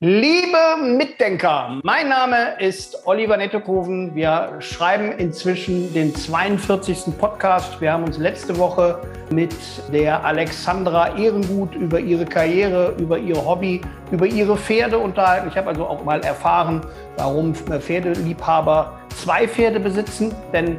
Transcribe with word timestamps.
Liebe 0.00 0.56
Mitdenker, 0.96 1.80
mein 1.82 2.08
Name 2.08 2.54
ist 2.60 3.04
Oliver 3.04 3.36
Nettekoven. 3.36 4.14
Wir 4.14 4.54
schreiben 4.60 5.10
inzwischen 5.10 5.92
den 5.92 6.14
42. 6.14 7.18
Podcast. 7.18 7.80
Wir 7.80 7.94
haben 7.94 8.04
uns 8.04 8.16
letzte 8.16 8.56
Woche 8.58 9.02
mit 9.30 9.52
der 9.92 10.24
Alexandra 10.24 11.18
Ehrengut 11.18 11.74
über 11.74 11.98
ihre 11.98 12.24
Karriere, 12.24 12.94
über 13.00 13.18
ihr 13.18 13.44
Hobby, 13.44 13.80
über 14.12 14.24
ihre 14.26 14.56
Pferde 14.56 14.98
unterhalten. 14.98 15.48
Ich 15.48 15.56
habe 15.56 15.70
also 15.70 15.84
auch 15.84 16.04
mal 16.04 16.20
erfahren, 16.20 16.80
warum 17.16 17.52
Pferdeliebhaber 17.52 19.00
zwei 19.16 19.48
Pferde 19.48 19.80
besitzen. 19.80 20.32
Denn 20.52 20.76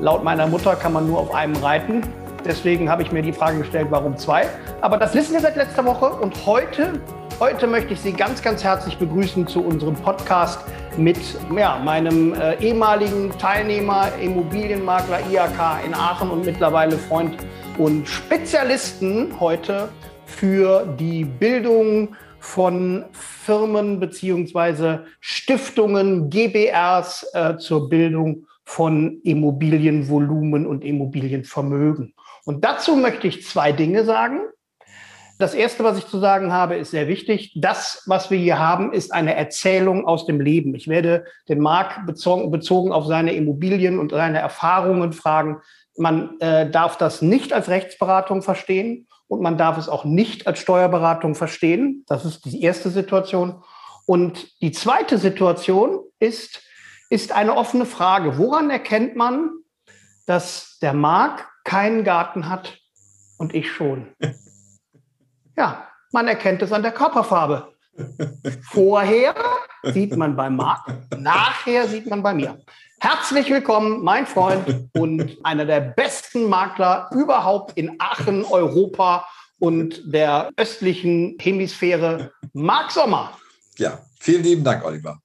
laut 0.00 0.24
meiner 0.24 0.48
Mutter 0.48 0.74
kann 0.74 0.94
man 0.94 1.06
nur 1.06 1.20
auf 1.20 1.32
einem 1.32 1.54
reiten. 1.58 2.02
Deswegen 2.44 2.90
habe 2.90 3.02
ich 3.02 3.12
mir 3.12 3.22
die 3.22 3.32
Frage 3.32 3.58
gestellt, 3.58 3.86
warum 3.90 4.16
zwei. 4.16 4.48
Aber 4.80 4.96
das 4.96 5.14
wissen 5.14 5.34
wir 5.34 5.40
seit 5.40 5.54
letzter 5.54 5.84
Woche 5.84 6.06
und 6.06 6.44
heute 6.44 7.00
Heute 7.40 7.68
möchte 7.68 7.94
ich 7.94 8.00
Sie 8.00 8.12
ganz, 8.12 8.42
ganz 8.42 8.64
herzlich 8.64 8.98
begrüßen 8.98 9.46
zu 9.46 9.64
unserem 9.64 9.94
Podcast 9.94 10.58
mit 10.96 11.16
ja, 11.56 11.78
meinem 11.78 12.34
äh, 12.34 12.56
ehemaligen 12.56 13.30
Teilnehmer, 13.38 14.08
Immobilienmakler 14.20 15.20
IAK 15.30 15.84
in 15.86 15.94
Aachen 15.94 16.30
und 16.30 16.44
mittlerweile 16.44 16.98
Freund 16.98 17.36
und 17.78 18.08
Spezialisten 18.08 19.38
heute 19.38 19.88
für 20.26 20.84
die 20.98 21.24
Bildung 21.24 22.16
von 22.40 23.04
Firmen 23.12 24.00
beziehungsweise 24.00 25.04
Stiftungen, 25.20 26.30
GBRs 26.30 27.24
äh, 27.34 27.56
zur 27.58 27.88
Bildung 27.88 28.48
von 28.64 29.20
Immobilienvolumen 29.22 30.66
und 30.66 30.84
Immobilienvermögen. 30.84 32.14
Und 32.44 32.64
dazu 32.64 32.96
möchte 32.96 33.28
ich 33.28 33.46
zwei 33.46 33.70
Dinge 33.70 34.04
sagen. 34.04 34.40
Das 35.38 35.54
Erste, 35.54 35.84
was 35.84 35.96
ich 35.96 36.06
zu 36.08 36.18
sagen 36.18 36.52
habe, 36.52 36.74
ist 36.74 36.90
sehr 36.90 37.06
wichtig. 37.06 37.52
Das, 37.54 38.02
was 38.06 38.28
wir 38.28 38.38
hier 38.38 38.58
haben, 38.58 38.92
ist 38.92 39.12
eine 39.12 39.36
Erzählung 39.36 40.04
aus 40.04 40.26
dem 40.26 40.40
Leben. 40.40 40.74
Ich 40.74 40.88
werde 40.88 41.24
den 41.48 41.60
Marc 41.60 42.04
bezogen, 42.06 42.50
bezogen 42.50 42.90
auf 42.90 43.06
seine 43.06 43.32
Immobilien 43.32 44.00
und 44.00 44.10
seine 44.10 44.40
Erfahrungen 44.40 45.12
fragen. 45.12 45.60
Man 45.96 46.40
äh, 46.40 46.68
darf 46.68 46.98
das 46.98 47.22
nicht 47.22 47.52
als 47.52 47.68
Rechtsberatung 47.68 48.42
verstehen 48.42 49.06
und 49.28 49.40
man 49.40 49.56
darf 49.56 49.78
es 49.78 49.88
auch 49.88 50.04
nicht 50.04 50.48
als 50.48 50.58
Steuerberatung 50.58 51.36
verstehen. 51.36 52.04
Das 52.08 52.24
ist 52.24 52.44
die 52.44 52.62
erste 52.62 52.90
Situation. 52.90 53.62
Und 54.06 54.60
die 54.60 54.72
zweite 54.72 55.18
Situation 55.18 56.00
ist, 56.18 56.62
ist 57.10 57.30
eine 57.30 57.56
offene 57.56 57.86
Frage. 57.86 58.38
Woran 58.38 58.70
erkennt 58.70 59.14
man, 59.14 59.50
dass 60.26 60.78
der 60.82 60.94
Marc 60.94 61.48
keinen 61.62 62.02
Garten 62.02 62.48
hat 62.48 62.78
und 63.38 63.54
ich 63.54 63.70
schon? 63.70 64.08
Ja, 65.58 65.88
man 66.12 66.28
erkennt 66.28 66.62
es 66.62 66.72
an 66.72 66.82
der 66.82 66.92
Körperfarbe. 66.92 67.72
Vorher 68.70 69.34
sieht 69.82 70.16
man 70.16 70.36
bei 70.36 70.48
Marc, 70.48 70.86
nachher 71.18 71.88
sieht 71.88 72.08
man 72.08 72.22
bei 72.22 72.32
mir. 72.32 72.60
Herzlich 73.00 73.50
willkommen, 73.50 74.04
mein 74.04 74.24
Freund 74.24 74.88
und 74.96 75.36
einer 75.42 75.64
der 75.64 75.80
besten 75.80 76.48
Makler 76.48 77.10
überhaupt 77.12 77.76
in 77.76 77.96
Aachen, 77.98 78.44
Europa 78.44 79.26
und 79.58 80.00
der 80.14 80.50
östlichen 80.56 81.36
Hemisphäre, 81.40 82.30
Marc 82.52 82.92
Sommer. 82.92 83.36
Ja, 83.78 83.98
vielen 84.20 84.44
lieben 84.44 84.62
Dank, 84.62 84.84
Oliver. 84.84 85.18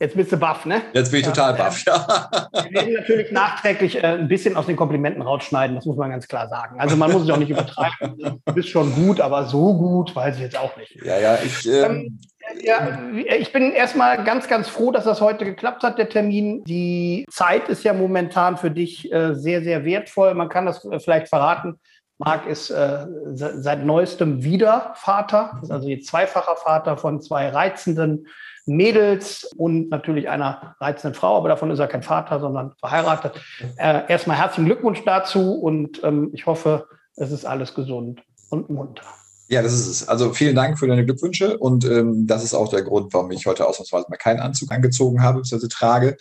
Jetzt 0.00 0.16
bist 0.16 0.30
du 0.30 0.36
baff, 0.36 0.64
ne? 0.64 0.82
Jetzt 0.92 1.10
bin 1.10 1.20
ich 1.20 1.26
total 1.26 1.54
baff, 1.54 1.84
ja. 1.84 2.28
Wir 2.64 2.72
werden 2.72 2.94
natürlich 2.94 3.32
nachträglich 3.32 3.96
äh, 3.96 4.06
ein 4.06 4.28
bisschen 4.28 4.56
aus 4.56 4.66
den 4.66 4.76
Komplimenten 4.76 5.22
rausschneiden, 5.22 5.76
das 5.76 5.86
muss 5.86 5.96
man 5.96 6.10
ganz 6.10 6.28
klar 6.28 6.48
sagen. 6.48 6.78
Also 6.80 6.96
man 6.96 7.10
muss 7.10 7.22
es 7.22 7.30
auch 7.30 7.36
nicht 7.36 7.50
übertreiben. 7.50 8.40
Du 8.44 8.52
bist 8.52 8.68
schon 8.68 8.94
gut, 8.94 9.20
aber 9.20 9.46
so 9.46 9.74
gut 9.74 10.14
weiß 10.14 10.36
ich 10.36 10.42
jetzt 10.42 10.58
auch 10.58 10.76
nicht. 10.76 10.96
Ja, 11.04 11.18
ja, 11.18 11.38
ich. 11.44 11.66
Ähm, 11.66 12.18
ähm, 12.50 12.64
ja, 12.64 13.36
ich 13.36 13.52
bin 13.52 13.72
erstmal 13.72 14.22
ganz, 14.24 14.48
ganz 14.48 14.68
froh, 14.68 14.90
dass 14.90 15.04
das 15.04 15.20
heute 15.20 15.44
geklappt 15.44 15.82
hat, 15.82 15.98
der 15.98 16.08
Termin. 16.08 16.64
Die 16.64 17.26
Zeit 17.30 17.68
ist 17.68 17.84
ja 17.84 17.92
momentan 17.92 18.56
für 18.56 18.70
dich 18.70 19.12
äh, 19.12 19.34
sehr, 19.34 19.62
sehr 19.62 19.84
wertvoll. 19.84 20.34
Man 20.34 20.48
kann 20.48 20.66
das 20.66 20.84
äh, 20.84 20.98
vielleicht 21.00 21.28
verraten. 21.28 21.78
Marc 22.18 22.46
ist 22.46 22.70
äh, 22.70 23.06
seit 23.34 23.84
neuestem 23.84 24.42
wieder 24.42 24.92
Vater, 24.96 25.60
ist 25.62 25.70
also 25.70 25.88
jetzt 25.88 26.08
zweifacher 26.08 26.56
Vater 26.56 26.96
von 26.96 27.20
zwei 27.20 27.48
reizenden 27.48 28.26
Mädels 28.68 29.44
und 29.56 29.88
natürlich 29.88 30.28
einer 30.28 30.76
reizenden 30.80 31.14
Frau, 31.14 31.36
aber 31.36 31.48
davon 31.48 31.70
ist 31.70 31.78
er 31.78 31.88
kein 31.88 32.02
Vater, 32.02 32.40
sondern 32.40 32.72
verheiratet. 32.78 33.40
Äh, 33.76 34.02
erstmal 34.08 34.36
herzlichen 34.36 34.66
Glückwunsch 34.66 35.02
dazu 35.04 35.54
und 35.54 36.02
ähm, 36.04 36.30
ich 36.32 36.46
hoffe, 36.46 36.86
es 37.16 37.32
ist 37.32 37.44
alles 37.44 37.74
gesund 37.74 38.22
und 38.50 38.70
munter. 38.70 39.02
Ja, 39.50 39.62
das 39.62 39.72
ist 39.72 39.86
es. 39.86 40.08
Also 40.08 40.34
vielen 40.34 40.54
Dank 40.54 40.78
für 40.78 40.86
deine 40.86 41.06
Glückwünsche 41.06 41.56
und 41.56 41.86
ähm, 41.86 42.26
das 42.26 42.44
ist 42.44 42.52
auch 42.52 42.68
der 42.68 42.82
Grund, 42.82 43.14
warum 43.14 43.30
ich 43.30 43.46
heute 43.46 43.66
ausnahmsweise 43.66 44.04
mal 44.10 44.18
keinen 44.18 44.40
Anzug 44.40 44.70
angezogen 44.70 45.22
habe, 45.22 45.40
bzw. 45.40 45.68
trage. 45.68 46.16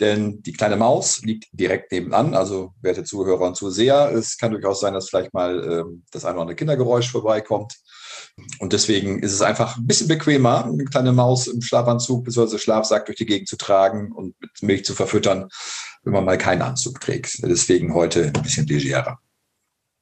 Denn 0.00 0.42
die 0.42 0.52
kleine 0.52 0.76
Maus 0.76 1.22
liegt 1.22 1.46
direkt 1.52 1.92
nebenan. 1.92 2.34
Also, 2.34 2.72
werte 2.80 3.04
Zuhörer 3.04 3.46
und 3.46 3.56
Zuseher, 3.56 4.10
es 4.12 4.36
kann 4.36 4.50
durchaus 4.50 4.80
sein, 4.80 4.94
dass 4.94 5.08
vielleicht 5.08 5.32
mal 5.32 5.62
ähm, 5.62 6.02
das 6.10 6.24
eine 6.24 6.34
oder 6.34 6.42
andere 6.42 6.56
Kindergeräusch 6.56 7.12
vorbeikommt. 7.12 7.76
Und 8.58 8.72
deswegen 8.72 9.20
ist 9.20 9.32
es 9.32 9.42
einfach 9.42 9.76
ein 9.76 9.86
bisschen 9.86 10.08
bequemer, 10.08 10.64
eine 10.64 10.84
kleine 10.84 11.12
Maus 11.12 11.46
im 11.46 11.62
Schlafanzug 11.62 12.24
bzw. 12.24 12.58
Schlafsack 12.58 13.06
durch 13.06 13.18
die 13.18 13.26
Gegend 13.26 13.48
zu 13.48 13.56
tragen 13.56 14.12
und 14.12 14.40
mit 14.40 14.50
Milch 14.62 14.84
zu 14.84 14.94
verfüttern, 14.94 15.48
wenn 16.04 16.12
man 16.12 16.24
mal 16.24 16.38
keinen 16.38 16.62
Anzug 16.62 17.00
trägt. 17.00 17.42
Deswegen 17.42 17.94
heute 17.94 18.32
ein 18.34 18.42
bisschen 18.42 18.66
legerer. 18.66 19.18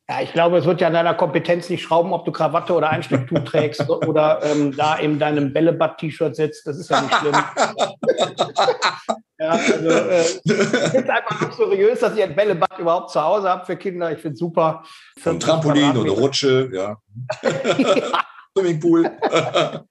Ja, 0.08 0.20
ich 0.22 0.32
glaube, 0.32 0.58
es 0.58 0.64
wird 0.64 0.80
ja 0.80 0.88
an 0.88 0.94
deiner 0.94 1.14
Kompetenz 1.14 1.70
nicht 1.70 1.82
schrauben, 1.82 2.12
ob 2.12 2.24
du 2.24 2.32
Krawatte 2.32 2.74
oder 2.74 2.90
Einstecktuch 2.90 3.38
trägst 3.44 3.88
oder 3.88 4.40
ähm, 4.42 4.76
da 4.76 4.96
in 4.96 5.20
deinem 5.20 5.52
Bällebad-T-Shirt 5.52 6.34
sitzt. 6.34 6.66
Das 6.66 6.78
ist 6.78 6.90
ja 6.90 7.00
nicht 7.00 7.14
schlimm. 7.14 7.36
ja, 9.40 9.50
also, 9.52 9.88
äh, 9.88 10.20
ich 10.44 10.52
finde 10.52 10.98
es 10.98 11.08
einfach 11.08 11.40
luxuriös, 11.40 12.00
dass 12.00 12.14
ihr 12.14 12.24
ein 12.24 12.36
Bällebad 12.36 12.78
überhaupt 12.78 13.10
zu 13.10 13.22
Hause 13.22 13.48
habt 13.48 13.66
für 13.66 13.76
Kinder. 13.76 14.12
Ich 14.12 14.18
finde 14.18 14.34
es 14.34 14.38
super. 14.38 14.84
Ein 15.24 15.40
Trampolin 15.40 15.96
oder 15.96 16.12
Rutsche, 16.12 16.68
ja. 16.72 16.96
ja. 17.42 18.12
Swimmingpool. 18.58 19.10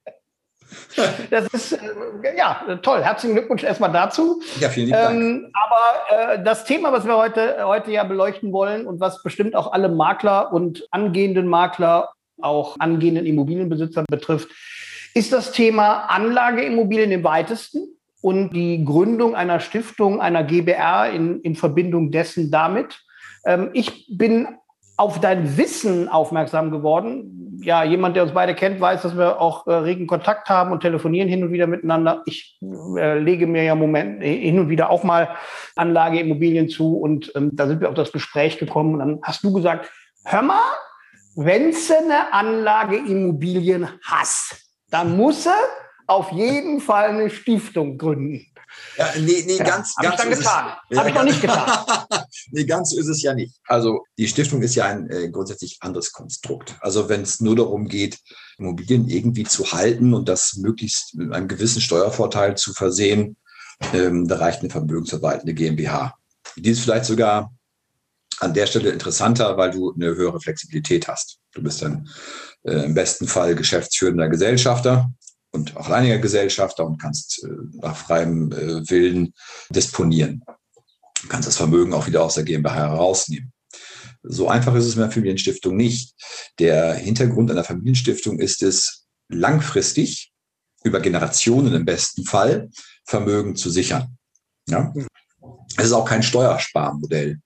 Das 1.30 1.46
ist 1.48 1.72
äh, 1.72 1.78
ja 2.36 2.78
toll. 2.82 3.02
Herzlichen 3.02 3.34
Glückwunsch 3.34 3.64
erstmal 3.64 3.90
dazu. 3.90 4.40
Ja, 4.60 4.68
vielen 4.68 4.90
Dank. 4.90 5.20
Ähm, 5.20 5.52
aber 5.52 6.34
äh, 6.34 6.44
das 6.44 6.64
Thema, 6.64 6.92
was 6.92 7.04
wir 7.06 7.16
heute, 7.16 7.66
heute 7.66 7.90
ja 7.90 8.04
beleuchten 8.04 8.52
wollen 8.52 8.86
und 8.86 9.00
was 9.00 9.20
bestimmt 9.24 9.56
auch 9.56 9.72
alle 9.72 9.88
Makler 9.88 10.52
und 10.52 10.86
angehenden 10.92 11.48
Makler, 11.48 12.10
auch 12.40 12.76
angehenden 12.78 13.26
Immobilienbesitzer 13.26 14.04
betrifft, 14.08 14.48
ist 15.14 15.32
das 15.32 15.50
Thema 15.50 16.04
Anlageimmobilien 16.06 17.10
im 17.10 17.24
weitesten 17.24 17.99
und 18.20 18.50
die 18.50 18.84
Gründung 18.84 19.34
einer 19.34 19.60
Stiftung, 19.60 20.20
einer 20.20 20.44
GBR 20.44 21.10
in, 21.10 21.40
in 21.40 21.54
Verbindung 21.54 22.10
dessen 22.10 22.50
damit. 22.50 23.02
Ähm, 23.44 23.70
ich 23.72 24.06
bin 24.10 24.48
auf 24.96 25.18
dein 25.18 25.56
Wissen 25.56 26.10
aufmerksam 26.10 26.70
geworden. 26.70 27.58
Ja, 27.62 27.84
jemand, 27.84 28.16
der 28.16 28.22
uns 28.22 28.32
beide 28.32 28.54
kennt, 28.54 28.80
weiß, 28.80 29.00
dass 29.00 29.16
wir 29.16 29.40
auch 29.40 29.66
äh, 29.66 29.72
regen 29.72 30.06
Kontakt 30.06 30.50
haben 30.50 30.72
und 30.72 30.80
telefonieren 30.80 31.28
hin 31.28 31.42
und 31.42 31.52
wieder 31.52 31.66
miteinander. 31.66 32.22
Ich 32.26 32.58
äh, 32.96 33.18
lege 33.18 33.46
mir 33.46 33.62
ja 33.62 33.74
Moment 33.74 34.22
hin 34.22 34.58
und 34.58 34.68
wieder 34.68 34.90
auch 34.90 35.02
mal 35.02 35.36
Anlageimmobilien 35.76 36.68
zu 36.68 36.98
und 36.98 37.32
ähm, 37.34 37.50
da 37.54 37.66
sind 37.66 37.80
wir 37.80 37.88
auf 37.88 37.94
das 37.94 38.12
Gespräch 38.12 38.58
gekommen 38.58 38.94
und 38.94 38.98
dann 38.98 39.18
hast 39.22 39.42
du 39.42 39.52
gesagt, 39.54 39.90
hör 40.24 40.42
mal, 40.42 40.60
wenn 41.36 41.70
du 41.70 41.76
eine 41.98 42.32
Anlageimmobilien 42.32 43.88
hast, 44.02 44.66
dann 44.90 45.16
muss 45.16 45.46
er 45.46 45.54
auf 46.10 46.32
jeden 46.32 46.80
Fall 46.80 47.10
eine 47.10 47.30
Stiftung 47.30 47.96
gründen. 47.96 48.46
Ja, 48.96 49.10
nee, 49.16 49.44
nee, 49.46 49.56
ja, 49.56 49.64
ganz, 49.64 49.94
hab 49.96 50.04
ganz. 50.04 50.14
Ich 50.14 50.20
dann 50.20 50.38
getan. 50.38 50.76
Ja, 50.90 50.98
Habe 50.98 51.08
ich 51.08 51.14
noch 51.14 51.24
nicht 51.24 51.40
getan. 51.40 51.84
nee, 52.50 52.64
ganz 52.64 52.90
so 52.90 52.98
ist 52.98 53.08
es 53.08 53.22
ja 53.22 53.34
nicht. 53.34 53.54
Also 53.66 54.04
die 54.18 54.28
Stiftung 54.28 54.62
ist 54.62 54.74
ja 54.74 54.86
ein 54.86 55.08
äh, 55.08 55.28
grundsätzlich 55.30 55.78
anderes 55.80 56.12
Konstrukt. 56.12 56.76
Also 56.80 57.08
wenn 57.08 57.22
es 57.22 57.40
nur 57.40 57.56
darum 57.56 57.88
geht, 57.88 58.18
Immobilien 58.58 59.08
irgendwie 59.08 59.44
zu 59.44 59.72
halten 59.72 60.12
und 60.12 60.28
das 60.28 60.56
möglichst 60.56 61.14
mit 61.14 61.32
einem 61.32 61.48
gewissen 61.48 61.80
Steuervorteil 61.80 62.56
zu 62.56 62.72
versehen, 62.72 63.36
ähm, 63.92 64.28
da 64.28 64.36
reicht 64.36 64.60
eine 64.60 64.70
vermögensverwaltende 64.70 65.54
GmbH. 65.54 66.14
Die 66.56 66.70
ist 66.70 66.80
vielleicht 66.80 67.06
sogar 67.06 67.52
an 68.40 68.54
der 68.54 68.66
Stelle 68.66 68.90
interessanter, 68.90 69.56
weil 69.56 69.70
du 69.70 69.92
eine 69.92 70.14
höhere 70.14 70.40
Flexibilität 70.40 71.08
hast. 71.08 71.38
Du 71.52 71.62
bist 71.62 71.82
dann 71.82 72.08
äh, 72.62 72.84
im 72.84 72.94
besten 72.94 73.26
Fall 73.26 73.54
geschäftsführender 73.54 74.28
Gesellschafter 74.28 75.10
und 75.52 75.76
auch 75.76 75.88
alleiniger 75.88 76.18
Gesellschafter 76.18 76.86
und 76.86 77.00
kannst 77.00 77.44
äh, 77.44 77.48
nach 77.74 77.96
freiem 77.96 78.52
äh, 78.52 78.88
Willen 78.88 79.34
disponieren. 79.70 80.42
Du 81.22 81.28
kannst 81.28 81.48
das 81.48 81.56
Vermögen 81.56 81.92
auch 81.92 82.06
wieder 82.06 82.22
aus 82.22 82.34
der 82.34 82.44
GmbH 82.44 82.74
herausnehmen. 82.74 83.52
So 84.22 84.48
einfach 84.48 84.74
ist 84.74 84.84
es 84.84 84.96
mit 84.96 85.04
der 85.04 85.12
Familienstiftung 85.12 85.76
nicht. 85.76 86.14
Der 86.58 86.94
Hintergrund 86.94 87.50
einer 87.50 87.64
Familienstiftung 87.64 88.38
ist 88.38 88.62
es, 88.62 89.06
langfristig, 89.30 90.32
über 90.82 91.00
Generationen 91.00 91.74
im 91.74 91.84
besten 91.84 92.24
Fall, 92.24 92.70
Vermögen 93.04 93.56
zu 93.56 93.70
sichern. 93.70 94.16
Ja? 94.68 94.92
Es 95.76 95.86
ist 95.86 95.92
auch 95.92 96.04
kein 96.04 96.22
Steuersparmodell. 96.22 97.38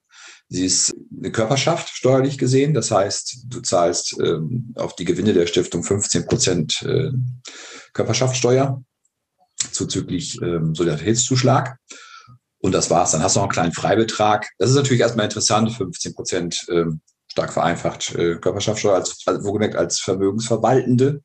Sie 0.49 0.67
ist 0.67 0.95
eine 1.17 1.33
Körperschaft 1.33 1.89
steuerlich 1.89 2.39
gesehen. 2.39 2.75
Das 2.75 2.91
heißt, 2.91 3.47
du 3.49 3.61
zahlst 3.61 4.17
ähm, 4.21 4.73
auf 4.77 4.95
die 4.95 5.05
Gewinne 5.05 5.33
der 5.33 5.47
Stiftung 5.47 5.83
15 5.83 6.27
Prozent 6.27 6.83
äh, 6.83 7.11
Körperschaftssteuer 7.95 8.83
zuzüglich 9.73 10.41
ähm, 10.43 10.75
Solidaritätszuschlag. 10.75 11.79
Und 12.59 12.73
das 12.73 12.91
war's. 12.91 13.13
Dann 13.13 13.23
hast 13.23 13.37
du 13.37 13.41
noch 13.41 13.45
einen 13.45 13.53
kleinen 13.53 13.73
Freibetrag. 13.73 14.51
Das 14.59 14.71
ist 14.71 14.77
natürlich 14.77 15.01
erstmal 15.01 15.25
interessant, 15.25 15.73
15 15.73 16.15
Prozent 16.15 16.67
ähm, 16.71 17.01
stark 17.29 17.53
vereinfacht 17.53 18.15
äh, 18.15 18.37
Körperschaftssteuer, 18.37 18.95
als, 18.95 19.23
also 19.27 19.45
wohlgemerkt 19.45 19.77
als 19.77 20.01
vermögensverwaltende 20.01 21.23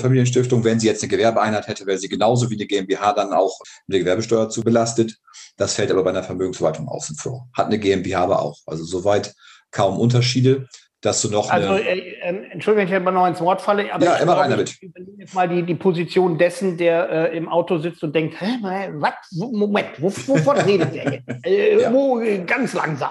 Familienstiftung. 0.00 0.64
Wenn 0.64 0.80
sie 0.80 0.86
jetzt 0.86 1.02
eine 1.02 1.10
Gewerbeeinheit 1.10 1.68
hätte, 1.68 1.86
wäre 1.86 1.98
sie 1.98 2.08
genauso 2.08 2.50
wie 2.50 2.54
eine 2.54 2.66
GmbH 2.66 3.12
dann 3.12 3.32
auch 3.32 3.58
mit 3.86 3.94
der 3.94 4.00
Gewerbesteuer 4.00 4.48
zu 4.48 4.62
belastet. 4.62 5.16
Das 5.56 5.74
fällt 5.74 5.90
aber 5.90 6.02
bei 6.02 6.10
einer 6.10 6.24
Vermögensverwaltung 6.24 6.88
außen 6.88 7.16
vor. 7.16 7.48
Hat 7.52 7.66
eine 7.66 7.78
GmbH 7.78 8.22
aber 8.22 8.42
auch. 8.42 8.58
Also 8.66 8.84
soweit 8.84 9.34
kaum 9.70 9.98
Unterschiede 9.98 10.66
dass 11.00 11.22
du 11.22 11.30
noch. 11.30 11.50
Also, 11.50 11.74
äh, 11.74 11.98
äh, 11.98 12.50
Entschuldigung, 12.50 12.76
wenn 12.76 12.88
ich 12.88 12.92
immer 12.92 13.10
noch 13.10 13.26
ins 13.26 13.40
Wort 13.40 13.62
falle, 13.62 13.92
aber 13.92 14.04
ja, 14.04 14.16
ich, 14.16 14.22
immer 14.22 14.36
rein 14.36 14.50
damit. 14.50 14.70
Ich 14.70 14.82
übernehme 14.82 15.16
jetzt 15.18 15.34
mal 15.34 15.48
die, 15.48 15.62
die 15.62 15.74
Position 15.74 16.36
dessen, 16.36 16.76
der 16.76 17.32
äh, 17.32 17.36
im 17.36 17.48
Auto 17.48 17.78
sitzt 17.78 18.02
und 18.04 18.14
denkt: 18.14 18.40
Hä, 18.40 18.46
was? 18.94 19.12
Moment, 19.32 19.88
wovon 19.98 20.56
redet 20.66 20.94
der 20.94 21.12
jetzt? 21.12 21.46
Äh, 21.46 21.80
ja. 21.80 21.92
wo, 21.92 22.20
ganz 22.46 22.74
langsam. 22.74 23.10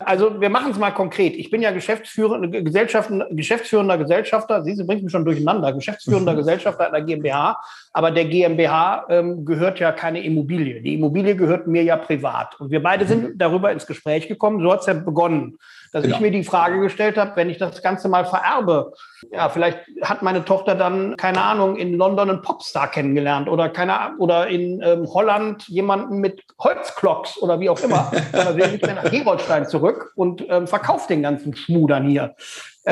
Also, 0.00 0.40
wir 0.40 0.50
machen 0.50 0.72
es 0.72 0.78
mal 0.78 0.90
konkret. 0.90 1.36
Ich 1.36 1.50
bin 1.50 1.62
ja 1.62 1.70
Geschäftsführer, 1.70 2.40
Geschäftsführender 2.48 3.96
Gesellschafter, 3.98 4.64
Sie 4.64 4.82
bringen 4.82 5.04
mich 5.04 5.12
schon 5.12 5.24
durcheinander, 5.24 5.72
Geschäftsführender 5.72 6.34
Gesellschafter 6.40 6.88
einer 6.88 7.02
GmbH, 7.02 7.60
aber 7.92 8.10
der 8.10 8.24
GmbH 8.24 9.06
ähm, 9.08 9.44
gehört 9.44 9.78
ja 9.78 9.92
keine 9.92 10.24
Immobilie. 10.24 10.80
Die 10.82 10.94
Immobilie 10.94 11.36
gehört 11.36 11.68
mir 11.68 11.84
ja 11.84 11.96
privat. 11.96 12.58
Und 12.58 12.70
wir 12.70 12.82
beide 12.82 13.04
mhm. 13.04 13.08
sind 13.08 13.32
darüber 13.36 13.70
ins 13.70 13.86
Gespräch 13.86 14.26
gekommen, 14.26 14.60
so 14.60 14.72
hat 14.72 14.80
es 14.80 14.86
ja 14.86 14.94
begonnen 14.94 15.58
dass 15.92 16.02
genau. 16.02 16.16
ich 16.16 16.20
mir 16.20 16.30
die 16.30 16.44
Frage 16.44 16.80
gestellt 16.80 17.16
habe, 17.16 17.32
wenn 17.34 17.50
ich 17.50 17.58
das 17.58 17.82
Ganze 17.82 18.08
mal 18.08 18.24
vererbe, 18.24 18.92
ja, 19.32 19.48
vielleicht 19.48 19.78
hat 20.02 20.22
meine 20.22 20.44
Tochter 20.44 20.74
dann, 20.74 21.16
keine 21.16 21.42
Ahnung, 21.42 21.76
in 21.76 21.94
London 21.94 22.30
einen 22.30 22.42
Popstar 22.42 22.90
kennengelernt 22.90 23.48
oder 23.48 23.68
keine 23.68 24.12
oder 24.18 24.48
in 24.48 24.80
ähm, 24.82 25.06
Holland 25.12 25.68
jemanden 25.68 26.18
mit 26.18 26.42
Holzklocks 26.58 27.38
oder 27.42 27.60
wie 27.60 27.68
auch 27.68 27.80
immer, 27.80 28.10
sondern 28.32 28.56
will 28.56 28.72
nicht 28.72 28.84
mehr 28.84 28.94
nach 28.94 29.10
Gerolstein 29.10 29.66
zurück 29.66 30.12
und 30.14 30.44
ähm, 30.48 30.66
verkauft 30.66 31.10
den 31.10 31.22
ganzen 31.22 31.54
Schmudern 31.54 32.06
hier. 32.06 32.34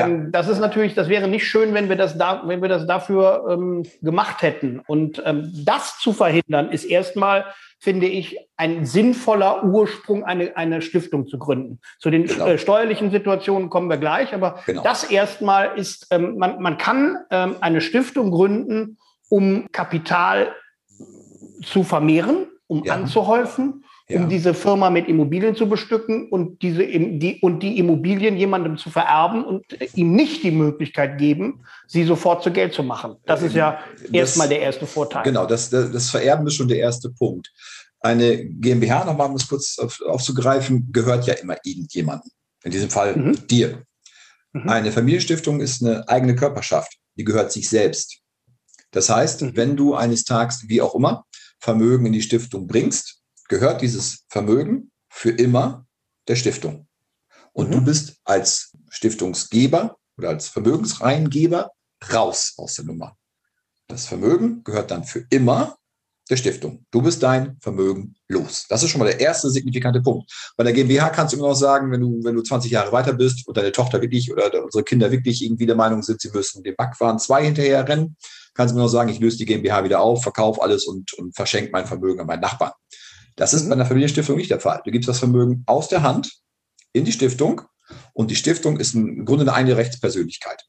Ähm, 0.07 0.33
das 0.33 0.49
ist 0.49 0.61
natürlich, 0.61 0.95
das 0.95 1.09
wäre 1.09 1.29
nicht 1.29 1.47
schön, 1.47 1.75
wenn 1.75 1.89
wir 1.89 1.97
das 1.97 2.19
da, 2.19 2.43
wenn 2.47 2.63
wir 2.63 2.69
das 2.69 2.87
dafür 2.87 3.47
ähm, 3.51 3.85
gemacht 4.03 4.43
hätten. 4.43 4.81
Und 4.87 5.23
ähm, 5.25 5.51
das 5.65 5.99
zu 5.99 6.13
verhindern, 6.13 6.71
ist 6.71 6.85
erstmal 6.85 7.45
finde 7.81 8.07
ich, 8.07 8.37
ein 8.57 8.85
sinnvoller 8.85 9.65
Ursprung, 9.65 10.25
eine, 10.25 10.57
eine 10.57 10.83
Stiftung 10.83 11.29
zu 11.29 11.39
gründen. 11.39 11.79
Zu 11.99 12.11
den 12.11 12.27
genau. 12.27 12.47
äh, 12.47 12.59
steuerlichen 12.59 13.11
Situationen 13.11 13.71
kommen 13.71 13.89
wir 13.89 13.99
gleich, 13.99 14.35
aber 14.35 14.61
genau. 14.67 14.83
das 14.83 15.05
erstmal 15.05 15.79
ist, 15.79 16.09
ähm, 16.11 16.39
man, 16.39 16.61
man 16.61 16.77
kann 16.77 17.19
ähm, 17.31 17.57
eine 17.61 17.81
Stiftung 17.81 18.33
gründen, 18.33 18.99
um 19.29 19.69
Kapital 19.71 20.55
zu 21.63 21.85
vermehren, 21.85 22.47
um 22.67 22.85
ja. 22.85 22.95
anzuhäufen, 22.95 23.85
ja. 24.11 24.21
um 24.21 24.29
diese 24.29 24.55
Firma 24.55 24.91
mit 24.91 25.09
Immobilien 25.09 25.55
zu 25.55 25.69
bestücken 25.69 26.29
und 26.31 26.63
diese 26.63 26.87
die, 26.87 27.39
und 27.43 27.63
die 27.63 27.79
Immobilien 27.79 28.37
jemandem 28.37 28.79
zu 28.79 28.91
vererben 28.91 29.45
und 29.45 29.65
ihm 29.95 30.13
nicht 30.13 30.43
die 30.43 30.51
Möglichkeit 30.51 31.19
geben, 31.19 31.65
sie 31.87 32.05
sofort 32.05 32.43
zu 32.43 32.51
Geld 32.51 32.73
zu 32.73 32.83
machen. 32.83 33.17
Das 33.27 33.43
ist 33.43 33.55
ja 33.55 33.81
erstmal 34.13 34.49
der 34.49 34.61
erste 34.61 34.87
Vorteil. 34.87 35.23
Genau, 35.25 35.47
das, 35.47 35.69
das, 35.71 35.93
das 35.93 36.11
Vererben 36.11 36.47
ist 36.47 36.55
schon 36.55 36.69
der 36.69 36.79
erste 36.79 37.11
Punkt. 37.11 37.53
Eine 38.01 38.47
GmbH, 38.47 39.05
nochmal 39.05 39.29
um 39.29 39.35
das 39.35 39.49
kurz 39.49 39.79
auf, 39.79 40.01
aufzugreifen, 40.03 40.91
gehört 40.93 41.27
ja 41.27 41.35
immer 41.35 41.57
irgendjemandem. 41.65 42.31
In 42.65 42.71
diesem 42.71 42.91
Fall 42.91 43.17
mhm. 43.17 43.47
dir. 43.47 43.83
Mhm. 44.53 44.69
Eine 44.69 44.93
Familienstiftung 44.93 45.61
ist 45.61 45.83
eine 45.83 46.09
eigene 46.09 46.35
Körperschaft. 46.35 46.97
Die 47.17 47.25
gehört 47.25 47.53
sich 47.53 47.69
selbst. 47.69 48.21
Das 48.93 49.11
heißt, 49.11 49.43
mhm. 49.43 49.57
wenn 49.57 49.77
du 49.77 49.95
eines 49.95 50.25
Tages, 50.25 50.65
wie 50.69 50.81
auch 50.81 50.95
immer, 50.95 51.25
Vermögen 51.61 52.07
in 52.07 52.13
die 52.13 52.23
Stiftung 52.23 52.67
bringst, 52.67 53.18
gehört 53.49 53.83
dieses 53.83 54.25
Vermögen 54.29 54.91
für 55.09 55.31
immer 55.31 55.87
der 56.29 56.37
Stiftung. 56.37 56.87
Und 57.53 57.71
mhm. 57.71 57.73
du 57.73 57.81
bist 57.83 58.17
als 58.25 58.73
Stiftungsgeber 58.91 59.97
oder 60.17 60.29
als 60.29 60.49
Vermögensreingeber 60.49 61.73
raus 62.13 62.55
aus 62.57 62.75
der 62.75 62.85
Nummer. 62.85 63.17
Das 63.89 64.07
Vermögen 64.07 64.63
gehört 64.65 64.91
dann 64.91 65.05
für 65.05 65.25
immer 65.31 65.79
der 66.29 66.37
Stiftung. 66.37 66.85
Du 66.91 67.01
bist 67.01 67.23
dein 67.23 67.57
Vermögen 67.61 68.15
los. 68.29 68.67
Das 68.69 68.83
ist 68.83 68.91
schon 68.91 68.99
mal 68.99 69.07
der 69.07 69.19
erste 69.19 69.49
signifikante 69.49 70.03
Punkt. 70.03 70.31
Bei 70.57 70.65
der 70.65 70.75
GmbH 70.75 71.09
kannst 71.09 71.33
du 71.33 71.39
immer 71.39 71.49
noch 71.49 71.55
sagen, 71.55 71.91
wenn 71.91 72.03
du, 72.03 72.21
wenn 72.23 72.35
du 72.35 72.43
20 72.43 72.71
Jahre 72.71 72.93
weiter 72.93 73.15
bist 73.15 73.49
und 73.49 73.57
deine 73.57 73.73
Tochter 73.73 74.03
wirklich 74.03 74.31
oder 74.31 74.63
unsere 74.63 74.85
Kinder 74.85 75.11
wirklich 75.11 75.43
irgendwie 75.43 75.65
der 75.65 75.77
Meinung 75.77 76.03
sind, 76.03 76.21
sie 76.21 76.31
müssen 76.31 76.63
dem 76.63 76.77
Backwaren 76.77 77.19
2 77.19 77.45
hinterher 77.45 77.89
rennen, 77.89 78.17
kannst 78.53 78.73
du 78.73 78.77
immer 78.77 78.85
noch 78.85 78.93
sagen, 78.93 79.09
ich 79.09 79.21
löse 79.21 79.39
die 79.39 79.47
GmbH 79.47 79.85
wieder 79.85 80.01
auf, 80.01 80.23
verkaufe 80.23 80.61
alles 80.61 80.87
und, 80.87 81.15
und 81.15 81.35
verschenke 81.35 81.71
mein 81.73 81.87
Vermögen 81.87 82.21
an 82.21 82.27
meinen 82.27 82.43
Nachbarn. 82.43 82.73
Das 83.39 83.55
ist 83.55 83.65
mhm. 83.65 83.69
bei 83.71 83.75
einer 83.77 83.87
Familienstiftung 83.87 84.37
nicht 84.37 84.51
der 84.51 84.61
Fall. 84.61 84.83
Du 84.85 84.91
gibst 84.91 85.09
das 85.09 85.21
Vermögen 85.21 85.63
aus 85.67 85.89
der 85.89 86.03
Hand 86.03 86.31
in 86.93 87.05
die 87.05 87.13
Stiftung 87.13 87.63
und 88.13 88.31
die 88.31 88.37
Stiftung 88.37 88.79
ist 88.79 88.95
im 88.95 89.25
Grunde 89.25 89.45
eine 89.45 89.55
eigene 89.55 89.77
Rechtspersönlichkeit. 89.77 90.63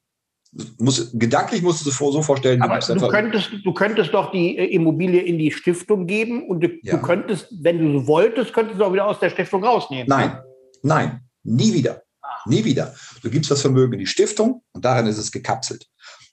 Muss, 0.80 1.12
gedanklich 1.14 1.62
musst 1.62 1.86
du 1.86 1.90
es 1.90 1.98
so 1.98 2.22
vorstellen. 2.24 2.62
Aber 2.62 2.80
du, 2.80 3.08
könntest, 3.08 3.52
du 3.64 3.74
könntest 3.74 4.14
doch 4.14 4.32
die 4.32 4.58
äh, 4.58 4.66
Immobilie 4.66 5.22
in 5.22 5.38
die 5.38 5.52
Stiftung 5.52 6.08
geben 6.08 6.48
und 6.48 6.62
du, 6.62 6.70
ja. 6.82 6.96
du, 6.96 7.02
könntest, 7.02 7.48
wenn 7.62 7.78
du 7.78 8.00
so 8.00 8.08
wolltest, 8.08 8.54
könntest 8.54 8.80
du 8.80 8.86
auch 8.86 8.94
wieder 8.94 9.06
aus 9.06 9.20
der 9.20 9.30
Stiftung 9.30 9.64
rausnehmen. 9.64 10.08
Nein, 10.08 10.40
nein, 10.82 11.22
nie 11.44 11.74
wieder. 11.74 12.02
Nie 12.46 12.64
wieder. 12.64 12.96
Du 13.22 13.30
gibst 13.30 13.52
das 13.52 13.62
Vermögen 13.62 13.94
in 13.94 14.00
die 14.00 14.08
Stiftung 14.08 14.64
und 14.72 14.86
darin 14.86 15.06
ist 15.06 15.18
es 15.18 15.32
gekapselt. 15.32 15.86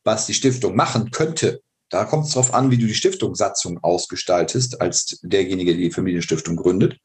Was 0.05 0.27
die 0.27 0.35
Stiftung 0.35 0.77
machen 0.77 1.11
könnte, 1.11 1.61
da 1.91 2.05
kommt 2.05 2.27
es 2.27 2.33
darauf 2.33 2.55
an, 2.55 2.71
wie 2.71 2.79
du 2.79 2.87
die 2.87 2.95
Stiftungssatzung 2.95 3.83
ausgestaltest, 3.83 4.81
als 4.81 5.19
derjenige, 5.23 5.73
der 5.73 5.81
die 5.81 5.91
Familienstiftung 5.91 6.57
gründet. 6.57 6.99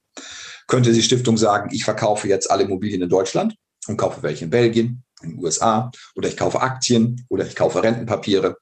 Könnte 0.68 0.92
die 0.92 1.04
Stiftung 1.04 1.38
sagen, 1.38 1.70
ich 1.72 1.84
verkaufe 1.84 2.28
jetzt 2.28 2.50
alle 2.50 2.64
Immobilien 2.64 3.02
in 3.02 3.10
Deutschland 3.10 3.56
und 3.88 3.98
kaufe 3.98 4.24
welche 4.24 4.46
in 4.46 4.50
Belgien, 4.50 5.04
in 5.22 5.32
den 5.32 5.40
USA, 5.40 5.92
oder 6.16 6.28
ich 6.28 6.38
kaufe 6.38 6.62
Aktien 6.62 7.26
oder 7.30 7.46
ich 7.46 7.56
kaufe 7.56 7.84
Rentenpapiere, 7.84 8.58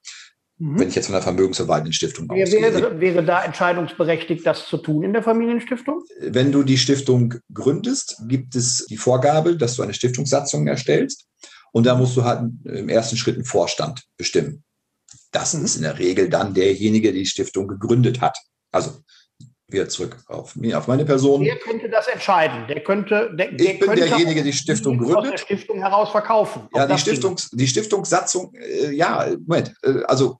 mhm. 0.58 0.78
wenn 0.78 0.88
ich 0.88 0.94
jetzt 0.94 1.06
von 1.06 1.14
der 1.14 1.22
vermögensverwaltenden 1.22 1.92
Stiftung 1.92 2.28
Wer 2.30 2.44
ausgehe. 2.44 2.62
Wäre, 2.62 3.00
wäre 3.00 3.24
da 3.24 3.42
entscheidungsberechtigt, 3.44 4.46
das 4.46 4.66
zu 4.66 4.76
tun 4.78 5.02
in 5.04 5.12
der 5.12 5.22
Familienstiftung? 5.22 6.02
Wenn 6.20 6.52
du 6.52 6.62
die 6.62 6.78
Stiftung 6.78 7.34
gründest, 7.52 8.22
gibt 8.28 8.54
es 8.56 8.86
die 8.86 8.98
Vorgabe, 8.98 9.56
dass 9.56 9.76
du 9.76 9.82
eine 9.82 9.94
Stiftungssatzung 9.94 10.66
erstellst. 10.66 11.26
Und 11.72 11.86
da 11.86 11.94
musst 11.94 12.16
du 12.16 12.24
halt 12.24 12.50
im 12.64 12.88
ersten 12.88 13.16
Schritt 13.16 13.36
einen 13.36 13.44
Vorstand 13.44 14.02
bestimmen. 14.16 14.64
Das 15.32 15.54
ist 15.54 15.76
in 15.76 15.82
der 15.82 15.98
Regel 15.98 16.28
dann 16.28 16.54
derjenige, 16.54 17.12
der 17.12 17.20
die 17.20 17.26
Stiftung 17.26 17.68
gegründet 17.68 18.20
hat. 18.20 18.36
Also 18.72 19.02
wieder 19.72 19.88
zurück 19.88 20.16
auf, 20.26 20.56
mich, 20.56 20.74
auf 20.74 20.88
meine 20.88 21.04
Person. 21.04 21.42
Wer 21.42 21.56
könnte 21.56 21.88
das 21.88 22.08
entscheiden? 22.08 22.66
Der 22.68 22.82
könnte, 22.82 23.30
der, 23.34 23.52
ich 23.52 23.78
bin 23.78 23.94
derjenige, 23.94 24.34
der 24.34 24.44
die 24.44 24.52
Stiftung 24.52 24.98
gründet. 24.98 25.16
Aus 25.16 25.30
der 25.30 25.38
Stiftung 25.38 25.78
heraus 25.78 26.10
verkaufen. 26.10 26.62
Ja, 26.74 26.86
die, 26.86 26.98
Stiftungs, 26.98 27.50
die 27.50 27.66
Stiftungssatzung, 27.66 28.52
äh, 28.54 28.90
ja, 28.92 29.28
Moment, 29.46 29.74
äh, 29.82 30.02
also 30.04 30.38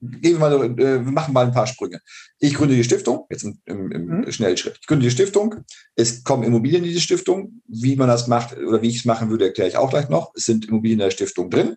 gehen 0.00 0.38
wir 0.38 0.38
mal, 0.38 0.64
äh, 0.64 0.76
wir 0.76 1.00
machen 1.00 1.32
mal 1.34 1.46
ein 1.46 1.52
paar 1.52 1.66
Sprünge. 1.66 2.00
Ich 2.38 2.54
gründe 2.54 2.74
die 2.74 2.84
Stiftung, 2.84 3.26
jetzt 3.30 3.44
im, 3.44 3.58
im, 3.64 3.90
im 3.90 4.06
mhm. 4.06 4.32
Schnellschritt. 4.32 4.78
Ich 4.80 4.86
gründe 4.86 5.04
die 5.04 5.10
Stiftung. 5.10 5.56
Es 5.96 6.22
kommen 6.22 6.44
Immobilien 6.44 6.82
in 6.82 6.88
diese 6.88 7.00
Stiftung. 7.00 7.62
Wie 7.66 7.96
man 7.96 8.08
das 8.08 8.26
macht 8.28 8.56
oder 8.56 8.82
wie 8.82 8.88
ich 8.88 8.98
es 8.98 9.04
machen 9.04 9.30
würde, 9.30 9.46
erkläre 9.46 9.68
ich 9.68 9.76
auch 9.76 9.90
gleich 9.90 10.08
noch. 10.08 10.32
Es 10.36 10.44
sind 10.44 10.68
Immobilien 10.68 11.00
in 11.00 11.06
der 11.06 11.10
Stiftung 11.10 11.50
drin. 11.50 11.76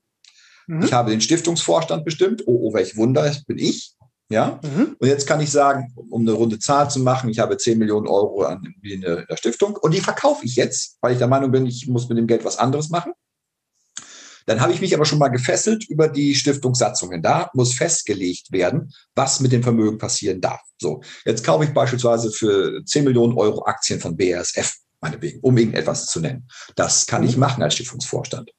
Mhm. 0.71 0.83
Ich 0.83 0.93
habe 0.93 1.11
den 1.11 1.19
Stiftungsvorstand 1.19 2.05
bestimmt. 2.05 2.43
Oh, 2.45 2.69
oh, 2.69 2.73
welch 2.73 2.95
Wunder, 2.95 3.23
das 3.23 3.43
bin 3.43 3.57
ich. 3.57 3.93
Ja. 4.29 4.61
Mhm. 4.63 4.95
Und 4.97 5.07
jetzt 5.07 5.27
kann 5.27 5.41
ich 5.41 5.51
sagen, 5.51 5.93
um 6.09 6.21
eine 6.21 6.31
runde 6.31 6.59
Zahl 6.59 6.89
zu 6.89 6.99
machen, 7.01 7.29
ich 7.29 7.39
habe 7.39 7.57
10 7.57 7.77
Millionen 7.77 8.07
Euro 8.07 8.43
an 8.43 8.73
in 8.81 9.01
der 9.01 9.27
Stiftung 9.35 9.75
und 9.75 9.93
die 9.93 9.99
verkaufe 9.99 10.45
ich 10.45 10.55
jetzt, 10.55 10.97
weil 11.01 11.11
ich 11.11 11.17
der 11.17 11.27
Meinung 11.27 11.51
bin, 11.51 11.65
ich 11.65 11.87
muss 11.87 12.07
mit 12.07 12.17
dem 12.17 12.27
Geld 12.27 12.45
was 12.45 12.57
anderes 12.57 12.89
machen. 12.89 13.11
Dann 14.45 14.61
habe 14.61 14.71
ich 14.71 14.79
mich 14.79 14.95
aber 14.95 15.03
schon 15.03 15.19
mal 15.19 15.27
gefesselt 15.27 15.83
über 15.89 16.07
die 16.07 16.33
Stiftungssatzungen. 16.35 17.21
Da 17.21 17.51
muss 17.53 17.73
festgelegt 17.73 18.53
werden, 18.53 18.93
was 19.13 19.41
mit 19.41 19.51
dem 19.51 19.63
Vermögen 19.63 19.97
passieren 19.97 20.39
darf. 20.39 20.61
So, 20.79 21.01
jetzt 21.25 21.43
kaufe 21.43 21.65
ich 21.65 21.73
beispielsweise 21.73 22.31
für 22.31 22.81
10 22.85 23.03
Millionen 23.03 23.37
Euro 23.37 23.65
Aktien 23.65 23.99
von 23.99 24.15
BASF, 24.15 24.77
meinetwegen, 25.01 25.41
um 25.41 25.57
irgendetwas 25.57 26.05
zu 26.05 26.21
nennen. 26.21 26.47
Das 26.77 27.05
kann 27.05 27.23
ich 27.23 27.33
mhm. 27.33 27.41
machen 27.41 27.61
als 27.61 27.73
Stiftungsvorstand. 27.73 28.49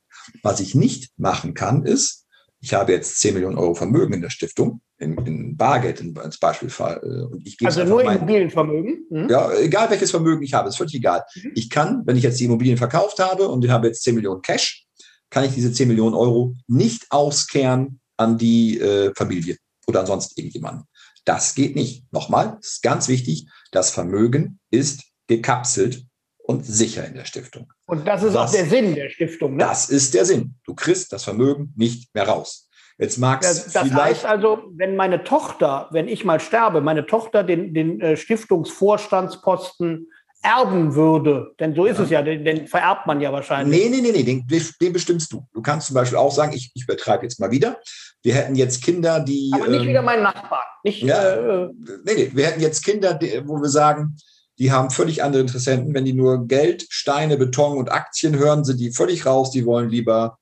Was 0.43 0.61
ich 0.61 0.75
nicht 0.75 1.11
machen 1.17 1.55
kann, 1.55 1.85
ist, 1.85 2.27
ich 2.61 2.75
habe 2.75 2.93
jetzt 2.93 3.21
10 3.21 3.35
Millionen 3.35 3.59
Euro 3.59 3.75
Vermögen 3.75 4.15
in 4.15 4.23
der 4.23 4.31
Stiftung, 4.31 4.81
in, 4.99 5.17
in 5.27 5.57
Bargeld 5.57 6.01
in, 6.01 6.17
als 6.17 6.39
Beispielfall. 6.39 7.01
Äh, 7.03 7.33
und 7.33 7.47
ich 7.47 7.59
also 7.65 7.85
nur 7.85 8.05
mein, 8.05 8.19
Immobilienvermögen? 8.19 9.07
Mhm. 9.11 9.29
Ja, 9.29 9.53
egal 9.55 9.91
welches 9.91 10.13
Vermögen 10.13 10.43
ich 10.43 10.55
habe, 10.55 10.69
ist 10.69 10.77
völlig 10.77 10.95
egal. 10.95 11.25
Mhm. 11.35 11.53
Ich 11.57 11.71
kann, 11.71 12.03
wenn 12.07 12.17
ich 12.17 12.23
jetzt 12.23 12.39
die 12.39 12.45
Immobilien 12.45 12.79
verkauft 12.79 13.19
habe 13.19 13.49
und 13.49 13.65
ich 13.65 13.71
habe 13.71 13.89
jetzt 13.89 14.05
10 14.05 14.15
Millionen 14.15 14.43
Cash, 14.43 14.87
kann 15.29 15.45
ich 15.45 15.55
diese 15.55 15.73
10 15.73 15.89
Millionen 15.89 16.15
Euro 16.15 16.55
nicht 16.69 17.07
auskehren 17.11 18.01
an 18.17 18.39
die 18.39 18.79
äh, 18.79 19.13
Familie 19.17 19.57
oder 19.89 20.01
ansonsten 20.01 20.39
irgendjemanden. 20.39 20.85
Das 21.25 21.55
geht 21.55 21.75
nicht. 21.75 22.05
Nochmal, 22.13 22.59
das 22.61 22.75
ist 22.75 22.83
ganz 22.83 23.09
wichtig, 23.09 23.49
das 23.73 23.91
Vermögen 23.91 24.61
ist 24.71 25.03
gekapselt 25.27 26.05
und 26.53 26.67
sicher 26.67 27.07
in 27.07 27.15
der 27.15 27.25
Stiftung. 27.25 27.73
Und 27.87 28.07
das 28.07 28.23
ist 28.23 28.35
das, 28.35 28.51
auch 28.51 28.55
der 28.55 28.67
Sinn 28.67 28.95
der 28.95 29.11
Stiftung. 29.11 29.57
Ne? 29.57 29.65
Das 29.65 29.89
ist 29.89 30.15
der 30.15 30.25
Sinn. 30.25 30.55
Du 30.65 30.75
kriegst 30.75 31.13
das 31.13 31.25
Vermögen 31.25 31.73
nicht 31.77 32.15
mehr 32.15 32.29
raus. 32.29 32.69
Jetzt 32.99 33.19
magst 33.19 33.49
das, 33.49 33.73
das 33.73 33.91
heißt 33.93 34.25
also, 34.25 34.63
wenn 34.77 34.97
meine 34.97 35.25
Tochter, 35.25 35.89
wenn 35.91 36.09
ich 36.09 36.25
mal 36.25 36.41
sterbe, 36.41 36.81
meine 36.81 37.07
Tochter 37.07 37.43
den, 37.43 37.75
den 37.75 38.01
äh, 38.01 38.17
Stiftungsvorstandsposten 38.17 40.09
erben 40.43 40.95
würde, 40.95 41.55
denn 41.61 41.75
so 41.75 41.87
ist 41.87 41.99
ja. 41.99 42.05
es 42.05 42.11
ja, 42.11 42.23
den, 42.23 42.45
den, 42.45 42.67
vererbt 42.67 43.07
man 43.07 43.21
ja 43.21 43.33
wahrscheinlich. 43.33 43.81
Nee, 43.81 43.89
nee, 43.89 44.01
nee, 44.01 44.13
nee 44.13 44.23
den, 44.25 44.47
den, 44.81 44.93
bestimmst 44.93 45.33
du. 45.33 45.47
Du 45.53 45.63
kannst 45.63 45.87
zum 45.87 45.95
Beispiel 45.95 46.19
auch 46.19 46.33
sagen, 46.33 46.53
ich, 46.53 46.71
ich 46.75 46.83
übertreibe 46.83 47.23
jetzt 47.23 47.39
mal 47.41 47.51
wieder, 47.51 47.81
wir 48.23 48.35
hätten 48.35 48.57
jetzt 48.57 48.83
Kinder, 48.83 49.21
die. 49.21 49.51
Aber 49.55 49.69
nicht 49.69 49.83
ähm, 49.83 49.89
wieder 49.89 50.03
mein 50.03 50.23
Nachbar. 50.23 50.65
Nicht, 50.85 51.03
ja, 51.03 51.65
äh, 51.65 51.69
nee, 52.05 52.15
nee, 52.17 52.31
wir 52.35 52.47
hätten 52.47 52.61
jetzt 52.61 52.85
Kinder, 52.85 53.15
die, 53.15 53.41
wo 53.47 53.61
wir 53.61 53.69
sagen, 53.69 54.17
die 54.63 54.71
haben 54.71 54.93
völlig 54.93 55.25
andere 55.25 55.43
Interessenten. 55.43 55.93
Wenn 55.93 56.05
die 56.05 56.13
nur 56.13 56.47
Geld, 56.47 56.87
Steine, 56.89 57.37
Beton 57.37 57.79
und 57.79 57.91
Aktien 57.91 58.39
hören, 58.39 58.65
sind 58.65 58.79
die 58.79 58.93
völlig 58.93 59.27
raus. 59.27 59.51
Die 59.51 59.67
wollen 59.67 59.89
lieber 59.89 60.39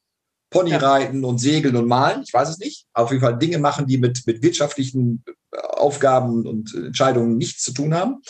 Pony 0.51 0.73
ja. 0.73 0.77
reiten 0.77 1.25
und 1.25 1.39
segeln 1.39 1.75
und 1.75 1.89
malen. 1.89 2.23
Ich 2.27 2.35
weiß 2.35 2.51
es 2.51 2.59
nicht. 2.59 2.85
Auf 2.93 3.13
jeden 3.13 3.23
Fall 3.23 3.39
Dinge 3.39 3.57
machen, 3.57 3.87
die 3.87 3.97
mit, 3.97 4.27
mit 4.27 4.43
wirtschaftlichen 4.43 5.25
äh, 5.53 5.57
Aufgaben 5.57 6.47
und 6.47 6.75
Entscheidungen 6.75 7.39
nichts 7.39 7.63
zu 7.63 7.73
tun 7.73 7.95
haben. 7.95 8.21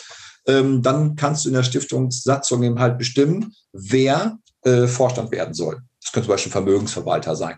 Ähm, 0.47 0.81
dann 0.81 1.17
kannst 1.17 1.43
du 1.43 1.49
in 1.49 1.55
der 1.55 1.63
Stiftungssatzung 1.63 2.63
eben 2.63 2.79
halt 2.79 2.97
bestimmen, 2.97 3.53
wer 3.73 4.37
äh, 4.63 4.87
Vorstand 4.87 5.29
werden 5.33 5.53
soll. 5.53 5.81
Das 6.01 6.13
könnte 6.13 6.27
zum 6.27 6.35
Beispiel 6.35 6.51
ein 6.51 6.53
Vermögensverwalter 6.53 7.35
sein. 7.35 7.57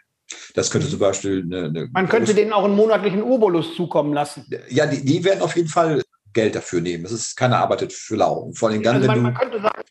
Das 0.56 0.72
könnte 0.72 0.90
zum 0.90 0.98
Beispiel 0.98 1.44
eine, 1.44 1.66
eine 1.66 1.90
Man 1.92 2.10
könnte 2.10 2.34
denen 2.34 2.52
auch 2.52 2.64
einen 2.64 2.76
monatlichen 2.76 3.22
Obolus 3.22 3.76
zukommen 3.76 4.12
lassen. 4.12 4.44
Ja, 4.70 4.88
die, 4.88 5.06
die 5.06 5.24
werden 5.24 5.44
auf 5.44 5.56
jeden 5.56 5.70
Fall 5.70 6.02
Geld 6.34 6.56
dafür 6.56 6.82
nehmen. 6.82 7.04
Das 7.04 7.12
ist 7.12 7.36
keiner 7.36 7.60
arbeitet 7.60 7.94
für 7.94 8.16
lau. 8.16 8.40
Und 8.40 8.58
vor 8.58 8.70
allem 8.70 8.84
dann, 8.84 8.96
also 8.98 9.08
man, 9.08 9.22
man 9.22 9.34
könnte 9.34 9.62
sagen, 9.62 9.82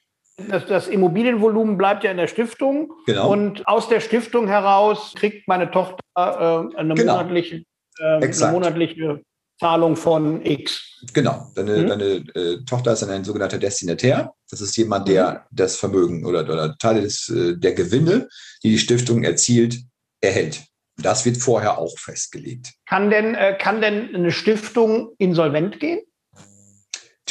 das, 0.49 0.67
das, 0.67 0.89
Immobilienvolumen 0.89 1.77
bleibt 1.77 2.05
ja 2.05 2.11
in 2.11 2.17
der 2.17 2.27
Stiftung. 2.27 2.93
Genau. 3.07 3.31
Und 3.31 3.67
aus 3.67 3.89
der 3.89 4.01
Stiftung 4.01 4.49
heraus 4.49 5.15
kriegt 5.17 5.47
meine 5.47 5.71
Tochter 5.71 5.99
äh, 6.17 6.79
eine, 6.79 6.95
genau. 6.95 7.15
monatliche, 7.15 7.65
äh, 7.99 8.05
eine 8.05 8.53
monatliche 8.53 9.21
Zahlung 9.61 9.95
von 9.95 10.45
X. 10.45 11.01
Genau. 11.13 11.51
Deine, 11.55 11.77
mhm. 11.79 11.87
deine 11.87 12.05
äh, 12.35 12.65
Tochter 12.65 12.93
ist 12.93 13.03
dann 13.03 13.11
ein 13.11 13.25
sogenannter 13.25 13.59
Destinatär. 13.59 14.33
Das 14.51 14.61
ist 14.61 14.77
jemand, 14.77 15.09
der 15.09 15.33
mhm. 15.51 15.57
das 15.57 15.77
Vermögen 15.77 16.25
oder, 16.25 16.41
oder 16.41 16.77
Teile 16.79 17.03
des, 17.03 17.29
äh, 17.29 17.57
der 17.57 17.75
Gewinne, 17.75 18.29
die 18.65 18.71
die 18.71 18.79
Stiftung 18.79 19.23
erzielt, 19.23 19.77
erhält. 20.21 20.65
Das 20.99 21.25
wird 21.25 21.37
vorher 21.37 21.79
auch 21.79 21.97
festgelegt. 21.99 22.73
Kann 22.89 23.11
denn, 23.11 23.35
äh, 23.35 23.57
kann 23.59 23.81
denn 23.81 24.15
eine 24.15 24.33
Stiftung 24.33 25.15
insolvent 25.19 25.81
gehen? 25.81 26.01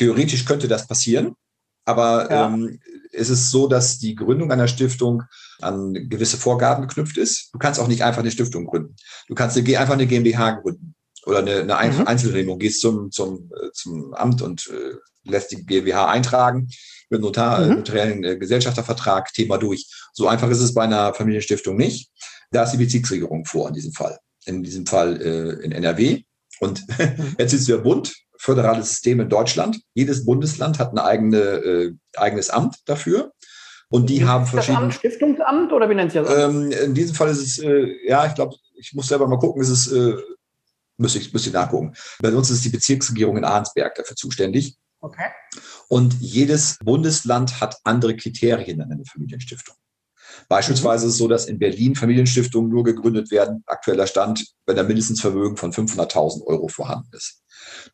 Theoretisch 0.02 0.46
könnte 0.46 0.68
das 0.68 0.88
passieren. 0.88 1.36
Aber 1.86 2.32
ja. 2.32 2.48
ähm, 2.48 2.80
es 3.12 3.30
ist 3.30 3.52
so, 3.52 3.68
dass 3.68 4.00
die 4.00 4.16
Gründung 4.16 4.52
einer 4.52 4.68
Stiftung 4.68 5.22
an 5.62 5.94
gewisse 5.94 6.38
Vorgaben 6.38 6.88
geknüpft 6.88 7.18
ist. 7.18 7.54
Du 7.54 7.60
kannst 7.60 7.80
auch 7.80 7.88
nicht 7.88 8.04
einfach 8.04 8.22
eine 8.22 8.32
Stiftung 8.32 8.66
gründen. 8.66 8.96
Du 9.28 9.36
kannst 9.36 9.56
eine, 9.56 9.80
einfach 9.80 9.94
eine 9.94 10.08
GmbH 10.08 10.62
gründen 10.62 10.96
oder 11.28 11.40
eine, 11.40 11.78
eine 11.78 11.94
mhm. 11.94 12.08
Einzelunternehmung. 12.08 12.58
Gehst 12.58 12.82
zum, 12.82 13.12
zum, 13.12 13.52
äh, 13.56 13.70
zum 13.74 14.16
Amt 14.16 14.42
und 14.42 14.68
äh, 14.72 14.96
lässt 15.30 15.52
die 15.52 15.64
GmbH 15.64 16.10
eintragen 16.10 16.68
mit 17.12 17.22
Notar, 17.22 17.62
mhm. 17.62 17.76
notariellen 17.76 18.24
äh, 18.24 18.38
Gesellschaftervertrag, 18.38 19.32
Thema 19.34 19.60
durch. 19.60 19.86
So 20.14 20.28
einfach 20.28 20.50
ist 20.50 20.62
es 20.62 20.74
bei 20.74 20.84
einer 20.84 21.14
Familienstiftung 21.14 21.78
nicht. 21.78 22.10
Da 22.50 22.64
ist 22.64 22.72
die 22.72 22.78
Bezirksregierung 22.78 23.46
vor 23.46 23.68
in 23.68 23.76
diesem 23.76 23.94
Fall. 23.94 24.18
In 24.46 24.64
diesem 24.64 24.88
Fall 24.88 25.22
äh, 25.22 25.64
in 25.64 25.72
NRW. 25.72 26.24
Und 26.60 26.84
mhm. 26.98 27.36
jetzt 27.38 27.54
ist 27.54 27.68
der 27.68 27.78
Bund, 27.78 28.16
föderales 28.42 28.90
System 28.90 29.20
in 29.20 29.30
Deutschland. 29.30 29.80
Jedes 29.94 30.26
Bundesland 30.26 30.80
hat 30.80 30.94
ein 30.94 30.98
eigene, 30.98 31.38
äh, 31.38 31.94
eigenes 32.18 32.50
Amt 32.50 32.78
dafür. 32.86 33.32
Und 33.90 34.10
die 34.10 34.26
haben 34.26 34.48
verschiedene. 34.48 34.78
Das 34.78 34.84
Amt 34.86 34.94
Stiftungsamt 34.96 35.72
oder 35.72 35.90
wie 35.90 35.96
nennt 35.96 36.12
sich 36.12 36.22
das? 36.22 36.36
Ähm, 36.36 36.72
in 36.72 36.96
diesem 36.96 37.16
Fall 37.16 37.30
ist 37.30 37.42
es, 37.42 37.60
äh, 37.60 38.08
ja, 38.08 38.26
ich 38.26 38.34
glaube, 38.34 38.56
ich 38.76 38.94
muss 38.94 39.08
selber 39.08 39.28
mal 39.28 39.38
gucken, 39.38 39.62
ist 39.62 39.70
es, 39.70 39.92
äh, 39.92 40.16
müsste 40.98 41.20
ich, 41.20 41.32
müsste 41.32 41.50
ich 41.50 41.54
nachgucken. 41.54 41.94
Bei 42.20 42.32
uns 42.32 42.50
ist 42.50 42.66
die 42.66 42.70
Bezirksregierung 42.70 43.38
in 43.38 43.46
Arnsberg 43.46 43.94
dafür 43.94 44.16
zuständig. 44.16 44.76
Okay. 45.02 45.30
Und 45.88 46.16
jedes 46.20 46.78
Bundesland 46.84 47.62
hat 47.62 47.78
andere 47.84 48.16
Kriterien 48.16 48.82
an 48.82 48.92
eine 48.92 49.06
Familienstiftung. 49.06 49.76
Beispielsweise 50.50 51.06
ist 51.06 51.14
es 51.14 51.18
so, 51.18 51.28
dass 51.28 51.46
in 51.46 51.60
Berlin 51.60 51.96
Familienstiftungen 51.96 52.72
nur 52.72 52.84
gegründet 52.84 53.30
werden, 53.30 53.64
aktueller 53.68 54.08
Stand, 54.08 54.48
wenn 54.66 54.80
ein 54.80 54.88
Mindestvermögen 54.88 55.58
von 55.58 55.74
500.000 55.74 56.46
Euro 56.46 56.68
vorhanden 56.70 57.10
ist. 57.16 57.44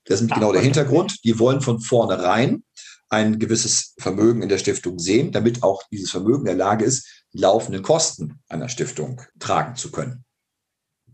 Das 0.05 0.21
ist 0.21 0.33
genau 0.33 0.51
der 0.51 0.61
Hintergrund. 0.61 1.23
Die 1.23 1.39
wollen 1.39 1.61
von 1.61 1.79
vornherein 1.79 2.63
ein 3.09 3.39
gewisses 3.39 3.93
Vermögen 3.99 4.41
in 4.41 4.49
der 4.49 4.57
Stiftung 4.57 4.99
sehen, 4.99 5.31
damit 5.31 5.63
auch 5.63 5.83
dieses 5.91 6.11
Vermögen 6.11 6.41
in 6.41 6.45
der 6.45 6.55
Lage 6.55 6.85
ist, 6.85 7.25
die 7.33 7.39
laufenden 7.39 7.81
Kosten 7.81 8.39
einer 8.49 8.69
Stiftung 8.69 9.21
tragen 9.39 9.75
zu 9.75 9.91
können. 9.91 10.25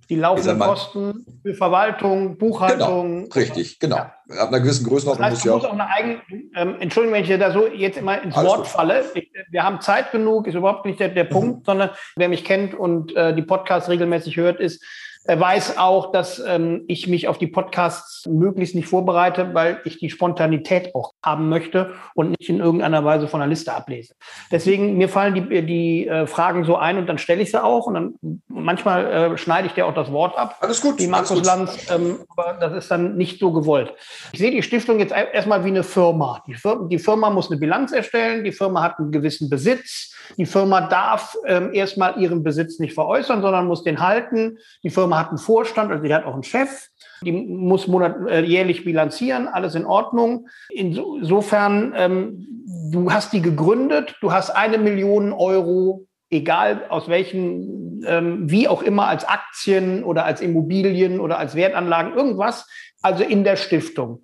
Die 0.10 0.16
laufenden 0.16 0.60
Kosten 0.60 1.26
für 1.44 1.54
Verwaltung, 1.54 2.38
Buchhaltung. 2.38 3.24
Genau, 3.24 3.34
richtig, 3.36 3.80
genau. 3.80 3.98
Ja. 3.98 4.14
Ab 4.38 4.50
einer 4.50 4.60
gewissen 4.60 4.86
Größenordnung 4.86 5.30
das 5.30 5.40
heißt, 5.40 5.46
muss 5.46 5.64
ja 5.64 5.70
auch. 5.70 5.72
auch 5.72 5.80
eine 5.80 5.88
eigene, 5.88 6.22
ähm, 6.56 6.76
Entschuldigung, 6.82 7.16
wenn 7.16 7.24
ich 7.24 7.40
da 7.40 7.52
so 7.52 7.68
jetzt 7.68 7.98
immer 7.98 8.22
ins 8.22 8.36
Wort 8.36 8.58
gut. 8.58 8.68
falle. 8.68 9.06
Ich, 9.14 9.32
wir 9.50 9.64
haben 9.64 9.80
Zeit 9.80 10.12
genug, 10.12 10.48
ist 10.48 10.56
überhaupt 10.56 10.86
nicht 10.86 11.00
der, 11.00 11.10
der 11.10 11.24
mhm. 11.26 11.30
Punkt, 11.30 11.66
sondern 11.66 11.92
wer 12.18 12.28
mich 12.28 12.44
kennt 12.44 12.74
und 12.74 13.16
äh, 13.16 13.34
die 13.34 13.44
Podcasts 13.44 13.90
regelmäßig 13.90 14.36
hört, 14.36 14.60
ist, 14.60 14.84
er 15.26 15.40
weiß 15.40 15.78
auch, 15.78 16.12
dass 16.12 16.42
ähm, 16.46 16.84
ich 16.88 17.08
mich 17.08 17.28
auf 17.28 17.38
die 17.38 17.48
Podcasts 17.48 18.28
möglichst 18.28 18.76
nicht 18.76 18.88
vorbereite, 18.88 19.54
weil 19.54 19.80
ich 19.86 19.98
die 19.98 20.10
Spontanität 20.10 20.94
auch 20.96 21.14
haben 21.24 21.48
möchte 21.48 21.94
und 22.14 22.32
nicht 22.32 22.50
in 22.50 22.60
irgendeiner 22.60 23.06
Weise 23.06 23.28
von 23.28 23.40
der 23.40 23.48
Liste 23.48 23.74
ablese. 23.74 24.16
Deswegen, 24.52 24.98
mir 24.98 25.08
fallen 25.08 25.34
die, 25.34 25.66
die 25.66 26.08
äh, 26.08 26.28
Fragen 26.28 26.66
so 26.66 26.76
ein 26.76 26.98
und 26.98 27.08
dann 27.08 27.18
stelle 27.18 27.42
ich 27.42 27.52
sie 27.52 27.64
auch 27.64 27.88
und 27.88 27.94
dann 27.94 28.14
manchmal 28.50 29.06
äh, 29.06 29.38
schneide 29.38 29.68
ich 29.68 29.74
dir 29.74 29.86
auch 29.86 29.94
das 29.94 30.12
Wort 30.12 30.38
ab. 30.38 30.58
Alles 30.60 30.82
gut. 30.82 31.00
Wie 31.00 31.08
Markus 31.08 31.38
gut. 31.38 31.46
Lanz, 31.46 31.90
ähm, 31.90 32.20
aber 32.36 32.58
das 32.60 32.74
ist 32.74 32.92
dann 32.92 33.16
nicht 33.16 33.40
so 33.40 33.54
gewollt. 33.54 33.94
Ich 34.34 34.40
sehe 34.40 34.52
die 34.52 34.64
Stiftung 34.64 35.00
jetzt 35.00 35.14
erstmal 35.14 35.64
wie 35.64 35.70
eine 35.70 35.84
Firma. 35.84 36.44
Die, 36.48 36.56
Firma. 36.56 36.88
die 36.90 37.00
Firma 37.00 37.30
muss 37.30 37.50
eine 37.50 37.60
Bilanz 37.60 37.94
erstellen, 37.94 38.44
die 38.44 38.52
Firma 38.52 38.82
hat 38.84 39.00
einen 39.00 39.12
gewissen 39.12 39.50
Besitz, 39.50 40.14
die 40.38 40.46
Firma 40.46 40.82
darf 40.82 41.36
ähm, 41.46 41.74
erstmal 41.74 42.20
ihren 42.20 42.44
Besitz 42.44 42.80
nicht 42.80 42.94
veräußern, 42.94 43.42
sondern 43.42 43.68
muss 43.68 43.84
den 43.84 44.00
halten. 44.00 44.58
Die 44.84 44.90
Firma 44.90 45.20
hat 45.20 45.30
einen 45.30 45.38
Vorstand, 45.38 45.92
also 45.92 46.04
sie 46.04 46.14
hat 46.14 46.26
auch 46.26 46.34
einen 46.34 46.44
Chef. 46.44 46.88
Die 47.24 47.32
muss 47.32 47.88
monat, 47.88 48.16
äh, 48.28 48.44
jährlich 48.44 48.84
bilanzieren, 48.84 49.48
alles 49.48 49.76
in 49.76 49.86
Ordnung. 49.86 50.48
Insofern, 50.70 51.94
ähm, 51.96 52.48
du 52.92 53.12
hast 53.12 53.34
die 53.34 53.42
gegründet, 53.42 54.16
du 54.22 54.32
hast 54.32 54.50
eine 54.50 54.78
Million 54.78 55.32
Euro, 55.32 56.08
egal 56.30 56.86
aus 56.90 57.08
welchen, 57.08 58.04
ähm, 58.06 58.50
wie 58.50 58.68
auch 58.68 58.82
immer, 58.82 59.08
als 59.08 59.26
Aktien 59.26 60.04
oder 60.04 60.26
als 60.26 60.42
Immobilien 60.42 61.20
oder 61.20 61.38
als 61.38 61.56
Wertanlagen, 61.56 62.14
irgendwas, 62.14 62.68
also 63.02 63.24
in 63.24 63.44
der 63.44 63.56
Stiftung. 63.56 64.24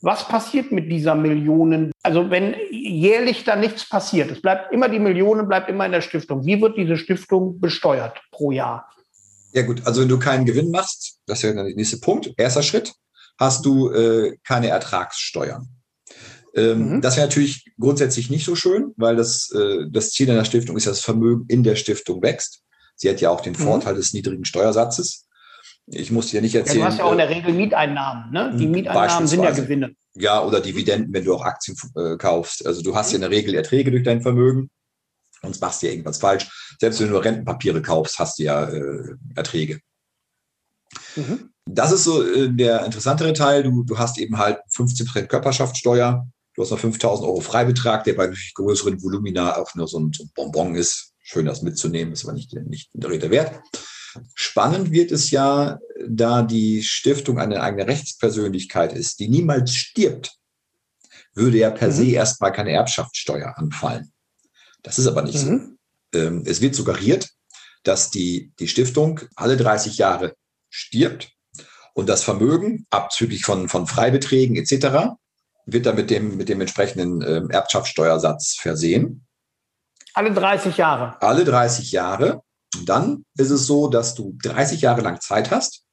Was 0.00 0.28
passiert 0.28 0.70
mit 0.70 0.90
dieser 0.90 1.14
Millionen? 1.14 1.90
Also 2.02 2.30
wenn 2.30 2.54
jährlich 2.70 3.44
da 3.44 3.56
nichts 3.56 3.88
passiert, 3.88 4.30
es 4.30 4.40
bleibt 4.40 4.72
immer 4.72 4.88
die 4.88 5.00
Millionen, 5.00 5.48
bleibt 5.48 5.68
immer 5.68 5.86
in 5.86 5.92
der 5.92 6.02
Stiftung. 6.02 6.46
Wie 6.46 6.60
wird 6.60 6.76
diese 6.76 6.96
Stiftung 6.96 7.60
besteuert 7.60 8.20
pro 8.30 8.52
Jahr? 8.52 8.88
Ja 9.52 9.62
gut, 9.62 9.84
also 9.86 10.02
wenn 10.02 10.08
du 10.08 10.18
keinen 10.18 10.44
Gewinn 10.44 10.70
machst, 10.70 11.18
das 11.26 11.38
ist 11.38 11.42
ja 11.42 11.52
der 11.52 11.64
nächste 11.74 11.98
Punkt, 11.98 12.32
erster 12.36 12.62
Schritt, 12.62 12.92
hast 13.38 13.64
du 13.64 13.90
äh, 13.90 14.36
keine 14.44 14.68
Ertragssteuern. 14.68 15.68
Ähm, 16.54 16.96
mhm. 16.96 17.00
Das 17.00 17.16
wäre 17.16 17.26
natürlich 17.26 17.70
grundsätzlich 17.78 18.30
nicht 18.30 18.44
so 18.44 18.54
schön, 18.54 18.92
weil 18.96 19.16
das, 19.16 19.50
äh, 19.52 19.86
das 19.90 20.10
Ziel 20.10 20.30
einer 20.30 20.44
Stiftung 20.44 20.76
ist, 20.76 20.86
dass 20.86 20.98
das 20.98 21.04
Vermögen 21.04 21.44
in 21.48 21.62
der 21.62 21.76
Stiftung 21.76 22.22
wächst. 22.22 22.62
Sie 22.96 23.08
hat 23.08 23.20
ja 23.20 23.30
auch 23.30 23.40
den 23.40 23.52
mhm. 23.52 23.58
Vorteil 23.58 23.94
des 23.94 24.12
niedrigen 24.12 24.44
Steuersatzes. 24.44 25.27
Ich 25.90 26.10
muss 26.10 26.28
dir 26.28 26.42
nicht 26.42 26.54
erzählen. 26.54 26.80
Ja, 26.80 26.84
du 26.84 26.90
hast 26.90 26.98
ja 26.98 27.04
auch 27.04 27.12
in 27.12 27.18
der 27.18 27.30
äh, 27.30 27.34
Regel 27.34 27.54
Mieteinnahmen. 27.54 28.30
Ne? 28.30 28.54
Die 28.58 28.64
hm, 28.64 28.72
Mieteinnahmen 28.72 29.26
sind 29.26 29.42
ja 29.42 29.50
Gewinne. 29.50 29.94
Ja, 30.14 30.42
oder 30.42 30.60
Dividenden, 30.60 31.12
wenn 31.12 31.24
du 31.24 31.34
auch 31.34 31.42
Aktien 31.42 31.76
äh, 31.96 32.16
kaufst. 32.16 32.66
Also 32.66 32.82
du 32.82 32.94
hast 32.94 33.12
ja 33.12 33.16
in 33.16 33.22
der 33.22 33.30
Regel 33.30 33.54
Erträge 33.54 33.90
durch 33.90 34.02
dein 34.02 34.20
Vermögen. 34.20 34.70
Sonst 35.40 35.60
machst 35.60 35.82
du 35.82 35.86
ja 35.86 35.92
irgendwas 35.92 36.18
falsch. 36.18 36.76
Selbst 36.80 37.00
wenn 37.00 37.06
du 37.06 37.12
nur 37.14 37.24
Rentenpapiere 37.24 37.80
kaufst, 37.80 38.18
hast 38.18 38.38
du 38.38 38.42
ja 38.42 38.64
äh, 38.64 39.14
Erträge. 39.34 39.80
Mhm. 41.16 41.50
Das 41.64 41.92
ist 41.92 42.04
so 42.04 42.22
äh, 42.22 42.50
der 42.50 42.84
interessantere 42.84 43.32
Teil. 43.32 43.62
Du, 43.62 43.84
du 43.84 43.98
hast 43.98 44.18
eben 44.18 44.38
halt 44.38 44.58
15% 44.74 45.26
Körperschaftssteuer. 45.26 46.26
Du 46.54 46.62
hast 46.62 46.70
noch 46.70 46.78
5000 46.78 47.26
Euro 47.26 47.40
Freibetrag, 47.40 48.04
der 48.04 48.14
bei 48.14 48.32
größeren 48.54 49.00
Volumina 49.02 49.56
auch 49.56 49.74
nur 49.74 49.86
so 49.86 50.00
ein, 50.00 50.12
so 50.12 50.24
ein 50.24 50.30
Bonbon 50.34 50.74
ist. 50.74 51.12
Schön, 51.22 51.46
das 51.46 51.62
mitzunehmen, 51.62 52.12
ist 52.12 52.24
aber 52.24 52.32
nicht, 52.32 52.52
nicht 52.54 52.90
der 52.94 53.10
Rede 53.10 53.30
wert. 53.30 53.60
Spannend 54.34 54.90
wird 54.90 55.12
es 55.12 55.30
ja, 55.30 55.78
da 56.06 56.42
die 56.42 56.82
Stiftung 56.82 57.38
eine 57.38 57.62
eigene 57.62 57.86
Rechtspersönlichkeit 57.86 58.92
ist, 58.92 59.20
die 59.20 59.28
niemals 59.28 59.74
stirbt, 59.74 60.36
würde 61.34 61.58
ja 61.58 61.70
per 61.70 61.88
mhm. 61.88 61.92
se 61.92 62.06
erstmal 62.10 62.52
keine 62.52 62.72
Erbschaftssteuer 62.72 63.56
anfallen. 63.56 64.12
Das 64.82 64.98
ist 64.98 65.06
aber 65.06 65.22
nicht 65.22 65.44
mhm. 65.44 65.78
so. 66.12 66.18
Ähm, 66.18 66.42
es 66.46 66.60
wird 66.60 66.74
suggeriert, 66.74 67.28
dass 67.82 68.10
die, 68.10 68.52
die 68.58 68.68
Stiftung 68.68 69.20
alle 69.36 69.56
30 69.56 69.98
Jahre 69.98 70.34
stirbt 70.68 71.32
und 71.94 72.08
das 72.08 72.22
Vermögen, 72.22 72.86
abzüglich 72.90 73.44
von, 73.44 73.68
von 73.68 73.86
Freibeträgen 73.86 74.56
etc., 74.56 75.16
wird 75.66 75.84
dann 75.84 75.96
mit 75.96 76.10
dem, 76.10 76.36
mit 76.36 76.48
dem 76.48 76.60
entsprechenden 76.60 77.22
äh, 77.22 77.42
Erbschaftssteuersatz 77.52 78.56
versehen. 78.58 79.26
Alle 80.14 80.32
30 80.32 80.76
Jahre. 80.76 81.20
Alle 81.20 81.44
30 81.44 81.92
Jahre. 81.92 82.42
Und 82.76 82.88
dann 82.88 83.24
ist 83.36 83.50
es 83.50 83.66
so, 83.66 83.88
dass 83.88 84.14
du 84.14 84.36
30 84.42 84.80
Jahre 84.80 85.00
lang 85.00 85.20
Zeit 85.20 85.50
hast, 85.50 85.84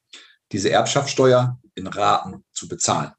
diese 0.52 0.70
Erbschaftssteuer 0.70 1.60
in 1.76 1.88
Raten 1.88 2.44
zu 2.52 2.68
bezahlen. 2.68 3.12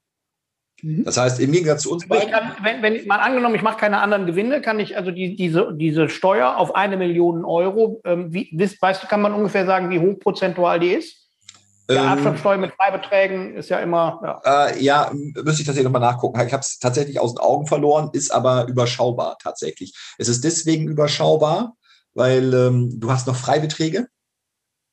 Mhm. 0.83 1.05
Das 1.05 1.17
heißt, 1.17 1.41
im 1.41 1.53
Gegensatz 1.53 1.83
zu 1.83 1.93
uns 1.93 2.07
beiden. 2.07 2.31
Kann, 2.31 2.53
wenn, 2.63 2.83
wenn 2.83 3.07
mal 3.07 3.19
angenommen, 3.19 3.55
ich 3.55 3.63
mache 3.63 3.79
keine 3.79 4.01
anderen 4.01 4.27
Gewinne, 4.27 4.61
kann 4.61 4.79
ich 4.79 4.97
also 4.97 5.11
die, 5.11 5.37
diese, 5.37 5.73
diese 5.75 6.09
Steuer 6.09 6.57
auf 6.57 6.75
eine 6.75 6.97
Million 6.97 7.45
Euro, 7.45 8.01
ähm, 8.05 8.33
wie, 8.33 8.51
weißt 8.53 9.03
du, 9.03 9.07
kann 9.07 9.23
man 9.23 9.33
ungefähr 9.33 9.67
sagen, 9.67 9.91
wie 9.91 10.01
hoch 10.01 10.19
prozentual 10.19 10.79
die 10.81 10.93
ist? 10.93 11.27
Der 11.89 11.99
ähm, 11.99 12.09
Erbschaftssteuer 12.09 12.59
mit 12.59 12.73
Freibeträgen 12.75 13.57
ist 13.57 13.71
ja 13.71 13.79
immer. 13.79 14.41
Ja, 14.45 14.67
äh, 14.67 14.83
ja 14.83 15.11
müsste 15.13 15.63
ich 15.63 15.67
tatsächlich 15.67 15.85
nochmal 15.85 16.01
nachgucken. 16.01 16.41
Ich 16.45 16.53
habe 16.53 16.61
es 16.61 16.79
tatsächlich 16.79 17.21
aus 17.21 17.35
den 17.35 17.41
Augen 17.41 17.67
verloren, 17.67 18.11
ist 18.13 18.31
aber 18.31 18.67
überschaubar 18.67 19.39
tatsächlich. 19.41 19.95
Es 20.19 20.29
ist 20.29 20.45
deswegen 20.45 20.89
überschaubar, 20.89 21.75
weil 22.17 22.53
ähm, 22.53 22.99
du 22.99 23.11
hast 23.11 23.27
noch 23.27 23.37
Freibeträge. 23.37 24.09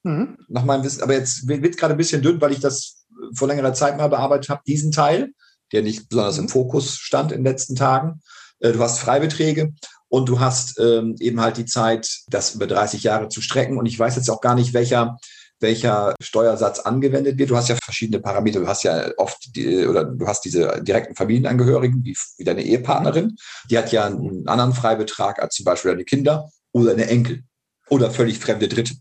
Mhm. 0.04 0.38
Nach 0.50 0.66
meinem 0.66 0.84
Wissen, 0.84 1.02
aber 1.02 1.14
jetzt 1.14 1.48
wird 1.48 1.66
es 1.66 1.78
gerade 1.78 1.94
ein 1.94 1.98
bisschen 1.98 2.22
dünn, 2.22 2.42
weil 2.42 2.52
ich 2.52 2.60
das 2.60 3.06
vor 3.34 3.48
längerer 3.48 3.74
Zeit 3.74 3.98
mal 3.98 4.10
bearbeitet 4.10 4.50
habe, 4.50 4.62
diesen 4.68 4.92
Teil 4.92 5.32
der 5.74 5.82
nicht 5.82 6.08
besonders 6.08 6.38
im 6.38 6.46
mhm. 6.46 6.50
Fokus 6.50 6.96
stand 6.98 7.32
in 7.32 7.40
den 7.40 7.52
letzten 7.52 7.76
Tagen. 7.76 8.22
Äh, 8.60 8.72
du 8.72 8.80
hast 8.80 9.00
Freibeträge 9.00 9.74
und 10.08 10.30
du 10.30 10.40
hast 10.40 10.80
ähm, 10.80 11.16
eben 11.20 11.42
halt 11.42 11.58
die 11.58 11.66
Zeit, 11.66 12.08
das 12.28 12.56
über 12.56 12.68
30 12.68 13.04
Jahre 13.04 13.28
zu 13.28 13.42
strecken. 13.42 13.78
Und 13.78 13.88
ich 13.88 14.00
weiß 14.00 14.16
jetzt 14.16 14.30
auch 14.30 14.40
gar 14.40 14.56
nicht, 14.56 14.74
welcher 14.74 15.18
welcher 15.60 16.14
Steuersatz 16.22 16.82
angewendet 16.82 17.38
wird. 17.38 17.50
Du 17.50 17.56
hast 17.56 17.70
ja 17.70 17.78
verschiedene 17.82 18.20
Parameter. 18.20 18.60
Du 18.60 18.68
hast 18.68 18.84
ja 18.84 19.12
oft 19.16 19.56
die, 19.56 19.88
oder 19.88 20.04
du 20.04 20.28
hast 20.28 20.44
diese 20.44 20.84
direkten 20.84 21.16
Familienangehörigen, 21.16 22.04
wie, 22.04 22.18
wie 22.38 22.44
deine 22.44 22.64
Ehepartnerin. 22.64 23.38
Die 23.70 23.78
hat 23.78 23.90
ja 23.94 24.06
einen 24.06 24.46
anderen 24.50 24.74
Freibetrag 24.74 25.42
als 25.42 25.56
zum 25.56 25.64
Beispiel 25.64 25.92
deine 25.92 26.04
Kinder 26.04 26.50
oder 26.74 26.92
eine 26.92 27.08
Enkel 27.08 27.44
oder 27.90 28.12
völlig 28.12 28.40
fremde 28.40 28.68
Dritte. 28.68 28.96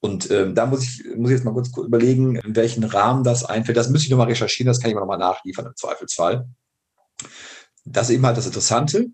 Und 0.00 0.30
ähm, 0.30 0.54
da 0.54 0.66
muss 0.66 0.84
ich, 0.84 1.04
muss 1.16 1.30
ich 1.30 1.36
jetzt 1.36 1.44
mal 1.44 1.52
kurz 1.54 1.76
überlegen, 1.76 2.36
in 2.36 2.54
welchen 2.54 2.84
Rahmen 2.84 3.24
das 3.24 3.44
einfällt. 3.44 3.76
Das 3.76 3.88
müsste 3.88 4.06
ich 4.06 4.10
nochmal 4.10 4.28
recherchieren, 4.28 4.68
das 4.68 4.78
kann 4.78 4.90
ich 4.90 4.94
mir 4.94 5.00
nochmal 5.00 5.18
nachliefern 5.18 5.66
im 5.66 5.74
Zweifelsfall. 5.74 6.46
Das 7.84 8.08
ist 8.08 8.14
eben 8.14 8.26
halt 8.26 8.36
das 8.36 8.46
Interessante, 8.46 9.06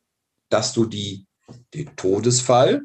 dass 0.50 0.74
du 0.74 0.84
die, 0.84 1.26
den 1.72 1.96
Todesfall, 1.96 2.82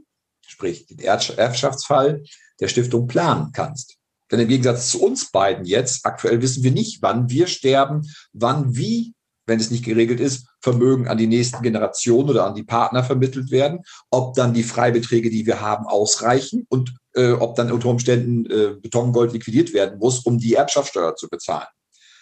sprich 0.48 0.88
den 0.88 1.00
Erbschaftsfall 1.00 2.24
der 2.60 2.68
Stiftung 2.70 3.08
planen 3.08 3.51
kannst. 3.51 3.98
Denn 4.32 4.39
im 4.39 4.48
Gegensatz 4.48 4.92
zu 4.92 5.04
uns 5.04 5.32
beiden 5.32 5.66
jetzt, 5.66 6.06
aktuell 6.06 6.42
wissen 6.42 6.63
wir 6.63 6.72
nicht, 6.72 7.01
wann 7.01 7.30
wir 7.30 7.48
sterben, 7.48 8.04
wann 8.32 8.75
wie 8.75 9.13
wenn 9.50 9.60
es 9.60 9.72
nicht 9.72 9.84
geregelt 9.84 10.22
ist, 10.22 10.48
Vermögen 10.62 11.08
an 11.10 11.18
die 11.18 11.27
nächsten 11.27 11.62
Generationen 11.62 12.29
oder 12.29 12.46
an 12.46 12.56
die 12.56 12.63
Partner 12.63 13.03
vermittelt 13.03 13.51
werden, 13.51 13.82
ob 14.10 14.36
dann 14.36 14.53
die 14.53 14.63
Freibeträge, 14.63 15.29
die 15.29 15.46
wir 15.46 15.60
haben, 15.60 15.86
ausreichen 15.86 16.65
und 16.70 16.94
äh, 17.15 17.32
ob 17.32 17.56
dann 17.56 17.72
unter 17.72 17.89
Umständen 17.89 18.46
äh, 18.46 18.75
Betongold 18.79 19.34
liquidiert 19.34 19.74
werden 19.74 20.00
muss, 20.00 20.20
um 20.20 20.38
die 20.38 20.53
Erbschaftssteuer 20.53 21.15
zu 21.15 21.27
bezahlen. 21.27 21.68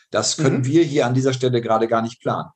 Das 0.10 0.38
können 0.38 0.60
mhm. 0.60 0.66
wir 0.66 0.84
hier 0.84 1.06
an 1.06 1.14
dieser 1.14 1.34
Stelle 1.34 1.62
gerade 1.62 1.88
gar 1.88 2.02
nicht 2.02 2.22
planen. 2.22 2.50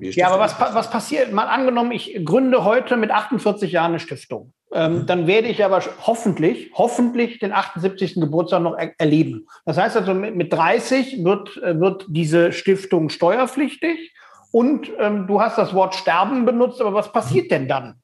Ja, 0.00 0.28
aber 0.28 0.40
was, 0.40 0.58
was 0.58 0.90
passiert? 0.90 1.32
Mal 1.32 1.46
angenommen, 1.46 1.92
ich 1.92 2.20
gründe 2.24 2.64
heute 2.64 2.96
mit 2.96 3.12
48 3.12 3.70
Jahren 3.70 3.92
eine 3.92 4.00
Stiftung. 4.00 4.52
Ähm. 4.72 5.06
Dann 5.06 5.26
werde 5.26 5.48
ich 5.48 5.64
aber 5.64 5.82
hoffentlich, 6.06 6.70
hoffentlich 6.74 7.38
den 7.40 7.52
78. 7.52 8.14
Geburtstag 8.14 8.62
noch 8.62 8.76
er 8.76 8.92
erleben. 8.98 9.46
Das 9.64 9.76
heißt 9.76 9.96
also, 9.96 10.14
mit, 10.14 10.36
mit 10.36 10.52
30 10.52 11.24
wird, 11.24 11.56
äh, 11.56 11.78
wird 11.80 12.06
diese 12.08 12.52
Stiftung 12.52 13.08
steuerpflichtig 13.08 14.12
und 14.52 14.88
ähm, 14.98 15.26
du 15.26 15.40
hast 15.40 15.58
das 15.58 15.74
Wort 15.74 15.94
Sterben 15.94 16.44
benutzt, 16.44 16.80
aber 16.80 16.94
was 16.94 17.12
passiert 17.12 17.50
denn 17.50 17.68
dann? 17.68 18.00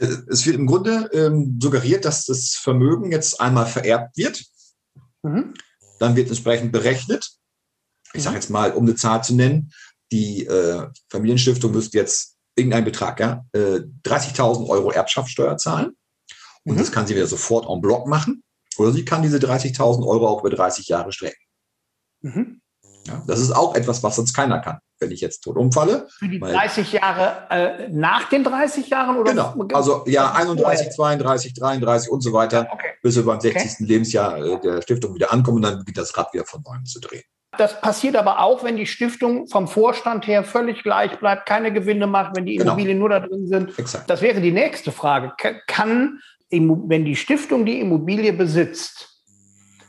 Äh, 0.00 0.06
es 0.28 0.46
wird 0.46 0.56
im 0.56 0.66
Grunde 0.66 1.08
ähm, 1.12 1.58
suggeriert, 1.60 2.04
dass 2.04 2.26
das 2.26 2.54
Vermögen 2.60 3.12
jetzt 3.12 3.40
einmal 3.40 3.66
vererbt 3.66 4.16
wird. 4.16 4.44
Mhm. 5.22 5.54
Dann 6.00 6.16
wird 6.16 6.28
entsprechend 6.28 6.72
berechnet. 6.72 7.30
Ich 8.14 8.22
sage 8.22 8.34
mhm. 8.34 8.40
jetzt 8.40 8.50
mal, 8.50 8.72
um 8.72 8.84
eine 8.84 8.96
Zahl 8.96 9.22
zu 9.22 9.34
nennen, 9.34 9.72
die 10.10 10.46
äh, 10.46 10.88
Familienstiftung 11.08 11.70
müsste 11.70 11.98
jetzt 11.98 12.36
irgendeinen 12.56 12.84
Betrag, 12.84 13.20
ja, 13.20 13.44
äh, 13.52 13.80
30.000 14.04 14.68
Euro 14.68 14.90
Erbschaftssteuer 14.90 15.56
zahlen. 15.56 15.96
Und 16.64 16.74
mhm. 16.74 16.78
das 16.78 16.92
kann 16.92 17.06
sie 17.06 17.14
wieder 17.14 17.26
sofort 17.26 17.68
en 17.68 17.80
bloc 17.80 18.06
machen. 18.06 18.42
Oder 18.78 18.92
sie 18.92 19.04
kann 19.04 19.22
diese 19.22 19.38
30.000 19.38 20.06
Euro 20.06 20.28
auch 20.28 20.40
über 20.40 20.50
30 20.50 20.88
Jahre 20.88 21.12
strecken. 21.12 21.42
Mhm. 22.22 22.60
Ja, 23.06 23.22
das 23.26 23.40
ist 23.40 23.52
auch 23.52 23.74
etwas, 23.74 24.02
was 24.02 24.16
sonst 24.16 24.34
keiner 24.34 24.60
kann, 24.60 24.78
wenn 24.98 25.10
ich 25.10 25.20
jetzt 25.20 25.40
tot 25.40 25.56
umfalle. 25.56 26.06
Für 26.18 26.28
die 26.28 26.38
30 26.38 26.92
Jahre 26.92 27.46
äh, 27.50 27.88
nach 27.88 28.28
den 28.28 28.44
30 28.44 28.88
Jahren? 28.88 29.16
Oder 29.16 29.30
genau, 29.30 29.54
also 29.72 30.04
ja, 30.06 30.32
31, 30.32 30.90
32, 30.90 31.54
33 31.54 32.10
und 32.10 32.20
so 32.20 32.32
weiter, 32.32 32.68
okay. 32.70 32.92
bis 33.02 33.16
wir 33.16 33.24
beim 33.24 33.40
60. 33.40 33.62
Okay. 33.62 33.84
Lebensjahr 33.84 34.44
äh, 34.44 34.60
der 34.60 34.82
Stiftung 34.82 35.14
wieder 35.14 35.32
ankommen 35.32 35.56
und 35.56 35.62
dann 35.62 35.78
beginnt 35.78 35.96
das 35.96 36.16
Rad 36.16 36.32
wieder 36.34 36.44
von 36.44 36.62
neuem 36.62 36.84
zu 36.84 37.00
drehen. 37.00 37.22
Das 37.58 37.80
passiert 37.80 38.16
aber 38.16 38.40
auch, 38.40 38.62
wenn 38.62 38.76
die 38.76 38.86
Stiftung 38.86 39.48
vom 39.48 39.66
Vorstand 39.66 40.26
her 40.26 40.44
völlig 40.44 40.82
gleich 40.82 41.18
bleibt, 41.18 41.46
keine 41.46 41.72
Gewinne 41.72 42.06
macht, 42.06 42.36
wenn 42.36 42.46
die 42.46 42.56
genau. 42.56 42.72
Immobilien 42.72 42.98
genau. 42.98 43.08
nur 43.08 43.20
da 43.20 43.26
drin 43.26 43.48
sind. 43.48 43.78
Exakt. 43.78 44.08
Das 44.08 44.22
wäre 44.22 44.40
die 44.40 44.52
nächste 44.52 44.92
Frage. 44.92 45.32
Kann, 45.66 46.20
wenn 46.50 47.04
die 47.04 47.16
Stiftung 47.16 47.64
die 47.64 47.80
Immobilie 47.80 48.32
besitzt, 48.32 49.10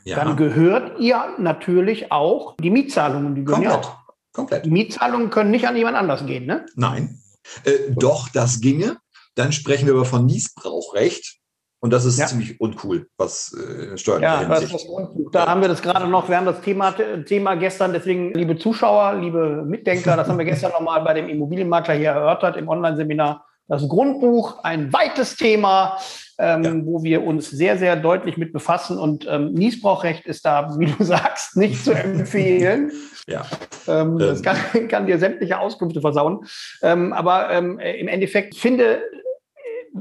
ja. 0.04 0.16
dann 0.16 0.36
gehört 0.36 0.98
ihr 0.98 1.34
natürlich 1.38 2.12
auch 2.12 2.56
die 2.56 2.70
Mietzahlungen. 2.70 3.34
Die 3.34 3.44
Komplett. 3.44 3.72
auch. 3.72 3.96
Komplett. 4.32 4.64
Die 4.64 4.70
Mietzahlungen 4.70 5.30
können 5.30 5.50
nicht 5.50 5.66
an 5.66 5.76
jemand 5.76 5.96
anders 5.96 6.24
gehen, 6.26 6.46
ne? 6.46 6.64
Nein. 6.74 7.18
Äh, 7.64 7.90
doch, 7.90 8.28
das 8.28 8.60
ginge. 8.60 8.96
Dann 9.34 9.52
sprechen 9.52 9.86
wir 9.86 9.94
aber 9.94 10.04
von 10.04 10.26
Niesbrauchrecht. 10.26 11.38
Und 11.80 11.92
das 11.92 12.04
ist 12.04 12.16
ja. 12.16 12.26
ziemlich 12.26 12.60
uncool, 12.60 13.08
was 13.16 13.52
äh, 13.54 13.98
Steuern 13.98 14.22
Ja, 14.22 14.44
das 14.44 14.62
ist 14.62 14.86
da 15.32 15.48
haben 15.48 15.62
wir 15.62 15.68
das 15.68 15.82
gerade 15.82 16.06
noch, 16.06 16.28
wir 16.28 16.36
haben 16.36 16.46
das 16.46 16.60
Thema, 16.60 16.94
Thema 17.26 17.56
gestern, 17.56 17.92
deswegen, 17.92 18.32
liebe 18.34 18.56
Zuschauer, 18.56 19.14
liebe 19.14 19.64
Mitdenker, 19.66 20.16
das 20.16 20.28
haben 20.28 20.38
wir 20.38 20.44
gestern 20.44 20.70
nochmal 20.70 21.02
bei 21.02 21.14
dem 21.14 21.28
Immobilienmakler 21.28 21.94
hier 21.94 22.10
erörtert 22.10 22.56
im 22.56 22.68
Online-Seminar. 22.68 23.44
Das 23.66 23.88
Grundbuch, 23.88 24.62
ein 24.62 24.92
weites 24.92 25.34
Thema, 25.34 25.98
ähm, 26.42 26.64
ja. 26.64 26.72
wo 26.84 27.04
wir 27.04 27.22
uns 27.22 27.48
sehr, 27.48 27.78
sehr 27.78 27.94
deutlich 27.94 28.36
mit 28.36 28.52
befassen. 28.52 28.98
Und 28.98 29.26
ähm, 29.30 29.52
Niesbrauchrecht 29.52 30.26
ist 30.26 30.44
da, 30.44 30.76
wie 30.78 30.86
du 30.86 31.04
sagst, 31.04 31.56
nicht 31.56 31.84
zu 31.84 31.92
empfehlen. 31.92 32.90
ja. 33.28 33.46
Ähm, 33.86 34.18
das 34.18 34.38
ähm. 34.38 34.44
kann, 34.44 34.88
kann, 34.88 35.06
dir 35.06 35.18
sämtliche 35.18 35.60
Auskünfte 35.60 36.00
versauen. 36.00 36.44
Ähm, 36.82 37.12
aber 37.12 37.50
ähm, 37.50 37.78
im 37.78 38.08
Endeffekt 38.08 38.56
finde 38.56 39.02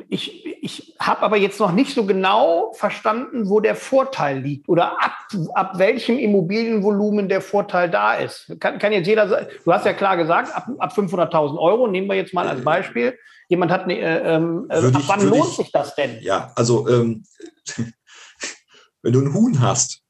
ich, 0.07 0.45
ich 0.63 0.95
habe 0.99 1.21
aber 1.21 1.37
jetzt 1.37 1.59
noch 1.59 1.73
nicht 1.73 1.93
so 1.93 2.05
genau 2.05 2.71
verstanden, 2.73 3.49
wo 3.49 3.59
der 3.59 3.75
Vorteil 3.75 4.39
liegt 4.39 4.69
oder 4.69 5.03
ab, 5.03 5.11
ab 5.53 5.73
welchem 5.77 6.17
Immobilienvolumen 6.17 7.27
der 7.27 7.41
Vorteil 7.41 7.89
da 7.89 8.15
ist. 8.15 8.55
Kann, 8.59 8.79
kann 8.79 8.93
jetzt 8.93 9.07
jeder 9.07 9.27
du 9.27 9.73
hast 9.73 9.85
ja 9.85 9.93
klar 9.93 10.17
gesagt, 10.17 10.55
ab, 10.55 10.67
ab 10.79 10.93
500.000 10.93 11.57
Euro, 11.59 11.87
nehmen 11.87 12.07
wir 12.07 12.15
jetzt 12.15 12.33
mal 12.33 12.47
als 12.47 12.63
Beispiel. 12.63 13.17
Jemand 13.51 13.69
hat, 13.69 13.81
eine, 13.81 13.99
äh, 13.99 14.35
ähm, 14.35 14.67
äh, 14.69 14.75
ab 14.75 15.03
wann 15.07 15.27
lohnt 15.27 15.49
ich, 15.49 15.57
sich 15.57 15.71
das 15.73 15.93
denn? 15.95 16.21
Ja, 16.21 16.53
also 16.55 16.87
ähm, 16.87 17.25
wenn 19.01 19.11
du 19.11 19.19
ein 19.19 19.33
Huhn 19.33 19.59
hast, 19.59 20.03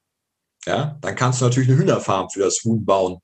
ja, 0.64 0.96
dann 1.00 1.16
kannst 1.16 1.40
du 1.40 1.46
natürlich 1.46 1.68
eine 1.68 1.78
Hühnerfarm 1.78 2.30
für 2.30 2.38
das 2.38 2.60
Huhn 2.64 2.84
bauen. 2.84 3.18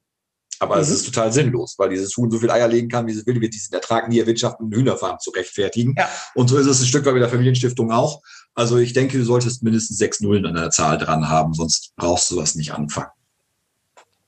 Aber 0.58 0.74
mhm. 0.74 0.82
es 0.82 0.90
ist 0.90 1.04
total 1.04 1.32
sinnlos, 1.32 1.76
weil 1.78 1.90
dieses 1.90 2.16
Huhn 2.16 2.32
so 2.32 2.38
viel 2.40 2.50
Eier 2.50 2.66
legen 2.66 2.88
kann, 2.88 3.06
wie 3.06 3.12
es 3.12 3.24
will, 3.28 3.40
wird 3.40 3.54
diesen 3.54 3.74
Ertrag 3.74 4.08
nie 4.08 4.18
erwirtschaften, 4.18 4.66
eine 4.66 4.76
Hühnerfarm 4.76 5.20
zu 5.20 5.30
rechtfertigen. 5.30 5.94
Ja. 5.96 6.08
Und 6.34 6.48
so 6.48 6.58
ist 6.58 6.66
es 6.66 6.80
ein 6.80 6.86
Stück 6.86 7.06
weit 7.06 7.14
mit 7.14 7.22
der 7.22 7.30
Familienstiftung 7.30 7.92
auch. 7.92 8.20
Also 8.56 8.76
ich 8.78 8.94
denke, 8.94 9.18
du 9.18 9.24
solltest 9.24 9.62
mindestens 9.62 9.98
sechs 9.98 10.18
Nullen 10.18 10.46
an 10.46 10.54
der 10.56 10.70
Zahl 10.70 10.98
dran 10.98 11.28
haben, 11.28 11.54
sonst 11.54 11.92
brauchst 11.94 12.28
du 12.32 12.38
was 12.38 12.56
nicht 12.56 12.72
anfangen. 12.72 13.12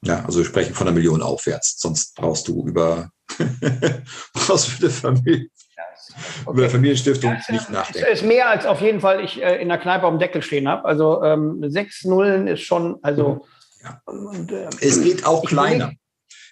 Ja, 0.03 0.25
also 0.25 0.39
wir 0.39 0.47
sprechen 0.47 0.73
von 0.73 0.87
einer 0.87 0.95
Million 0.95 1.21
aufwärts, 1.21 1.81
sonst 1.81 2.15
brauchst 2.15 2.47
du 2.47 2.65
über, 2.65 3.11
brauchst 4.33 4.69
du 4.69 4.71
für 4.71 4.85
eine 4.85 4.91
Familie, 4.91 5.49
Okay. 6.45 6.59
über 6.59 6.71
Familienstiftung 6.71 7.33
ja, 7.33 7.55
nicht 7.55 7.71
nachdenken. 7.71 8.09
Es 8.11 8.21
ist 8.21 8.27
mehr 8.27 8.49
als 8.49 8.67
auf 8.67 8.81
jeden 8.81 9.01
Fall 9.01 9.23
ich 9.23 9.43
äh, 9.43 9.61
in 9.61 9.69
der 9.69 9.79
Kneipe 9.79 10.07
dem 10.07 10.19
Deckel 10.19 10.43
stehen 10.43 10.69
habe. 10.69 10.85
Also 10.85 11.23
ähm, 11.23 11.63
sechs 11.69 12.05
Nullen 12.05 12.47
ist 12.47 12.63
schon, 12.63 12.99
also. 13.03 13.47
Ja. 13.83 14.01
Und, 14.05 14.53
äh, 14.53 14.69
es 14.81 15.03
geht 15.03 15.25
auch 15.25 15.45
kleiner. 15.45 15.93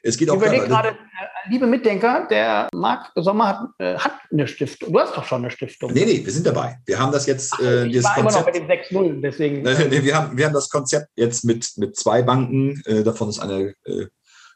Es 0.02 0.16
geht 0.16 0.28
ich 0.28 0.32
auch 0.32 0.36
überlege 0.36 0.66
gerade, 0.66 0.90
äh, 0.90 1.50
liebe 1.50 1.66
Mitdenker, 1.66 2.26
der 2.30 2.68
Marc 2.72 3.10
Sommer 3.16 3.48
hat, 3.48 3.68
äh, 3.78 3.98
hat, 3.98 4.12
eine 4.30 4.46
Stiftung. 4.46 4.92
Du 4.92 5.00
hast 5.00 5.16
doch 5.16 5.24
schon 5.24 5.42
eine 5.42 5.50
Stiftung. 5.50 5.92
Nee, 5.92 6.04
nee, 6.04 6.24
wir 6.24 6.32
sind 6.32 6.46
dabei. 6.46 6.78
Wir 6.86 6.98
haben 6.98 7.12
das 7.12 7.26
jetzt. 7.26 7.52
Ach, 7.54 7.60
äh, 7.60 7.86
ich 7.86 8.02
war 8.04 8.14
Konzept, 8.14 8.18
immer 8.18 8.62
noch 8.62 8.68
bei 8.68 8.76
den 8.76 9.18
6-0, 9.18 9.20
deswegen. 9.20 9.62
Nee, 9.88 10.04
wir, 10.04 10.16
haben, 10.16 10.36
wir 10.36 10.46
haben 10.46 10.54
das 10.54 10.68
Konzept 10.68 11.08
jetzt 11.16 11.44
mit, 11.44 11.66
mit 11.76 11.96
zwei 11.96 12.22
Banken. 12.22 12.82
Davon 13.04 13.28
ist 13.28 13.38
eine 13.38 13.74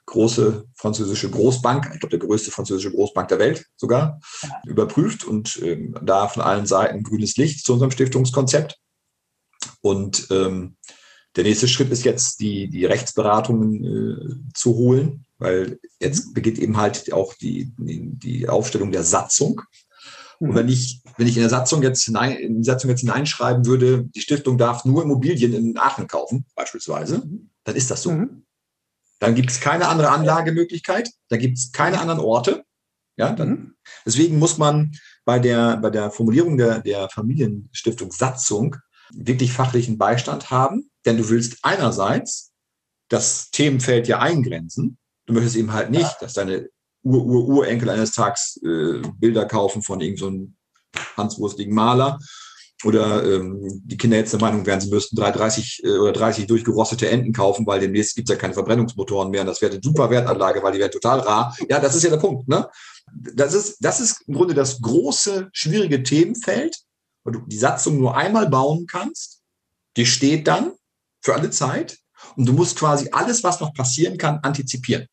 große 0.07 0.65
französische 0.75 1.31
Großbank, 1.31 1.91
ich 1.95 2.01
glaube 2.01 2.19
der 2.19 2.27
größte 2.27 2.51
französische 2.51 2.91
Großbank 2.91 3.29
der 3.29 3.39
Welt 3.39 3.67
sogar, 3.77 4.21
ja. 4.43 4.61
überprüft 4.67 5.25
und 5.25 5.61
ähm, 5.63 5.95
da 6.03 6.29
von 6.29 6.43
allen 6.43 6.67
Seiten 6.67 7.03
grünes 7.03 7.37
Licht 7.37 7.65
zu 7.65 7.73
unserem 7.73 7.91
Stiftungskonzept. 7.91 8.79
Und 9.81 10.27
ähm, 10.31 10.77
der 11.37 11.45
nächste 11.45 11.69
Schritt 11.69 11.91
ist 11.91 12.05
jetzt, 12.05 12.41
die, 12.41 12.69
die 12.69 12.85
Rechtsberatungen 12.85 13.85
äh, 13.85 14.53
zu 14.55 14.75
holen 14.75 15.25
weil 15.43 15.81
jetzt 16.01 16.29
mhm. 16.29 16.33
beginnt 16.35 16.59
eben 16.59 16.77
halt 16.77 17.13
auch 17.13 17.35
die, 17.35 17.73
die, 17.77 18.11
die 18.13 18.49
Aufstellung 18.49 18.93
der 18.93 19.03
Satzung. 19.03 19.61
Und 20.39 20.51
mhm. 20.51 20.55
wenn 20.55 20.69
ich, 20.69 21.03
wenn 21.19 21.27
ich 21.27 21.37
in 21.37 21.43
der 21.43 21.51
Satzung 21.51 21.83
jetzt 21.83 22.05
hinein, 22.05 22.37
in 22.37 22.59
die 22.59 22.65
Satzung 22.65 22.91
jetzt 22.91 23.01
hineinschreiben 23.01 23.67
würde, 23.67 24.05
die 24.05 24.21
Stiftung 24.21 24.57
darf 24.57 24.85
nur 24.85 25.03
Immobilien 25.03 25.53
in 25.53 25.77
Aachen 25.77 26.07
kaufen, 26.07 26.47
beispielsweise, 26.55 27.19
mhm. 27.19 27.51
dann 27.65 27.77
ist 27.77 27.91
das 27.91 28.03
so. 28.03 28.13
Mhm. 28.13 28.45
Dann 29.23 29.37
gibt 29.37 29.51
es 29.51 29.61
keine 29.61 29.87
andere 29.87 30.11
Anlagemöglichkeit, 30.11 31.09
da 31.29 31.37
gibt 31.37 31.57
es 31.57 31.71
keine 31.71 32.01
anderen 32.01 32.19
Orte. 32.19 32.65
Ja, 33.17 33.33
dann, 33.33 33.49
mhm. 33.49 33.75
deswegen 34.05 34.41
muss 34.41 34.59
man 34.59 34.91
bei 35.25 35.39
der, 35.39 35.77
bei 35.77 35.91
der 35.91 36.11
Formulierung 36.11 36.59
der, 36.59 36.81
der 36.81 37.09
Familienstiftungssatzung 37.09 38.75
wirklich 39.15 39.53
fachlichen 39.53 39.97
Beistand 39.97 40.51
haben, 40.51 40.91
denn 41.05 41.19
du 41.19 41.29
willst 41.29 41.59
einerseits 41.63 42.51
das 43.09 43.53
Themenfeld 43.53 44.09
ja 44.09 44.19
eingrenzen. 44.19 44.99
Du 45.27 45.35
möchtest 45.35 45.55
eben 45.55 45.73
halt 45.73 45.91
nicht, 45.91 46.17
dass 46.21 46.33
deine 46.33 46.69
Ur-Ur-Urenkel 47.05 47.91
eines 47.91 48.11
Tages 48.11 48.61
äh, 48.65 49.03
Bilder 49.21 49.45
kaufen 49.47 49.83
von 49.83 50.01
irgendeinem 50.01 50.57
so 50.97 51.23
hanswurstigen 51.23 51.73
Maler 51.73 52.19
oder 52.85 53.25
ähm, 53.25 53.83
die 53.85 53.97
Kinder 53.97 54.17
jetzt 54.17 54.33
der 54.33 54.41
Meinung 54.41 54.67
wären, 54.67 54.81
sie 54.81 54.91
müssten 54.91 55.17
330 55.17 55.83
äh, 55.85 55.99
oder 55.99 56.13
30 56.13 56.47
durchgerostete 56.47 57.09
Enten 57.09 57.33
kaufen, 57.33 57.67
weil 57.67 57.81
demnächst 57.81 58.17
gibt 58.17 58.29
es 58.29 58.35
ja 58.35 58.41
keine 58.41 58.55
Verbrennungsmotoren 58.55 59.31
mehr 59.31 59.43
und 59.43 59.47
das 59.47 59.61
wäre 59.61 59.73
eine 59.73 59.83
super 59.83 60.11
Wertanlage, 60.11 60.63
weil 60.63 60.73
die 60.73 60.79
wäre 60.79 60.91
total 60.91 61.21
rar. 61.21 61.57
Ja, 61.69 61.81
das 61.81 61.95
ist 61.95 62.03
ja 62.03 62.11
der 62.11 62.17
Punkt. 62.17 62.49
Ne? 62.49 62.69
Das, 63.13 63.55
ist, 63.55 63.77
das 63.81 64.01
ist 64.01 64.23
im 64.27 64.35
Grunde 64.35 64.55
das 64.55 64.81
große, 64.81 65.49
schwierige 65.53 66.03
Themenfeld, 66.03 66.79
weil 67.25 67.35
du 67.35 67.41
die 67.47 67.59
Satzung 67.59 67.99
nur 67.99 68.17
einmal 68.17 68.49
bauen 68.49 68.87
kannst. 68.87 69.41
Die 69.97 70.07
steht 70.07 70.49
dann 70.49 70.73
für 71.21 71.35
alle 71.35 71.51
Zeit 71.51 71.99
und 72.37 72.47
du 72.47 72.53
musst 72.53 72.79
quasi 72.79 73.09
alles, 73.13 73.45
was 73.45 73.61
noch 73.61 73.75
passieren 73.75 74.19
kann, 74.19 74.39
antizipieren. 74.43 75.07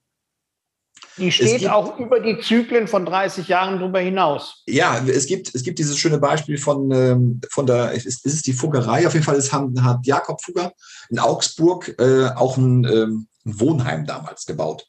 Die 1.19 1.31
steht 1.31 1.59
gibt, 1.59 1.71
auch 1.71 1.99
über 1.99 2.19
die 2.19 2.39
Zyklen 2.39 2.87
von 2.87 3.05
30 3.05 3.47
Jahren 3.47 3.79
darüber 3.79 3.99
hinaus. 3.99 4.63
Ja, 4.65 5.03
es 5.05 5.25
gibt, 5.25 5.53
es 5.53 5.63
gibt 5.63 5.79
dieses 5.79 5.97
schöne 5.97 6.17
Beispiel 6.17 6.57
von, 6.57 6.91
ähm, 6.91 7.41
von 7.51 7.65
der, 7.65 7.91
ist, 7.91 8.05
ist 8.05 8.25
es 8.25 8.41
die 8.41 8.53
Fuggerei? 8.53 9.05
Auf 9.05 9.13
jeden 9.13 9.25
Fall 9.25 9.35
ist, 9.35 9.51
hat 9.51 10.05
Jakob 10.05 10.41
Fugger 10.41 10.71
in 11.09 11.19
Augsburg 11.19 11.95
äh, 11.99 12.29
auch 12.35 12.57
ein, 12.57 12.85
ähm, 12.85 13.27
ein, 13.45 13.59
Wohnheim 13.59 14.05
damals 14.05 14.45
gebaut. 14.45 14.87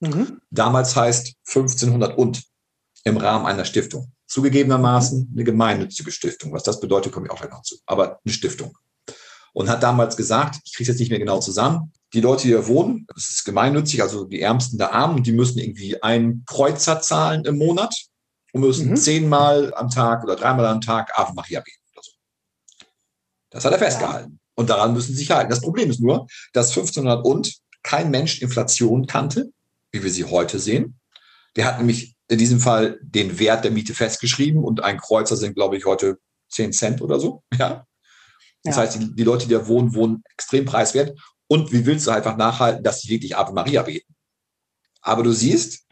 Mhm. 0.00 0.40
Damals 0.50 0.96
heißt 0.96 1.34
1500 1.46 2.16
und 2.16 2.42
im 3.04 3.16
Rahmen 3.16 3.46
einer 3.46 3.64
Stiftung. 3.64 4.12
Zugegebenermaßen 4.26 5.30
eine 5.34 5.44
gemeinnützige 5.44 6.10
Stiftung. 6.10 6.52
Was 6.52 6.62
das 6.62 6.80
bedeutet, 6.80 7.12
komme 7.12 7.26
ich 7.26 7.32
auch 7.32 7.40
gleich 7.40 7.50
noch 7.50 7.62
zu. 7.62 7.76
Aber 7.86 8.20
eine 8.24 8.32
Stiftung. 8.32 8.76
Und 9.52 9.68
hat 9.68 9.82
damals 9.82 10.16
gesagt, 10.16 10.60
ich 10.64 10.74
kriege 10.74 10.84
es 10.84 10.94
jetzt 10.94 11.00
nicht 11.00 11.10
mehr 11.10 11.20
genau 11.20 11.38
zusammen, 11.38 11.92
die 12.14 12.20
Leute, 12.20 12.44
die 12.44 12.52
da 12.52 12.66
wohnen, 12.66 13.06
das 13.12 13.28
ist 13.30 13.44
gemeinnützig, 13.44 14.00
also 14.00 14.24
die 14.24 14.40
Ärmsten 14.40 14.78
der 14.78 14.92
Armen, 14.92 15.22
die 15.22 15.32
müssen 15.32 15.58
irgendwie 15.58 16.00
einen 16.02 16.44
Kreuzer 16.46 17.00
zahlen 17.00 17.44
im 17.44 17.58
Monat 17.58 17.94
und 18.52 18.60
müssen 18.60 18.90
mhm. 18.90 18.96
zehnmal 18.96 19.74
am 19.74 19.90
Tag 19.90 20.22
oder 20.22 20.36
dreimal 20.36 20.66
am 20.66 20.80
Tag 20.80 21.10
Ave 21.18 21.34
Maria 21.34 21.60
beten. 21.60 21.82
So. 22.00 22.12
Das 23.50 23.64
hat 23.64 23.72
er 23.72 23.78
festgehalten. 23.78 24.38
Und 24.54 24.70
daran 24.70 24.94
müssen 24.94 25.12
sie 25.12 25.18
sich 25.18 25.30
halten. 25.32 25.50
Das 25.50 25.60
Problem 25.60 25.90
ist 25.90 26.00
nur, 26.00 26.28
dass 26.52 26.68
1500 26.68 27.24
und 27.24 27.56
kein 27.82 28.10
Mensch 28.12 28.40
Inflation 28.40 29.06
kannte, 29.06 29.50
wie 29.90 30.04
wir 30.04 30.10
sie 30.10 30.24
heute 30.24 30.60
sehen. 30.60 31.00
Der 31.56 31.66
hat 31.66 31.78
nämlich 31.78 32.14
in 32.28 32.38
diesem 32.38 32.60
Fall 32.60 32.98
den 33.02 33.40
Wert 33.40 33.64
der 33.64 33.72
Miete 33.72 33.92
festgeschrieben 33.92 34.62
und 34.62 34.82
ein 34.82 34.98
Kreuzer 34.98 35.36
sind, 35.36 35.54
glaube 35.54 35.76
ich, 35.76 35.84
heute 35.84 36.18
10 36.50 36.72
Cent 36.72 37.02
oder 37.02 37.18
so. 37.18 37.42
Ja. 37.58 37.86
Das 38.66 38.76
ja. 38.76 38.82
heißt, 38.82 38.94
die, 38.94 39.14
die, 39.14 39.24
Leute, 39.24 39.46
die 39.46 39.52
da 39.52 39.66
wohnen, 39.68 39.94
wohnen 39.94 40.22
extrem 40.32 40.64
preiswert. 40.64 41.18
Und 41.48 41.72
wie 41.72 41.84
willst 41.86 42.06
du 42.06 42.10
einfach 42.10 42.36
nachhalten, 42.36 42.82
dass 42.82 43.02
sie 43.02 43.10
wirklich 43.10 43.36
Ave 43.36 43.52
Maria 43.52 43.82
beten? 43.82 44.14
Aber 45.02 45.22
du 45.22 45.32
siehst, 45.32 45.84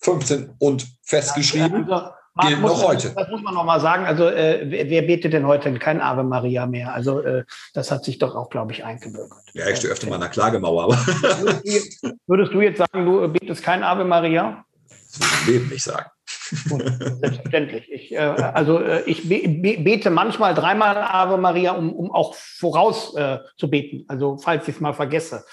15 0.00 0.54
und 0.58 0.86
festgeschrieben, 1.02 1.88
ja, 1.88 2.14
also, 2.34 2.48
gilt 2.48 2.62
noch 2.62 2.82
heute. 2.86 3.12
Das 3.16 3.28
muss 3.30 3.42
man 3.42 3.54
noch 3.54 3.64
mal 3.64 3.80
sagen. 3.80 4.04
Also 4.04 4.28
äh, 4.28 4.60
wer, 4.70 4.88
wer, 4.88 5.02
betet 5.02 5.32
denn 5.32 5.46
heute 5.46 5.72
kein 5.78 6.00
Ave 6.00 6.22
Maria 6.22 6.66
mehr? 6.66 6.94
Also 6.94 7.20
äh, 7.20 7.44
das 7.74 7.90
hat 7.90 8.04
sich 8.04 8.18
doch 8.18 8.36
auch, 8.36 8.48
glaube 8.48 8.72
ich, 8.72 8.84
eingebürgert. 8.84 9.42
Ja, 9.54 9.68
ich 9.68 9.78
stehe 9.78 9.92
öfter 9.92 10.08
mal 10.08 10.16
an 10.16 10.20
der 10.20 10.30
Klagemauer. 10.30 10.84
Aber 10.84 10.96
würdest, 10.96 11.64
du 11.64 11.70
jetzt, 11.70 12.02
würdest 12.26 12.52
du 12.52 12.60
jetzt 12.60 12.78
sagen, 12.78 13.04
du 13.04 13.26
betest 13.28 13.62
kein 13.62 13.82
Ave 13.82 14.04
Maria? 14.04 14.64
Das 15.10 15.20
würde 15.20 15.32
ich 15.32 15.48
im 15.48 15.52
Leben 15.54 15.68
nicht 15.70 15.82
sagen. 15.82 16.10
Selbstverständlich. 16.28 17.90
Ich, 17.90 18.12
äh, 18.12 18.18
also 18.18 18.80
äh, 18.80 19.02
ich 19.06 19.28
be 19.28 19.76
bete 19.78 20.10
manchmal 20.10 20.54
dreimal 20.54 20.96
Ave 20.96 21.36
Maria, 21.38 21.72
um, 21.72 21.92
um 21.92 22.10
auch 22.10 22.34
voraus 22.34 23.14
äh, 23.16 23.38
zu 23.56 23.68
beten, 23.68 24.04
also 24.08 24.36
falls 24.36 24.68
ich 24.68 24.76
es 24.76 24.80
mal 24.80 24.92
vergesse. 24.94 25.44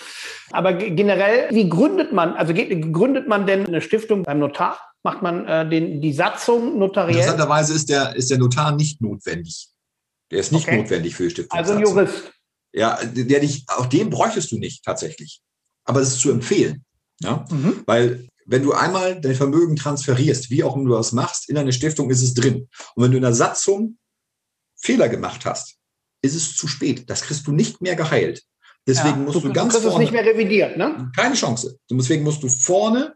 Aber 0.52 0.74
generell, 0.74 1.50
wie 1.52 1.70
gründet 1.70 2.14
man, 2.14 2.34
also 2.34 2.54
gründet 2.54 3.28
man 3.28 3.46
denn 3.46 3.66
eine 3.66 3.82
Stiftung 3.82 4.24
beim 4.24 4.40
Notar? 4.40 4.80
Macht 5.04 5.22
man 5.22 5.48
äh, 5.48 5.70
den, 5.70 6.02
die 6.02 6.14
Satzung 6.14 6.80
notariell? 6.80 7.18
Interessanterweise 7.18 7.74
ist 7.74 7.90
der, 7.90 8.16
ist 8.16 8.32
der 8.32 8.40
Notar 8.40 8.76
nicht 8.76 9.02
notwendig. 9.02 9.70
Der 10.32 10.40
ist 10.40 10.52
nicht 10.52 10.68
okay. 10.68 10.78
notwendig 10.78 11.16
für 11.16 11.24
die 11.24 11.30
Stiftung. 11.30 11.58
Also 11.58 11.74
ein 11.74 11.82
Jurist. 11.82 12.32
Ja, 12.74 12.98
der 13.04 13.40
dich, 13.40 13.66
auch 13.68 13.86
den 13.86 14.10
bräuchtest 14.10 14.52
du 14.52 14.58
nicht 14.58 14.84
tatsächlich. 14.84 15.42
Aber 15.86 16.02
es 16.02 16.10
ist 16.10 16.20
zu 16.20 16.32
empfehlen. 16.32 16.84
Ja? 17.22 17.46
Mhm. 17.50 17.84
Weil 17.86 18.28
wenn 18.46 18.64
du 18.64 18.74
einmal 18.74 19.20
dein 19.20 19.36
Vermögen 19.36 19.76
transferierst, 19.76 20.50
wie 20.50 20.64
auch 20.64 20.76
immer 20.76 20.86
du 20.86 20.96
das 20.96 21.12
machst, 21.12 21.50
in 21.50 21.58
eine 21.58 21.74
Stiftung 21.74 22.10
ist 22.10 22.22
es 22.22 22.34
drin. 22.34 22.70
Und 22.96 23.04
wenn 23.04 23.12
du 23.12 23.18
in 23.18 23.24
der 23.24 23.34
Satzung 23.34 23.98
Fehler 24.76 25.10
gemacht 25.10 25.46
hast, 25.46 25.78
ist 26.22 26.36
es 26.36 26.56
zu 26.56 26.68
spät. 26.68 27.10
Das 27.10 27.24
kriegst 27.24 27.46
du 27.48 27.52
nicht 27.52 27.82
mehr 27.82 27.96
geheilt. 27.96 28.44
Deswegen 28.88 29.10
ja, 29.10 29.16
musst 29.18 29.36
du, 29.36 29.48
du 29.48 29.54
ganz 29.54 29.74
du 29.74 29.82
vorne. 29.82 29.96
es 29.96 30.00
nicht 30.00 30.14
mehr 30.14 30.26
revidiert, 30.26 30.78
ne? 30.78 31.12
Keine 31.16 31.34
Chance. 31.34 31.80
Deswegen 31.90 32.24
musst 32.24 32.44
du 32.44 32.50
vorne 32.50 33.16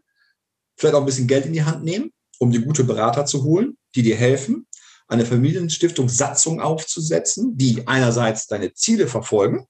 vielleicht 0.76 0.94
auch 0.94 1.00
ein 1.00 1.06
bisschen 1.06 1.28
Geld 1.28 1.46
in 1.46 1.52
die 1.52 1.62
Hand 1.62 1.84
nehmen, 1.84 2.10
um 2.38 2.50
dir 2.50 2.62
gute 2.62 2.82
Berater 2.84 3.26
zu 3.26 3.44
holen, 3.44 3.76
die 3.94 4.02
dir 4.02 4.16
helfen, 4.16 4.66
eine 5.06 5.26
Familienstiftung 5.26 6.08
Satzung 6.08 6.60
aufzusetzen, 6.60 7.56
die 7.56 7.86
einerseits 7.86 8.46
deine 8.46 8.72
Ziele 8.72 9.06
verfolgen, 9.06 9.66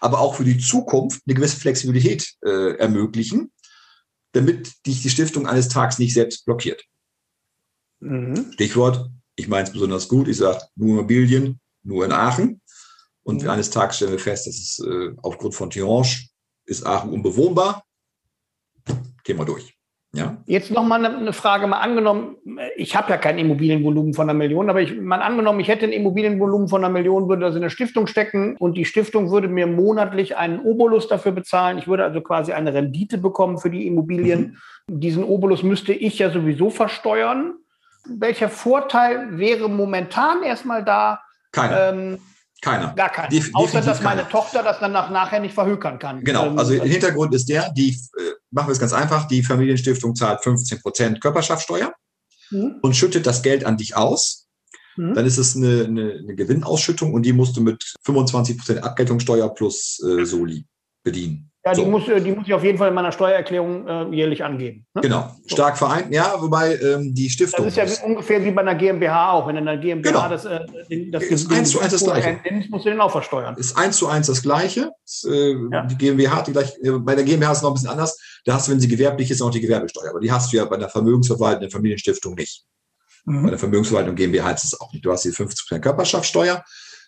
aber 0.00 0.20
auch 0.20 0.36
für 0.36 0.44
die 0.44 0.58
Zukunft 0.58 1.22
eine 1.26 1.34
gewisse 1.34 1.56
Flexibilität 1.56 2.34
äh, 2.44 2.76
ermöglichen, 2.76 3.52
damit 4.34 4.84
dich 4.86 5.02
die 5.02 5.10
Stiftung 5.10 5.46
eines 5.46 5.68
Tages 5.68 5.98
nicht 5.98 6.12
selbst 6.12 6.44
blockiert. 6.44 6.84
Mhm. 8.00 8.52
Stichwort, 8.52 9.10
ich 9.36 9.48
meine 9.48 9.66
es 9.66 9.72
besonders 9.72 10.08
gut, 10.08 10.28
ich 10.28 10.36
sage 10.36 10.60
nur 10.76 10.98
Immobilien, 10.98 11.60
nur 11.82 12.04
in 12.04 12.12
Aachen. 12.12 12.60
Und 13.22 13.42
mhm. 13.42 13.50
eines 13.50 13.70
Tages 13.70 13.96
stellen 13.96 14.12
wir 14.12 14.18
fest, 14.18 14.46
dass 14.46 14.56
es 14.56 14.78
äh, 14.80 15.14
aufgrund 15.22 15.54
von 15.54 15.70
Tihange 15.70 16.28
ist 16.66 16.84
Aachen 16.84 17.10
unbewohnbar. 17.10 17.84
Gehen 19.22 19.38
wir 19.38 19.44
durch. 19.44 19.73
Ja. 20.14 20.36
Jetzt 20.46 20.70
noch 20.70 20.84
mal 20.84 21.04
eine 21.04 21.32
Frage, 21.32 21.66
mal 21.66 21.80
angenommen, 21.80 22.36
ich 22.76 22.94
habe 22.94 23.10
ja 23.10 23.16
kein 23.16 23.38
Immobilienvolumen 23.38 24.14
von 24.14 24.30
einer 24.30 24.38
Million, 24.38 24.70
aber 24.70 24.80
ich, 24.80 25.00
mal 25.00 25.20
angenommen, 25.20 25.58
ich 25.60 25.68
hätte 25.68 25.86
ein 25.86 25.92
Immobilienvolumen 25.92 26.68
von 26.68 26.84
einer 26.84 26.92
Million, 26.92 27.28
würde 27.28 27.42
das 27.42 27.56
in 27.56 27.62
eine 27.62 27.70
Stiftung 27.70 28.06
stecken 28.06 28.56
und 28.58 28.76
die 28.76 28.84
Stiftung 28.84 29.30
würde 29.32 29.48
mir 29.48 29.66
monatlich 29.66 30.36
einen 30.36 30.60
Obolus 30.60 31.08
dafür 31.08 31.32
bezahlen. 31.32 31.78
Ich 31.78 31.88
würde 31.88 32.04
also 32.04 32.20
quasi 32.20 32.52
eine 32.52 32.72
Rendite 32.72 33.18
bekommen 33.18 33.58
für 33.58 33.70
die 33.70 33.86
Immobilien. 33.86 34.58
Mhm. 34.86 35.00
Diesen 35.00 35.24
Obolus 35.24 35.62
müsste 35.62 35.92
ich 35.92 36.18
ja 36.18 36.30
sowieso 36.30 36.70
versteuern. 36.70 37.54
Welcher 38.06 38.48
Vorteil 38.48 39.38
wäre 39.38 39.68
momentan 39.68 40.42
erstmal 40.42 40.84
da? 40.84 41.22
Keiner. 41.52 41.90
Ähm, 41.90 42.18
keiner. 42.64 42.94
Gar 42.94 43.10
keiner. 43.10 43.28
Def 43.28 43.50
Außer, 43.52 43.80
dass 43.80 44.02
meine 44.02 44.22
keiner. 44.22 44.30
Tochter 44.30 44.62
das 44.62 44.80
dann 44.80 44.92
nach, 44.92 45.10
nachher 45.10 45.40
nicht 45.40 45.54
verhökern 45.54 45.98
kann. 45.98 46.24
Genau. 46.24 46.46
Ähm, 46.46 46.58
also 46.58 46.72
der 46.72 46.84
Hintergrund 46.84 47.34
ist 47.34 47.48
der, 47.48 47.70
die, 47.72 47.90
äh, 47.90 48.32
machen 48.50 48.68
wir 48.68 48.72
es 48.72 48.80
ganz 48.80 48.92
einfach, 48.92 49.28
die 49.28 49.42
Familienstiftung 49.42 50.14
zahlt 50.14 50.42
15 50.42 50.80
Prozent 50.80 51.20
Körperschaftssteuer 51.20 51.92
mhm. 52.50 52.76
und 52.82 52.96
schüttet 52.96 53.26
das 53.26 53.42
Geld 53.42 53.64
an 53.64 53.76
dich 53.76 53.96
aus. 53.96 54.48
Mhm. 54.96 55.14
Dann 55.14 55.26
ist 55.26 55.38
es 55.38 55.56
eine, 55.56 55.84
eine, 55.84 56.12
eine, 56.12 56.34
Gewinnausschüttung 56.34 57.12
und 57.12 57.22
die 57.22 57.32
musst 57.32 57.56
du 57.56 57.60
mit 57.60 57.94
25 58.04 58.58
Prozent 58.58 58.82
Abgeltungssteuer 58.82 59.52
plus 59.54 60.02
äh, 60.02 60.24
Soli 60.24 60.66
bedienen. 61.02 61.50
Ja, 61.66 61.74
so. 61.74 61.82
die, 61.82 61.90
muss, 61.90 62.04
die 62.04 62.32
muss 62.32 62.46
ich 62.46 62.52
auf 62.52 62.62
jeden 62.62 62.76
Fall 62.76 62.88
in 62.88 62.94
meiner 62.94 63.10
Steuererklärung 63.10 63.88
äh, 63.88 64.14
jährlich 64.14 64.44
angeben. 64.44 64.84
Ne? 64.92 65.00
Genau, 65.00 65.34
stark 65.46 65.78
vereint, 65.78 66.12
ja, 66.12 66.34
wobei 66.38 66.74
ähm, 66.76 67.14
die 67.14 67.30
Stiftung. 67.30 67.64
Das 67.64 67.74
ist 67.74 68.00
ja 68.00 68.06
ungefähr 68.06 68.44
wie 68.44 68.50
bei 68.50 68.60
einer 68.60 68.74
GmbH 68.74 69.32
auch. 69.32 69.46
Wenn 69.48 69.56
in 69.56 69.66
einer 69.66 69.80
GmbH 69.80 70.10
genau. 70.10 70.28
das, 70.28 70.44
äh, 70.44 70.60
das 71.10 71.22
ist 71.24 71.50
eins 71.50 71.70
zu 71.70 71.80
eins 71.80 71.92
das 71.92 72.04
Gleiche. 72.04 72.38
Nennst, 72.44 72.68
musst 72.68 72.84
du 72.84 72.90
den 72.90 73.00
auch 73.00 73.10
versteuern. 73.10 73.56
Ist 73.56 73.78
eins 73.78 73.96
zu 73.96 74.08
eins 74.08 74.26
das 74.26 74.42
Gleiche. 74.42 74.90
Ist, 75.06 75.26
äh, 75.26 75.54
ja. 75.72 75.86
Die 75.86 75.96
GmbH 75.96 76.36
hat 76.36 76.48
die 76.48 76.52
gleich, 76.52 76.76
äh, 76.82 76.90
bei 76.98 77.14
der 77.14 77.24
GmbH 77.24 77.52
ist 77.52 77.58
es 77.58 77.62
noch 77.62 77.70
ein 77.70 77.74
bisschen 77.74 77.90
anders. 77.90 78.18
Da 78.44 78.54
hast 78.54 78.68
du, 78.68 78.72
wenn 78.72 78.80
sie 78.80 78.88
gewerblich 78.88 79.30
ist, 79.30 79.40
auch 79.40 79.50
die 79.50 79.62
Gewerbesteuer. 79.62 80.10
Aber 80.10 80.20
die 80.20 80.30
hast 80.30 80.52
du 80.52 80.58
ja 80.58 80.66
bei 80.66 80.76
der 80.76 80.90
Vermögensverwaltung, 80.90 81.62
der 81.62 81.70
Familienstiftung 81.70 82.34
nicht. 82.34 82.62
Mhm. 83.24 83.44
Bei 83.44 83.50
der 83.50 83.58
Vermögensverwaltung 83.58 84.14
GmbH 84.14 84.50
ist 84.50 84.64
es 84.64 84.78
auch 84.78 84.92
nicht. 84.92 85.02
Du 85.02 85.10
hast 85.10 85.24
die 85.24 85.30
50% 85.30 85.78
Körperschaftssteuer 85.78 86.62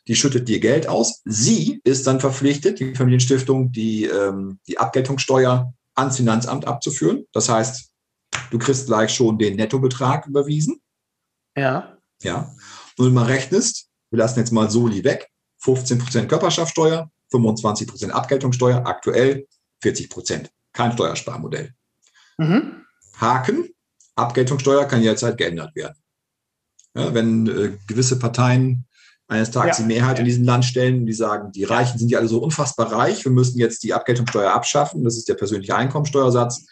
die 0.08 0.14
schüttet 0.14 0.48
dir 0.48 0.60
Geld 0.60 0.88
aus. 0.88 1.22
Sie 1.24 1.80
ist 1.84 2.06
dann 2.06 2.20
verpflichtet, 2.20 2.80
die 2.80 2.94
Familienstiftung, 2.94 3.72
die, 3.72 4.04
ähm, 4.04 4.58
die 4.68 4.78
Abgeltungssteuer 4.78 5.72
ans 5.94 6.16
Finanzamt 6.16 6.66
abzuführen. 6.66 7.26
Das 7.32 7.48
heißt, 7.48 7.90
du 8.50 8.58
kriegst 8.58 8.86
gleich 8.86 9.12
schon 9.12 9.38
den 9.38 9.56
Nettobetrag 9.56 10.26
überwiesen. 10.26 10.80
Ja. 11.56 11.98
Ja. 12.22 12.54
Und 12.96 13.06
wenn 13.06 13.14
man 13.14 13.26
rechnest, 13.26 13.88
wir 14.10 14.18
lassen 14.18 14.38
jetzt 14.38 14.52
mal 14.52 14.70
Soli 14.70 15.02
weg, 15.04 15.28
15% 15.62 16.26
Körperschaftssteuer, 16.26 17.10
25% 17.32 18.10
Abgeltungssteuer, 18.10 18.86
aktuell 18.86 19.46
40%. 19.82 20.48
Kein 20.72 20.92
Steuersparmodell. 20.92 21.74
Mhm. 22.38 22.84
Haken, 23.18 23.68
Abgeltungssteuer 24.14 24.84
kann 24.84 25.02
jederzeit 25.02 25.36
geändert 25.36 25.74
werden. 25.74 25.96
Ja, 26.94 27.12
wenn 27.12 27.46
äh, 27.46 27.76
gewisse 27.86 28.18
Parteien 28.18 28.85
eines 29.28 29.50
Tages 29.50 29.78
ja. 29.78 29.84
die 29.84 29.92
Mehrheit 29.92 30.18
in 30.18 30.24
diesem 30.24 30.44
Land 30.44 30.64
stellen, 30.64 31.06
die 31.06 31.12
sagen, 31.12 31.50
die 31.52 31.64
Reichen 31.64 31.98
sind 31.98 32.10
ja 32.10 32.18
alle 32.18 32.28
so 32.28 32.38
unfassbar 32.38 32.92
reich, 32.92 33.24
wir 33.24 33.32
müssen 33.32 33.58
jetzt 33.58 33.82
die 33.82 33.92
Abgeltungssteuer 33.92 34.52
abschaffen, 34.52 35.04
das 35.04 35.16
ist 35.16 35.28
der 35.28 35.34
persönliche 35.34 35.74
Einkommensteuersatz, 35.74 36.66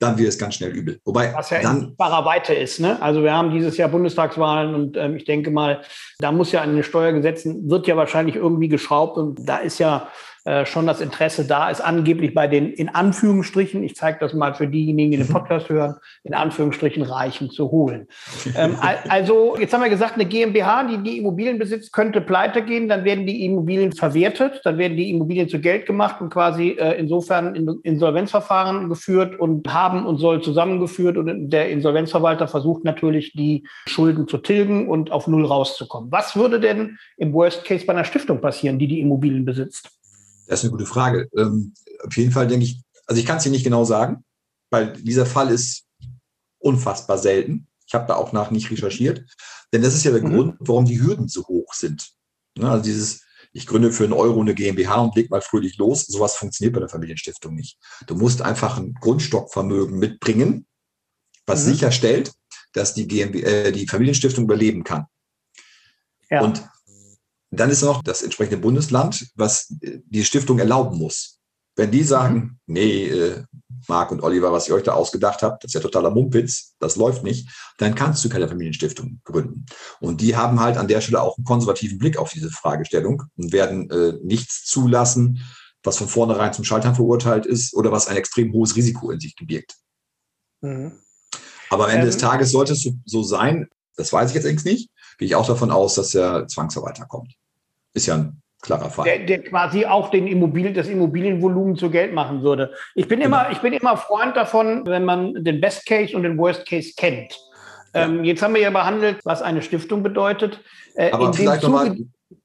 dann 0.00 0.18
wird 0.18 0.28
es 0.28 0.38
ganz 0.38 0.56
schnell 0.56 0.70
übel. 0.70 1.00
Wobei 1.04 1.32
Was 1.34 1.50
ja 1.50 1.62
dann, 1.62 1.80
in 1.80 1.96
barer 1.96 2.24
Weite 2.24 2.52
ist. 2.52 2.80
Ne? 2.80 3.00
Also 3.00 3.22
wir 3.22 3.32
haben 3.32 3.52
dieses 3.52 3.76
Jahr 3.76 3.88
Bundestagswahlen 3.88 4.74
und 4.74 4.96
ähm, 4.96 5.16
ich 5.16 5.24
denke 5.24 5.50
mal, 5.50 5.82
da 6.18 6.30
muss 6.30 6.52
ja 6.52 6.60
an 6.60 6.74
den 6.74 6.84
Steuergesetzen, 6.84 7.70
wird 7.70 7.86
ja 7.86 7.96
wahrscheinlich 7.96 8.36
irgendwie 8.36 8.68
geschraubt 8.68 9.16
und 9.16 9.48
da 9.48 9.58
ist 9.58 9.78
ja 9.78 10.08
äh, 10.44 10.66
schon 10.66 10.86
das 10.86 11.00
Interesse 11.00 11.46
da 11.46 11.70
ist, 11.70 11.80
angeblich 11.80 12.34
bei 12.34 12.46
den 12.46 12.70
in 12.70 12.90
Anführungsstrichen, 12.90 13.82
ich 13.82 13.96
zeige 13.96 14.18
das 14.20 14.34
mal 14.34 14.52
für 14.54 14.66
diejenigen, 14.66 15.10
die 15.10 15.16
den 15.16 15.26
mhm. 15.26 15.32
Podcast 15.32 15.70
hören, 15.70 15.96
in 16.22 16.34
Anführungsstrichen 16.34 17.02
Reichen 17.02 17.48
zu 17.50 17.70
holen. 17.70 18.08
ähm, 18.54 18.76
also 19.08 19.56
jetzt 19.58 19.72
haben 19.72 19.82
wir 19.82 19.88
gesagt, 19.88 20.14
eine 20.14 20.26
GmbH, 20.26 20.84
die 20.84 20.98
die 20.98 21.16
Immobilien 21.16 21.58
besitzt, 21.58 21.94
könnte 21.94 22.20
pleite 22.20 22.62
gehen, 22.62 22.90
dann 22.90 23.04
werden 23.04 23.26
die 23.26 23.42
Immobilien 23.46 23.92
verwertet, 23.92 24.60
dann 24.64 24.76
werden 24.76 24.98
die 24.98 25.08
Immobilien 25.08 25.48
zu 25.48 25.60
Geld 25.60 25.86
gemacht 25.86 26.20
und 26.20 26.28
quasi 26.28 26.72
äh, 26.72 26.98
insofern 26.98 27.54
in 27.54 27.80
Insolvenzverfahren 27.82 28.90
geführt 28.90 29.40
und 29.40 29.72
haben 29.72 30.04
und 30.04 30.18
soll 30.18 30.42
zusammengeführt 30.42 31.16
und 31.16 31.48
der 31.48 31.70
Insolvenzverwalter 31.70 32.48
versucht 32.48 32.84
natürlich 32.84 33.32
die 33.32 33.66
Schulden 33.86 34.28
zu 34.28 34.36
tilgen 34.36 34.90
und 34.90 35.10
auf 35.10 35.26
Null 35.26 35.46
rauszukommen. 35.46 36.12
Was 36.12 36.36
würde 36.36 36.60
denn 36.60 36.98
im 37.16 37.32
Worst 37.32 37.64
Case 37.64 37.86
bei 37.86 37.94
einer 37.94 38.04
Stiftung 38.04 38.42
passieren, 38.42 38.78
die 38.78 38.88
die 38.88 39.00
Immobilien 39.00 39.46
besitzt? 39.46 39.90
Das 40.46 40.60
ist 40.60 40.64
eine 40.64 40.72
gute 40.72 40.86
Frage. 40.86 41.28
Ähm, 41.36 41.74
auf 42.04 42.16
jeden 42.16 42.32
Fall 42.32 42.46
denke 42.46 42.64
ich, 42.64 42.82
also 43.06 43.20
ich 43.20 43.26
kann 43.26 43.38
es 43.38 43.44
dir 43.44 43.50
nicht 43.50 43.64
genau 43.64 43.84
sagen, 43.84 44.24
weil 44.70 44.92
dieser 44.94 45.26
Fall 45.26 45.50
ist 45.50 45.84
unfassbar 46.58 47.18
selten. 47.18 47.68
Ich 47.86 47.94
habe 47.94 48.06
da 48.06 48.16
auch 48.16 48.32
nach 48.32 48.50
nicht 48.50 48.70
recherchiert, 48.70 49.24
denn 49.72 49.82
das 49.82 49.94
ist 49.94 50.04
ja 50.04 50.10
der 50.10 50.22
mhm. 50.22 50.34
Grund, 50.34 50.56
warum 50.60 50.86
die 50.86 51.00
Hürden 51.00 51.28
so 51.28 51.46
hoch 51.46 51.74
sind. 51.74 52.10
Ne, 52.56 52.70
also 52.70 52.82
dieses, 52.82 53.22
ich 53.52 53.66
gründe 53.66 53.92
für 53.92 54.04
einen 54.04 54.12
Euro 54.12 54.40
eine 54.40 54.54
GmbH 54.54 54.96
und 55.02 55.16
leg 55.16 55.30
mal 55.30 55.42
fröhlich 55.42 55.76
los. 55.76 56.06
Sowas 56.06 56.36
funktioniert 56.36 56.74
bei 56.74 56.80
der 56.80 56.88
Familienstiftung 56.88 57.54
nicht. 57.54 57.78
Du 58.06 58.14
musst 58.14 58.42
einfach 58.42 58.78
ein 58.78 58.94
Grundstockvermögen 58.94 59.98
mitbringen, 59.98 60.66
was 61.46 61.64
mhm. 61.64 61.70
sicherstellt, 61.70 62.32
dass 62.72 62.94
die, 62.94 63.06
GmbH, 63.06 63.46
äh, 63.46 63.72
die 63.72 63.86
Familienstiftung 63.86 64.44
überleben 64.44 64.82
kann. 64.82 65.06
Ja. 66.30 66.42
Und 66.42 66.64
dann 67.60 67.70
ist 67.70 67.82
noch 67.82 68.02
das 68.02 68.22
entsprechende 68.22 68.58
Bundesland, 68.58 69.28
was 69.34 69.66
die 69.70 70.24
Stiftung 70.24 70.58
erlauben 70.58 70.98
muss. 70.98 71.40
Wenn 71.76 71.90
die 71.90 72.04
sagen, 72.04 72.38
mhm. 72.38 72.58
nee, 72.66 73.06
äh, 73.08 73.44
Marc 73.88 74.12
und 74.12 74.22
Oliver, 74.22 74.52
was 74.52 74.68
ihr 74.68 74.74
euch 74.74 74.84
da 74.84 74.92
ausgedacht 74.92 75.42
habt, 75.42 75.64
das 75.64 75.70
ist 75.70 75.74
ja 75.74 75.80
totaler 75.80 76.10
Mumpitz, 76.10 76.74
das 76.78 76.96
läuft 76.96 77.24
nicht, 77.24 77.48
dann 77.78 77.94
kannst 77.94 78.24
du 78.24 78.28
keine 78.28 78.48
Familienstiftung 78.48 79.20
gründen. 79.24 79.66
Und 80.00 80.20
die 80.20 80.36
haben 80.36 80.60
halt 80.60 80.76
an 80.76 80.88
der 80.88 81.00
Stelle 81.00 81.20
auch 81.20 81.36
einen 81.36 81.44
konservativen 81.44 81.98
Blick 81.98 82.16
auf 82.16 82.30
diese 82.30 82.50
Fragestellung 82.50 83.24
und 83.36 83.52
werden 83.52 83.90
äh, 83.90 84.14
nichts 84.22 84.64
zulassen, 84.64 85.42
was 85.82 85.98
von 85.98 86.08
vornherein 86.08 86.52
zum 86.52 86.64
Scheitern 86.64 86.94
verurteilt 86.94 87.44
ist 87.44 87.74
oder 87.74 87.92
was 87.92 88.06
ein 88.06 88.16
extrem 88.16 88.52
hohes 88.52 88.76
Risiko 88.76 89.10
in 89.10 89.20
sich 89.20 89.36
gebirgt. 89.36 89.74
Mhm. 90.60 90.92
Aber 91.70 91.84
am 91.84 91.90
Ende 91.90 92.02
ähm, 92.02 92.10
des 92.10 92.18
Tages 92.18 92.52
sollte 92.52 92.72
es 92.72 92.82
so, 92.82 92.94
so 93.04 93.22
sein, 93.22 93.68
das 93.96 94.12
weiß 94.12 94.30
ich 94.30 94.34
jetzt 94.34 94.44
allerdings 94.44 94.64
nicht, 94.64 94.90
gehe 95.18 95.26
ich 95.26 95.34
auch 95.34 95.46
davon 95.46 95.70
aus, 95.70 95.94
dass 95.94 96.10
der 96.10 96.46
Zwangsverwalter 96.48 97.06
kommt. 97.06 97.34
Ist 97.94 98.06
ja 98.06 98.16
ein 98.16 98.42
klarer 98.60 98.90
Fall. 98.90 99.04
Der, 99.04 99.18
der 99.20 99.42
quasi 99.42 99.86
auch 99.86 100.10
den 100.10 100.26
Immobilien, 100.26 100.74
das 100.74 100.88
Immobilienvolumen 100.88 101.76
zu 101.76 101.90
Geld 101.90 102.12
machen 102.12 102.42
würde. 102.42 102.72
Ich 102.94 103.08
bin 103.08 103.20
immer, 103.20 103.44
genau. 103.44 103.52
ich 103.52 103.60
bin 103.60 103.72
immer 103.72 103.96
Freund 103.96 104.36
davon, 104.36 104.84
wenn 104.86 105.04
man 105.04 105.44
den 105.44 105.60
Best 105.60 105.86
Case 105.86 106.16
und 106.16 106.24
den 106.24 106.36
Worst 106.38 106.66
Case 106.66 106.92
kennt. 106.96 107.38
Ja. 107.94 108.06
Ähm, 108.06 108.24
jetzt 108.24 108.42
haben 108.42 108.54
wir 108.54 108.60
ja 108.60 108.70
behandelt, 108.70 109.20
was 109.24 109.42
eine 109.42 109.62
Stiftung 109.62 110.02
bedeutet. 110.02 110.60
Äh, 110.94 111.10
Aber 111.12 111.32
vielleicht 111.32 111.62
nochmal 111.62 111.96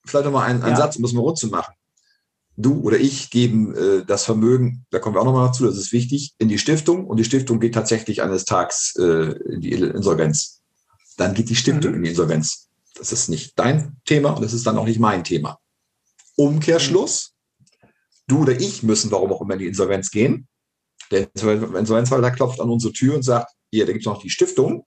vielleicht 0.05 0.25
noch 0.25 0.33
mal 0.33 0.45
einen, 0.45 0.61
einen 0.61 0.71
ja. 0.71 0.77
Satz, 0.77 0.97
um 0.97 1.05
es 1.05 1.13
mal 1.13 1.21
rund 1.21 1.37
zu 1.37 1.47
machen. 1.47 1.73
Du 2.57 2.81
oder 2.81 2.97
ich 2.97 3.29
geben 3.29 3.73
äh, 3.73 4.05
das 4.05 4.25
Vermögen, 4.25 4.85
da 4.91 4.99
kommen 4.99 5.15
wir 5.15 5.21
auch 5.21 5.25
nochmal 5.25 5.47
dazu, 5.47 5.65
das 5.65 5.77
ist 5.77 5.93
wichtig, 5.93 6.33
in 6.39 6.49
die 6.49 6.57
Stiftung 6.57 7.07
und 7.07 7.17
die 7.17 7.23
Stiftung 7.23 7.59
geht 7.59 7.73
tatsächlich 7.73 8.21
eines 8.21 8.43
Tages 8.43 8.95
äh, 8.99 9.31
in 9.53 9.61
die 9.61 9.71
Insolvenz. 9.71 10.61
Dann 11.15 11.33
geht 11.33 11.49
die 11.49 11.55
Stiftung 11.55 11.91
mhm. 11.91 11.97
in 11.97 12.03
die 12.03 12.09
Insolvenz. 12.09 12.68
Das 12.99 13.13
ist 13.13 13.29
nicht 13.29 13.57
dein 13.57 13.97
Thema 14.05 14.31
und 14.31 14.43
das 14.43 14.53
ist 14.53 14.67
dann 14.67 14.77
auch 14.77 14.85
nicht 14.85 14.99
mein 14.99 15.23
Thema. 15.23 15.57
Umkehrschluss, 16.35 17.33
du 18.27 18.41
oder 18.41 18.59
ich 18.59 18.83
müssen, 18.83 19.09
warum 19.09 19.31
auch 19.31 19.41
immer, 19.41 19.53
in 19.53 19.59
die 19.59 19.67
Insolvenz 19.67 20.11
gehen. 20.11 20.47
Der 21.09 21.33
Insolvenzverwalter 21.33 22.31
klopft 22.31 22.59
an 22.59 22.69
unsere 22.69 22.93
Tür 22.93 23.15
und 23.15 23.23
sagt, 23.23 23.51
hier, 23.71 23.85
da 23.85 23.93
gibt 23.93 24.03
es 24.03 24.05
noch 24.05 24.21
die 24.21 24.29
Stiftung, 24.29 24.85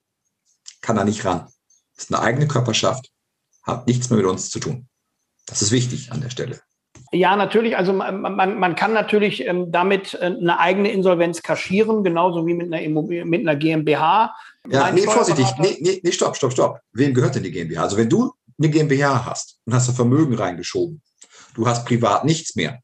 kann 0.81 0.95
da 0.95 1.03
nicht 1.03 1.25
ran. 1.25 1.47
Das 1.95 2.05
ist 2.05 2.13
eine 2.13 2.23
eigene 2.23 2.47
Körperschaft, 2.47 3.11
hat 3.63 3.87
nichts 3.87 4.09
mehr 4.09 4.17
mit 4.17 4.27
uns 4.27 4.51
zu 4.51 4.59
tun. 4.59 4.87
Das 5.47 5.61
ist 5.61 5.71
wichtig 5.71 6.11
an 6.11 6.21
der 6.21 6.29
Stelle. 6.29 6.61
Ja, 7.13 7.35
natürlich. 7.35 7.77
Also 7.77 7.93
man, 7.93 8.21
man, 8.21 8.59
man 8.59 8.75
kann 8.75 8.91
natürlich 8.91 9.45
ähm, 9.45 9.71
damit 9.71 10.15
äh, 10.15 10.25
eine 10.25 10.59
eigene 10.59 10.91
Insolvenz 10.91 11.43
kaschieren, 11.43 12.03
genauso 12.03 12.47
wie 12.47 12.55
mit 12.55 12.73
einer, 12.73 13.01
mit 13.25 13.41
einer 13.41 13.55
GmbH. 13.55 14.35
Ja, 14.67 14.91
nee, 14.91 15.01
vorsichtig. 15.01 15.45
Nee, 15.59 15.77
nee, 15.79 16.01
nee, 16.03 16.11
stopp, 16.11 16.35
stopp, 16.35 16.53
stopp. 16.53 16.79
Wem 16.91 17.13
gehört 17.13 17.35
denn 17.35 17.43
die 17.43 17.51
GmbH? 17.51 17.83
Also 17.83 17.97
wenn 17.97 18.09
du 18.09 18.33
eine 18.57 18.69
GmbH 18.69 19.25
hast 19.25 19.59
und 19.65 19.75
hast 19.75 19.89
da 19.89 19.93
Vermögen 19.93 20.33
reingeschoben, 20.33 21.01
du 21.53 21.67
hast 21.67 21.85
privat 21.85 22.25
nichts 22.25 22.55
mehr 22.55 22.79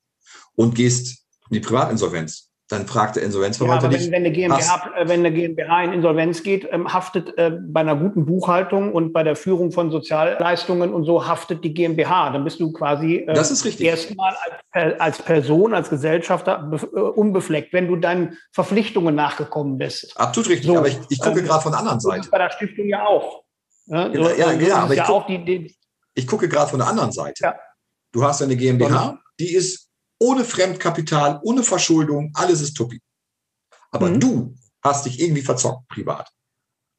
und 0.56 0.76
gehst 0.76 1.26
in 1.50 1.56
die 1.56 1.60
Privatinsolvenz, 1.62 2.49
dann 2.70 2.86
fragt 2.86 3.16
der 3.16 3.24
Insolvenzverwalter 3.24 3.90
ja, 3.90 3.98
aber 3.98 4.00
wenn, 4.00 4.12
wenn, 4.12 4.26
eine 4.26 4.32
GmbH, 4.32 4.92
äh, 4.96 5.08
wenn 5.08 5.22
eine 5.22 5.34
GmbH 5.34 5.84
in 5.84 5.94
Insolvenz 5.94 6.44
geht, 6.44 6.68
ähm, 6.72 6.94
haftet 6.94 7.36
äh, 7.38 7.52
bei 7.60 7.80
einer 7.80 7.96
guten 7.96 8.28
Buchhaltung 8.28 8.94
und 8.94 9.12
bei 9.12 9.24
der 9.24 9.36
Führung 9.36 9.72
von 9.72 9.90
Sozialleistungen 9.90 10.94
und 10.94 11.04
so 11.04 11.28
haftet 11.28 11.64
die 11.64 11.74
GmbH. 11.74 12.30
Dann 12.30 12.44
bist 12.44 12.60
du 12.60 12.72
quasi 12.72 13.18
äh, 13.28 13.34
das 13.34 13.50
ist 13.50 13.66
richtig. 13.66 13.88
erstmal 13.88 14.36
als, 14.72 15.00
als 15.00 15.22
Person, 15.24 15.74
als 15.74 15.90
Gesellschafter 15.90 16.72
äh, 16.72 17.00
unbefleckt, 17.00 17.74
wenn 17.74 17.88
du 17.88 17.96
deinen 17.96 18.38
Verpflichtungen 18.52 19.16
nachgekommen 19.16 19.80
bist. 19.80 20.16
Absolut 20.16 20.52
richtig, 20.52 20.68
so, 20.68 20.78
aber 20.78 20.90
ich, 20.90 21.00
ich 21.10 21.20
gucke 21.20 21.40
ähm, 21.40 21.46
gerade 21.46 21.64
von 21.64 21.72
der 21.72 21.80
anderen 21.80 22.00
Seite. 22.00 22.30
Bei 22.30 22.38
der 22.38 22.52
Stiftung 22.52 22.88
ja 22.88 23.04
auch. 23.04 23.44
Ja, 23.88 24.14
so, 24.14 24.30
ja, 24.30 24.52
ja, 24.52 24.76
aber 24.78 24.94
ich, 24.94 25.04
guck, 25.04 25.26
die, 25.26 25.44
die, 25.44 25.76
ich 26.14 26.28
gucke 26.28 26.48
gerade 26.48 26.70
von 26.70 26.78
der 26.78 26.88
anderen 26.88 27.12
Seite. 27.12 27.44
Ja. 27.44 27.56
Du 28.12 28.24
hast 28.24 28.44
eine 28.44 28.56
GmbH, 28.56 29.20
die 29.40 29.56
ist 29.56 29.89
ohne 30.20 30.44
Fremdkapital, 30.44 31.40
ohne 31.44 31.64
Verschuldung, 31.64 32.32
alles 32.36 32.62
ist 32.62 32.76
tuppi. 32.76 33.02
Aber 33.92 34.10
mhm. 34.10 34.20
du 34.20 34.56
hast 34.82 35.06
dich 35.06 35.20
irgendwie 35.20 35.42
verzockt 35.42 35.88
privat. 35.88 36.30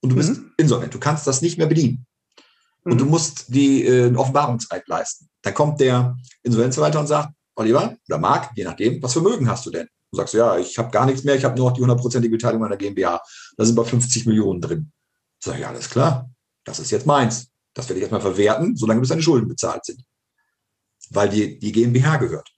Und 0.02 0.10
du 0.10 0.16
bist 0.16 0.30
mhm. 0.30 0.52
insolvent. 0.56 0.94
Du 0.94 0.98
kannst 0.98 1.26
das 1.26 1.42
nicht 1.42 1.58
mehr 1.58 1.66
bedienen. 1.66 2.06
Und 2.84 2.94
mhm. 2.94 2.98
du 2.98 3.04
musst 3.04 3.54
die 3.54 3.84
äh, 3.84 4.14
Offenbarungseid 4.14 4.88
leisten. 4.88 5.28
Dann 5.42 5.54
kommt 5.54 5.80
der 5.80 6.16
Insolvenzverwalter 6.42 7.00
und 7.00 7.06
sagt, 7.06 7.34
Oliver 7.56 7.96
oder 8.08 8.18
Marc, 8.18 8.50
je 8.56 8.64
nachdem, 8.64 9.02
was 9.02 9.12
Vermögen 9.12 9.48
hast 9.48 9.66
du 9.66 9.70
denn? 9.70 9.88
Du 10.10 10.16
sagst, 10.16 10.34
ja, 10.34 10.58
ich 10.58 10.76
habe 10.78 10.90
gar 10.90 11.06
nichts 11.06 11.22
mehr, 11.22 11.36
ich 11.36 11.44
habe 11.44 11.56
nur 11.56 11.68
noch 11.68 11.76
die 11.76 11.82
hundertprozentige 11.82 12.32
Beteiligung 12.32 12.62
meiner 12.62 12.76
GmbH. 12.76 13.22
Da 13.56 13.64
sind 13.64 13.76
bei 13.76 13.84
50 13.84 14.26
Millionen 14.26 14.60
drin. 14.60 14.90
Ich 15.38 15.44
sage, 15.44 15.60
ja, 15.60 15.68
alles 15.68 15.88
klar, 15.88 16.30
das 16.64 16.80
ist 16.80 16.90
jetzt 16.90 17.06
meins. 17.06 17.48
Das 17.74 17.88
werde 17.88 17.98
ich 17.98 18.02
erstmal 18.02 18.20
verwerten, 18.20 18.76
solange 18.76 19.00
bis 19.00 19.10
deine 19.10 19.22
Schulden 19.22 19.48
bezahlt 19.48 19.84
sind. 19.84 20.02
Weil 21.10 21.28
die, 21.28 21.58
die 21.58 21.72
GmbH 21.72 22.16
gehört. 22.16 22.50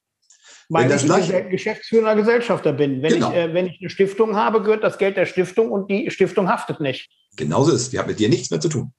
Weil 0.69 0.91
ich 0.91 1.05
gleiche, 1.05 1.45
geschäftsführender 1.49 2.15
Gesellschafter 2.15 2.73
bin. 2.73 3.03
Wenn, 3.03 3.15
genau. 3.15 3.31
ich, 3.31 3.37
äh, 3.37 3.55
wenn 3.55 3.67
ich 3.67 3.79
eine 3.81 3.91
Stiftung 3.91 4.37
habe, 4.37 4.63
gehört 4.63 4.85
das 4.85 4.99
Geld 4.99 5.17
der 5.17 5.27
Stiftung 5.27 5.71
und 5.71 5.91
die 5.91 6.11
Stiftung 6.11 6.49
haftet 6.49 6.81
nicht. 6.81 7.11
Genauso 7.37 7.73
ist 7.73 7.83
es. 7.83 7.91
Die 7.91 7.99
hat 7.99 8.07
mit 8.07 8.19
dir 8.19 8.29
nichts 8.29 8.51
mehr 8.51 8.61
zu 8.61 8.69
tun. 8.69 8.93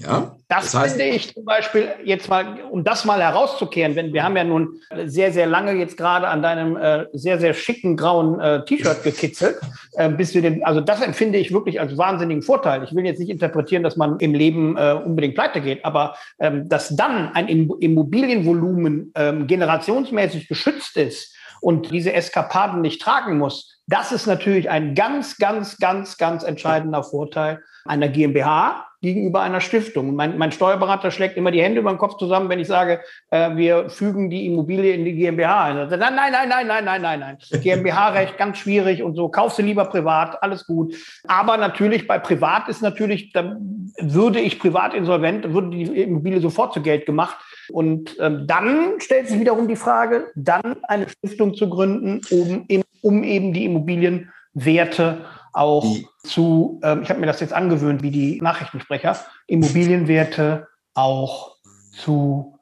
Ja, 0.00 0.36
das, 0.48 0.72
das 0.72 0.74
heißt, 0.74 0.96
finde 0.96 1.14
ich 1.14 1.34
zum 1.34 1.44
Beispiel 1.44 1.88
jetzt 2.04 2.28
mal, 2.30 2.58
um 2.70 2.84
das 2.84 3.04
mal 3.04 3.20
herauszukehren, 3.20 3.96
wenn 3.96 4.14
wir 4.14 4.24
haben 4.24 4.36
ja 4.36 4.44
nun 4.44 4.80
sehr, 5.04 5.30
sehr 5.30 5.46
lange 5.46 5.72
jetzt 5.72 5.98
gerade 5.98 6.26
an 6.28 6.42
deinem 6.42 6.76
äh, 6.76 7.04
sehr, 7.12 7.38
sehr 7.38 7.52
schicken 7.52 7.98
grauen 7.98 8.40
äh, 8.40 8.64
T-Shirt 8.64 9.02
gekitzelt, 9.04 9.60
äh, 9.94 10.08
bis 10.08 10.34
wir 10.34 10.40
den, 10.40 10.64
also 10.64 10.80
das 10.80 11.02
empfinde 11.02 11.38
ich 11.38 11.52
wirklich 11.52 11.80
als 11.80 11.98
wahnsinnigen 11.98 12.42
Vorteil. 12.42 12.82
Ich 12.82 12.94
will 12.94 13.04
jetzt 13.04 13.18
nicht 13.18 13.28
interpretieren, 13.28 13.82
dass 13.82 13.96
man 13.96 14.18
im 14.20 14.32
Leben 14.32 14.76
äh, 14.78 14.98
unbedingt 15.04 15.34
pleite 15.34 15.60
geht, 15.60 15.84
aber 15.84 16.16
ähm, 16.38 16.66
dass 16.68 16.96
dann 16.96 17.32
ein 17.34 17.48
Immobilienvolumen 17.48 19.12
ähm, 19.16 19.46
generationsmäßig 19.46 20.48
geschützt 20.48 20.96
ist 20.96 21.36
und 21.60 21.90
diese 21.90 22.14
Eskapaden 22.14 22.80
nicht 22.80 23.02
tragen 23.02 23.36
muss, 23.36 23.79
das 23.90 24.12
ist 24.12 24.26
natürlich 24.26 24.70
ein 24.70 24.94
ganz, 24.94 25.36
ganz, 25.36 25.76
ganz, 25.78 26.16
ganz 26.16 26.44
entscheidender 26.44 27.02
Vorteil 27.02 27.62
einer 27.84 28.08
GmbH 28.08 28.86
gegenüber 29.02 29.40
einer 29.40 29.60
Stiftung. 29.60 30.14
Mein, 30.14 30.38
mein 30.38 30.52
Steuerberater 30.52 31.10
schlägt 31.10 31.36
immer 31.36 31.50
die 31.50 31.62
Hände 31.62 31.80
über 31.80 31.90
den 31.90 31.98
Kopf 31.98 32.18
zusammen, 32.18 32.48
wenn 32.48 32.60
ich 32.60 32.68
sage, 32.68 33.00
äh, 33.30 33.56
wir 33.56 33.88
fügen 33.88 34.30
die 34.30 34.46
Immobilie 34.46 34.92
in 34.92 35.04
die 35.04 35.14
GmbH 35.14 35.64
ein. 35.64 35.88
Nein, 35.88 35.98
nein, 35.98 36.32
nein, 36.32 36.48
nein, 36.48 36.66
nein, 36.66 36.84
nein, 36.84 37.02
nein, 37.02 37.20
nein. 37.20 37.38
GmbH-Recht 37.62 38.38
ganz 38.38 38.58
schwierig 38.58 39.02
und 39.02 39.16
so. 39.16 39.28
Kaufst 39.28 39.58
du 39.58 39.62
lieber 39.62 39.86
privat, 39.86 40.40
alles 40.42 40.66
gut. 40.66 40.94
Aber 41.26 41.56
natürlich 41.56 42.06
bei 42.06 42.18
Privat 42.18 42.68
ist 42.68 42.82
natürlich, 42.82 43.32
da 43.32 43.56
würde 43.98 44.38
ich 44.38 44.60
privat 44.60 44.94
insolvent, 44.94 45.52
würde 45.52 45.70
die 45.70 46.02
Immobilie 46.02 46.40
sofort 46.40 46.74
zu 46.74 46.82
Geld 46.82 47.06
gemacht. 47.06 47.36
Und 47.72 48.16
ähm, 48.20 48.46
dann 48.46 49.00
stellt 49.00 49.28
sich 49.28 49.38
wiederum 49.38 49.68
die 49.68 49.76
Frage, 49.76 50.28
dann 50.34 50.76
eine 50.84 51.08
Stiftung 51.08 51.54
zu 51.54 51.68
gründen, 51.68 52.20
um, 52.30 52.66
um 53.02 53.24
eben 53.24 53.52
die 53.52 53.64
Immobilienwerte 53.64 55.24
auch 55.52 55.84
die, 55.84 56.06
zu, 56.24 56.80
ähm, 56.82 57.02
ich 57.02 57.10
habe 57.10 57.20
mir 57.20 57.26
das 57.26 57.40
jetzt 57.40 57.52
angewöhnt, 57.52 58.02
wie 58.02 58.10
die 58.10 58.40
Nachrichtensprecher, 58.40 59.18
Immobilienwerte 59.46 60.68
auch 60.94 61.56
zu 61.92 62.58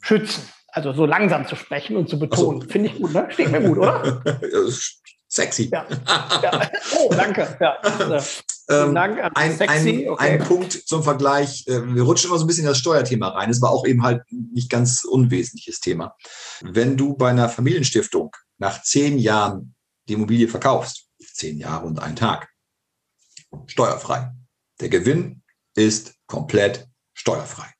schützen. 0.00 0.42
Also 0.68 0.92
so 0.92 1.06
langsam 1.06 1.46
zu 1.46 1.56
sprechen 1.56 1.96
und 1.96 2.08
zu 2.08 2.18
betonen. 2.18 2.62
So. 2.62 2.68
Finde 2.68 2.88
ich 2.90 2.96
gut, 2.96 3.12
ne? 3.12 3.26
Steht 3.30 3.50
mir 3.50 3.60
gut, 3.60 3.78
oder? 3.78 4.22
Sexy. 5.28 5.70
Ja. 5.72 5.86
ja. 6.42 6.70
Oh, 6.98 7.10
danke. 7.14 7.56
Ja. 7.60 7.78
Ähm, 8.70 8.94
Dank 8.94 9.18
ein. 9.34 9.60
Ein, 9.60 10.08
okay. 10.08 10.16
ein 10.18 10.38
Punkt 10.38 10.72
zum 10.72 11.02
Vergleich. 11.02 11.66
Äh, 11.66 11.94
wir 11.94 12.02
rutschen 12.02 12.30
immer 12.30 12.38
so 12.38 12.44
ein 12.44 12.46
bisschen 12.46 12.64
in 12.64 12.68
das 12.68 12.78
Steuerthema 12.78 13.28
rein. 13.28 13.48
Das 13.48 13.60
war 13.60 13.70
auch 13.70 13.84
eben 13.86 14.02
halt 14.02 14.22
nicht 14.30 14.70
ganz 14.70 15.04
unwesentliches 15.04 15.80
Thema. 15.80 16.14
Wenn 16.62 16.96
du 16.96 17.16
bei 17.16 17.30
einer 17.30 17.48
Familienstiftung 17.48 18.30
nach 18.58 18.82
zehn 18.82 19.18
Jahren 19.18 19.74
die 20.08 20.14
Immobilie 20.14 20.48
verkaufst, 20.48 21.08
zehn 21.34 21.58
Jahre 21.58 21.86
und 21.86 22.00
ein 22.00 22.16
Tag, 22.16 22.48
steuerfrei. 23.66 24.32
Der 24.80 24.88
Gewinn 24.88 25.42
ist 25.74 26.14
komplett 26.26 26.88
steuerfrei. 27.14 27.72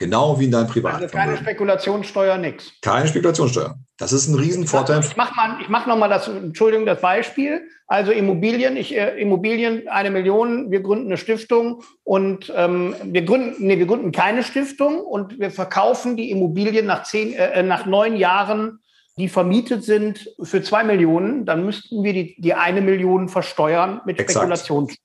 Genau 0.00 0.40
wie 0.40 0.46
in 0.46 0.50
deinem 0.50 0.66
Privatvermögen. 0.66 1.14
Also 1.14 1.26
keine 1.26 1.36
Spekulationssteuer, 1.36 2.38
nichts. 2.38 2.72
Keine 2.80 3.06
Spekulationssteuer. 3.06 3.78
Das 3.98 4.14
ist 4.14 4.28
ein 4.28 4.34
Riesenvorteil. 4.34 5.00
Ich 5.00 5.14
mache 5.14 5.34
mal, 5.36 5.58
ich 5.60 5.68
mach 5.68 5.86
noch 5.86 5.98
mal 5.98 6.08
das, 6.08 6.26
Entschuldigung, 6.26 6.86
das 6.86 7.02
Beispiel. 7.02 7.60
Also 7.86 8.10
Immobilien, 8.10 8.78
ich, 8.78 8.96
äh, 8.96 9.20
Immobilien, 9.20 9.88
eine 9.88 10.10
Million, 10.10 10.70
wir 10.70 10.80
gründen 10.80 11.06
eine 11.06 11.18
Stiftung 11.18 11.82
und 12.02 12.50
ähm, 12.56 12.94
wir 13.04 13.26
gründen, 13.26 13.66
nee, 13.66 13.78
wir 13.78 13.84
gründen 13.84 14.10
keine 14.10 14.42
Stiftung 14.42 15.00
und 15.00 15.38
wir 15.38 15.50
verkaufen 15.50 16.16
die 16.16 16.30
Immobilien 16.30 16.86
nach 16.86 17.02
zehn, 17.02 17.34
äh, 17.34 17.62
nach 17.62 17.84
neun 17.84 18.16
Jahren, 18.16 18.78
die 19.18 19.28
vermietet 19.28 19.84
sind, 19.84 20.30
für 20.42 20.62
zwei 20.62 20.82
Millionen. 20.82 21.44
Dann 21.44 21.66
müssten 21.66 22.02
wir 22.02 22.14
die, 22.14 22.40
die 22.40 22.54
eine 22.54 22.80
Million 22.80 23.28
versteuern 23.28 24.00
mit 24.06 24.18
Spekulationssteuer. 24.18 24.96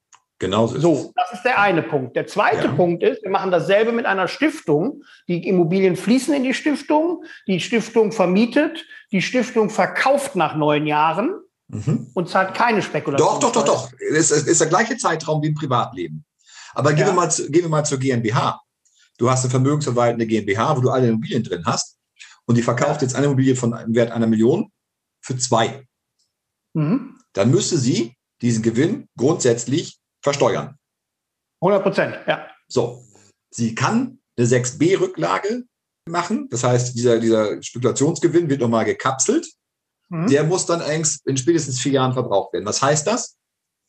Genau 0.46 0.68
so. 0.68 1.12
Das 1.16 1.34
ist 1.34 1.44
der 1.44 1.60
eine 1.60 1.82
Punkt. 1.82 2.16
Der 2.16 2.28
zweite 2.28 2.68
ja. 2.68 2.72
Punkt 2.72 3.02
ist, 3.02 3.24
wir 3.24 3.32
machen 3.32 3.50
dasselbe 3.50 3.92
mit 3.92 4.06
einer 4.06 4.28
Stiftung. 4.28 5.02
Die 5.28 5.48
Immobilien 5.48 5.96
fließen 5.96 6.36
in 6.36 6.44
die 6.44 6.54
Stiftung, 6.54 7.24
die 7.48 7.60
Stiftung 7.60 8.12
vermietet, 8.12 8.86
die 9.12 9.24
Stiftung 9.24 9.72
verkauft 9.72 10.36
nach 10.36 10.56
neun 10.56 10.86
Jahren 10.86 11.34
mhm. 11.68 12.12
und 12.14 12.30
zahlt 12.30 12.54
keine 12.54 12.84
Spekulation. 12.84 13.28
Doch, 13.28 13.40
doch, 13.40 13.52
doch, 13.52 13.66
doch. 13.66 13.92
Es 14.12 14.30
ist 14.30 14.62
der 14.62 14.68
gleiche 14.68 14.98
Zeitraum 14.98 15.42
wie 15.42 15.48
im 15.48 15.56
Privatleben. 15.56 16.24
Aber 16.76 16.92
ja. 16.92 16.98
gehen, 16.98 17.08
wir 17.08 17.14
mal, 17.14 17.28
gehen 17.28 17.64
wir 17.64 17.70
mal 17.70 17.84
zur 17.84 17.98
GmbH. 17.98 18.62
Du 19.18 19.28
hast 19.28 19.46
eine 19.46 19.50
vermögensverwaltende 19.50 20.28
GmbH, 20.28 20.78
wo 20.78 20.82
du 20.82 20.92
alle 20.92 21.08
Immobilien 21.08 21.42
drin 21.42 21.64
hast 21.66 21.98
und 22.46 22.56
die 22.56 22.62
verkauft 22.62 23.02
ja. 23.02 23.08
jetzt 23.08 23.16
eine 23.16 23.26
Immobilie 23.26 23.56
von 23.56 23.74
einem 23.74 23.96
Wert 23.96 24.12
einer 24.12 24.28
Million 24.28 24.72
für 25.22 25.36
zwei. 25.38 25.88
Mhm. 26.74 27.18
Dann 27.34 27.50
müsste 27.50 27.80
sie 27.80 28.16
diesen 28.44 28.62
Gewinn 28.62 29.08
grundsätzlich 29.18 30.00
versteuern. 30.26 30.76
100 31.62 31.84
Prozent, 31.84 32.16
ja. 32.28 32.48
So, 32.68 33.04
sie 33.52 33.76
kann 33.76 34.20
eine 34.38 34.48
6b-Rücklage 34.48 35.64
machen. 36.10 36.50
Das 36.50 36.64
heißt, 36.64 36.96
dieser, 36.96 37.20
dieser 37.20 37.62
Spekulationsgewinn 37.62 38.50
wird 38.50 38.60
nochmal 38.60 38.86
gekapselt. 38.86 39.48
Mhm. 40.10 40.28
Der 40.28 40.44
muss 40.44 40.66
dann 40.66 40.82
in 40.82 41.38
spätestens 41.38 41.80
vier 41.80 41.94
Jahren 41.94 42.14
verbraucht 42.14 42.54
werden. 42.54 42.66
Was 42.66 42.82
heißt 42.82 43.08
das? 43.08 43.38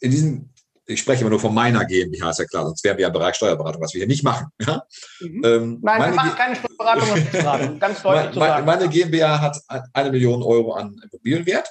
In 0.01 0.11
diesem, 0.11 0.51
ich 0.85 1.01
spreche 1.01 1.22
immer 1.22 1.31
nur 1.31 1.40
von 1.40 1.55
meiner 1.55 1.85
GmbH, 1.87 2.31
ist 2.31 2.38
ja 2.38 2.44
klar, 2.44 2.66
sonst 2.66 2.85
wären 2.85 2.99
wir 2.99 3.03
ja 3.03 3.09
im 3.09 3.14
Bereich 3.14 3.35
Steuerberatung, 3.35 3.83
was 3.83 3.94
wir 3.94 4.01
hier 4.01 4.09
nicht 4.09 4.22
machen. 4.22 4.49
Ja? 4.61 4.83
Mhm. 5.20 5.42
Ähm, 5.44 5.79
Nein, 5.83 6.11
wir 6.11 6.14
machen 6.14 6.37
keine 6.37 6.57
Steuerberatung 6.57 7.11
und 7.11 7.29
Steuerberatung, 7.29 7.79
ganz 7.79 8.03
deutlich 8.03 8.33
zu 8.35 8.38
sagen. 8.38 8.66
Meine 8.66 8.88
GmbH 8.88 9.40
hat 9.40 9.59
eine 9.94 10.11
Million 10.11 10.42
Euro 10.42 10.75
an 10.75 11.01
Immobilienwert. 11.03 11.68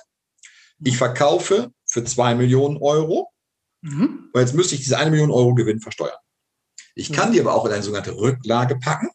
Ich 0.84 0.98
verkaufe 0.98 1.72
für 1.86 2.04
zwei 2.04 2.36
Millionen 2.36 2.78
Euro 2.78 3.32
Mhm. 3.86 4.30
Und 4.34 4.42
jetzt 4.42 4.56
müsste 4.56 4.76
ich 4.76 4.82
diese 4.82 4.98
eine 4.98 5.12
Million 5.12 5.32
Euro 5.32 5.54
Gewinn 5.54 5.80
versteuern. 5.80 6.18
Ich 6.96 7.12
kann 7.12 7.30
mhm. 7.30 7.34
die 7.34 7.40
aber 7.42 7.54
auch 7.54 7.66
in 7.66 7.72
eine 7.72 7.84
sogenannte 7.84 8.18
Rücklage 8.18 8.78
packen. 8.78 9.10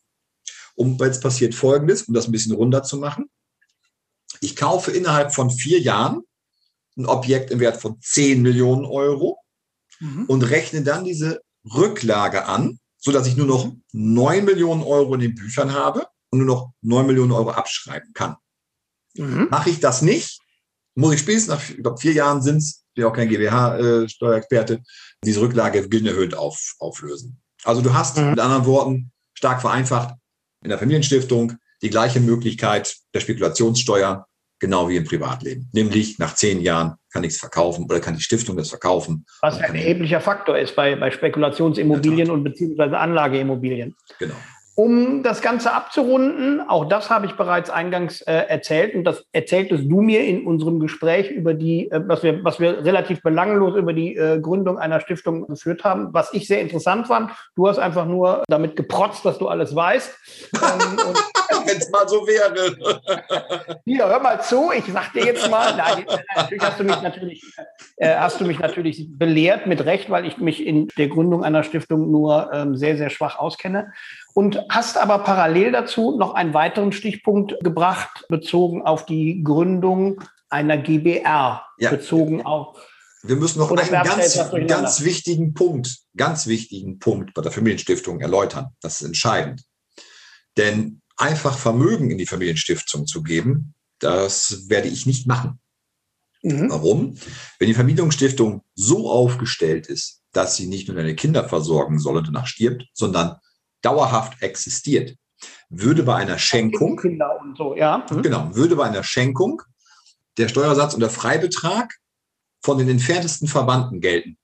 Um, 0.77 0.97
jetzt 1.01 1.23
passiert 1.23 1.55
Folgendes, 1.55 2.05
um 2.05 2.15
das 2.15 2.27
ein 2.27 2.33
bisschen 2.33 2.55
runder 2.55 2.83
zu 2.83 2.97
machen. 2.97 3.29
Ich 4.41 4.55
kaufe 4.57 4.93
innerhalb 4.93 5.35
von 5.35 5.51
vier 5.51 5.81
Jahren 5.81 6.23
ein 6.97 7.07
Objekt 7.07 7.51
im 7.51 7.61
Wert 7.61 7.81
von 7.81 8.01
10 8.01 8.41
Millionen 8.43 8.85
Euro 8.85 9.39
mhm. 9.99 10.27
und 10.27 10.43
rechne 10.43 10.83
dann 10.83 11.05
diese 11.05 11.43
Rücklage 11.65 12.47
an, 12.47 12.79
sodass 12.99 13.27
ich 13.27 13.37
nur 13.37 13.47
noch 13.47 13.73
9 13.93 14.45
Millionen 14.45 14.83
Euro 14.83 15.15
in 15.15 15.21
den 15.21 15.35
Büchern 15.35 15.75
habe 15.75 16.07
und 16.31 16.39
nur 16.39 16.47
noch 16.47 16.73
9 16.83 17.07
Millionen 17.07 17.33
Euro 17.33 17.51
abschreiben 17.51 18.13
kann. 18.15 18.37
Mhm. 19.15 19.49
Mache 19.51 19.71
ich 19.71 19.81
das 19.81 20.01
nicht, 20.01 20.41
muss 20.95 21.15
ich 21.15 21.21
spätestens 21.21 21.49
nach 21.55 21.69
ich 21.69 21.83
glaube, 21.83 22.01
vier 22.01 22.13
Jahren 22.13 22.41
sind 22.41 22.59
es 22.59 22.85
bin 22.95 23.05
auch 23.05 23.13
kein 23.13 23.29
GWH-Steuerexperte, 23.29 24.81
diese 25.25 25.41
Rücklage 25.41 25.89
gewinnerhöhend 25.89 26.37
auf, 26.37 26.75
auflösen. 26.79 27.41
Also 27.65 27.83
du 27.83 27.95
hast 27.95 28.19
mhm. 28.19 28.31
mit 28.31 28.41
anderen 28.41 28.67
Worten 28.67 29.13
stark 29.35 29.61
vereinfacht 29.61 30.15
in 30.63 30.71
der 30.71 30.79
Familienstiftung 30.79 31.55
die 31.83 31.91
gleiche 31.91 32.21
Möglichkeit 32.21 32.95
der 33.15 33.21
Spekulationssteuer, 33.21 34.27
genau 34.59 34.89
wie 34.89 34.97
im 34.97 35.05
Privatleben. 35.05 35.69
Nämlich 35.73 36.19
nach 36.19 36.35
zehn 36.35 36.61
Jahren 36.61 36.97
kann 37.13 37.25
ich 37.25 37.33
es 37.33 37.39
verkaufen 37.39 37.85
oder 37.85 38.01
kann 38.01 38.15
die 38.15 38.23
Stiftung 38.23 38.57
das 38.57 38.69
verkaufen. 38.69 39.25
Was 39.41 39.59
ein 39.59 39.75
erheblicher 39.75 40.21
Faktor 40.21 40.59
ist 40.59 40.77
bei, 40.77 40.97
bei 40.97 41.11
Spekulationsimmobilien 41.11 42.31
und 42.31 42.45
beziehungsweise 42.45 42.99
Anlageimmobilien. 42.99 43.97
Genau. 44.19 44.35
Um 44.77 45.23
das 45.23 45.43
Ganze 45.43 45.73
abzurunden, 45.73 46.63
auch 46.67 46.85
das 46.85 47.11
habe 47.11 47.27
ich 47.27 47.33
bereits 47.33 47.71
eingangs 47.71 48.23
äh, 48.23 48.33
erzählt 48.33 48.95
und 48.95 49.05
das 49.05 49.25
erzähltest 49.33 49.85
du 49.91 50.01
mir 50.01 50.25
in 50.25 50.47
unserem 50.47 50.79
Gespräch 50.79 51.31
über 51.31 51.55
die, 51.55 51.91
äh, 51.91 52.01
was, 52.07 52.23
wir, 52.23 52.43
was 52.45 52.61
wir 52.61 52.85
relativ 52.85 53.21
belanglos 53.23 53.77
über 53.77 53.93
die 53.93 54.17
äh, 54.17 54.41
Gründung 54.41 54.79
einer 54.79 55.01
Stiftung 55.01 55.47
geführt 55.49 55.85
haben, 55.85 56.15
was 56.15 56.33
ich 56.33 56.47
sehr 56.47 56.61
interessant 56.61 57.09
fand. 57.09 57.33
Du 57.57 57.69
hast 57.69 57.79
einfach 57.79 58.07
nur 58.07 58.45
damit 58.49 58.77
geprotzt, 58.77 59.25
dass 59.25 59.39
du 59.39 59.49
alles 59.49 59.75
weißt. 59.75 60.11
Ähm, 60.55 60.99
Wenn 61.67 61.77
es 61.77 61.91
mal 61.91 62.09
so 62.09 62.27
wäre. 62.27 63.81
Hier, 63.85 64.09
hör 64.09 64.21
mal 64.21 64.41
zu, 64.41 64.71
ich 64.73 64.85
sag 64.91 65.13
dir 65.13 65.27
jetzt 65.27 65.51
mal, 65.51 65.77
nein, 65.77 66.07
natürlich 66.35 66.65
hast 66.65 66.81
du 66.81 66.85
mich 66.85 67.03
natürlich, 67.03 67.45
äh, 67.97 68.17
hast 68.17 68.41
du 68.41 68.45
mich 68.45 68.59
natürlich 68.59 69.09
belehrt, 69.11 69.67
mit 69.67 69.85
Recht, 69.85 70.11
weil 70.11 70.27
ich 70.27 70.39
mich 70.39 70.65
in 70.65 70.89
der 70.97 71.09
Gründung 71.09 71.45
einer 71.45 71.63
Stiftung 71.65 72.11
nur 72.11 72.51
ähm, 72.53 72.77
sehr, 72.77 72.97
sehr 72.97 73.11
schwach 73.11 73.39
auskenne 73.39 73.93
und 74.35 74.61
hast 74.69 74.97
aber 74.97 75.21
parallel 75.21 75.73
dazu 75.73 76.17
noch 76.17 76.35
einen 76.35 76.55
weiteren 76.55 76.93
Stichpunkt 76.93 77.57
gebracht, 77.63 78.27
bezogen 78.29 78.83
auf 78.83 79.07
die 79.07 79.43
Gründung 79.43 80.23
einer 80.49 80.79
GBR, 80.79 81.65
ja. 81.79 81.91
bezogen 81.91 82.45
auf. 82.45 82.79
Wir 83.23 83.37
müssen 83.37 83.59
noch 83.59 83.71
einen 83.71 83.91
ganz, 83.91 84.39
ganz 84.67 85.05
wichtigen 85.05 85.53
Punkt, 85.53 85.99
ganz 86.17 86.47
wichtigen 86.47 86.99
Punkt 86.99 87.35
bei 87.35 87.43
der 87.43 87.53
Familienstiftung 87.53 88.21
erläutern. 88.21 88.69
Das 88.81 89.01
ist 89.01 89.07
entscheidend. 89.07 89.63
Denn 90.57 91.03
einfach 91.17 91.59
Vermögen 91.59 92.11
in 92.11 92.19
die 92.19 92.27
Familienstiftung 92.27 93.07
zu 93.07 93.23
geben, 93.23 93.75
das 93.99 94.69
werde 94.69 94.89
ich 94.89 95.05
nicht 95.05 95.27
machen. 95.27 95.61
Mhm. 96.43 96.71
Warum? 96.71 97.17
Wenn 97.59 97.69
die 97.69 97.75
Familienstiftung 97.75 98.63
so 98.75 99.11
aufgestellt 99.11 99.87
ist, 99.87 100.23
dass 100.33 100.57
sie 100.57 100.67
nicht 100.67 100.89
nur 100.89 100.97
deine 100.97 101.15
Kinder 101.15 101.49
versorgen 101.49 101.99
soll 101.99 102.17
und 102.17 102.27
danach 102.27 102.47
stirbt, 102.47 102.87
sondern 102.95 103.37
dauerhaft 103.83 104.43
existiert. 104.43 105.17
Würde 105.69 106.03
bei 106.03 106.17
einer 106.17 106.39
Schenkung, 106.39 106.97
Kinder 106.97 107.41
und 107.41 107.57
so, 107.57 107.75
ja. 107.75 108.05
Mhm. 108.11 108.23
Genau, 108.23 108.55
würde 108.55 108.77
bei 108.77 108.85
einer 108.85 109.05
Schenkung 109.05 109.63
der 110.37 110.49
Steuersatz 110.49 110.95
und 110.95 111.01
der 111.01 111.11
Freibetrag 111.11 111.95
von 112.63 112.79
den 112.79 112.89
entferntesten 112.89 113.49
Verwandten 113.49 114.01
gelten. 114.01 114.37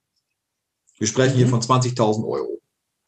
Wir 0.99 1.07
sprechen 1.07 1.37
hier 1.37 1.47
mhm. 1.47 1.51
von 1.51 1.63
20.000 1.63 2.27
Euro. 2.27 2.61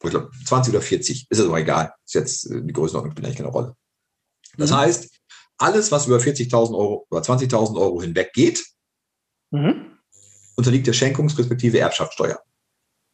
Ich 0.03 0.09
glaube, 0.11 0.31
20 0.45 0.73
oder 0.73 0.81
40, 0.81 1.27
ist 1.29 1.39
es 1.39 1.45
aber 1.45 1.59
egal. 1.59 1.93
Ist 2.05 2.13
jetzt 2.13 2.51
äh, 2.51 2.61
die 2.61 2.73
Größenordnung 2.73 3.11
spielt 3.11 3.25
eigentlich 3.25 3.37
keine 3.37 3.49
Rolle. 3.49 3.75
Das 4.57 4.71
mhm. 4.71 4.77
heißt, 4.77 5.09
alles, 5.57 5.91
was 5.91 6.07
über 6.07 6.17
40.000 6.17 6.77
Euro, 6.77 7.05
über 7.09 7.21
20.000 7.21 7.79
Euro 7.79 8.01
hinweg 8.01 8.31
geht, 8.33 8.65
mhm. 9.51 9.97
unterliegt 10.55 10.87
der 10.87 10.93
Schenkungs- 10.93 11.37
respektive 11.37 11.79
Erbschaftssteuer. 11.79 12.41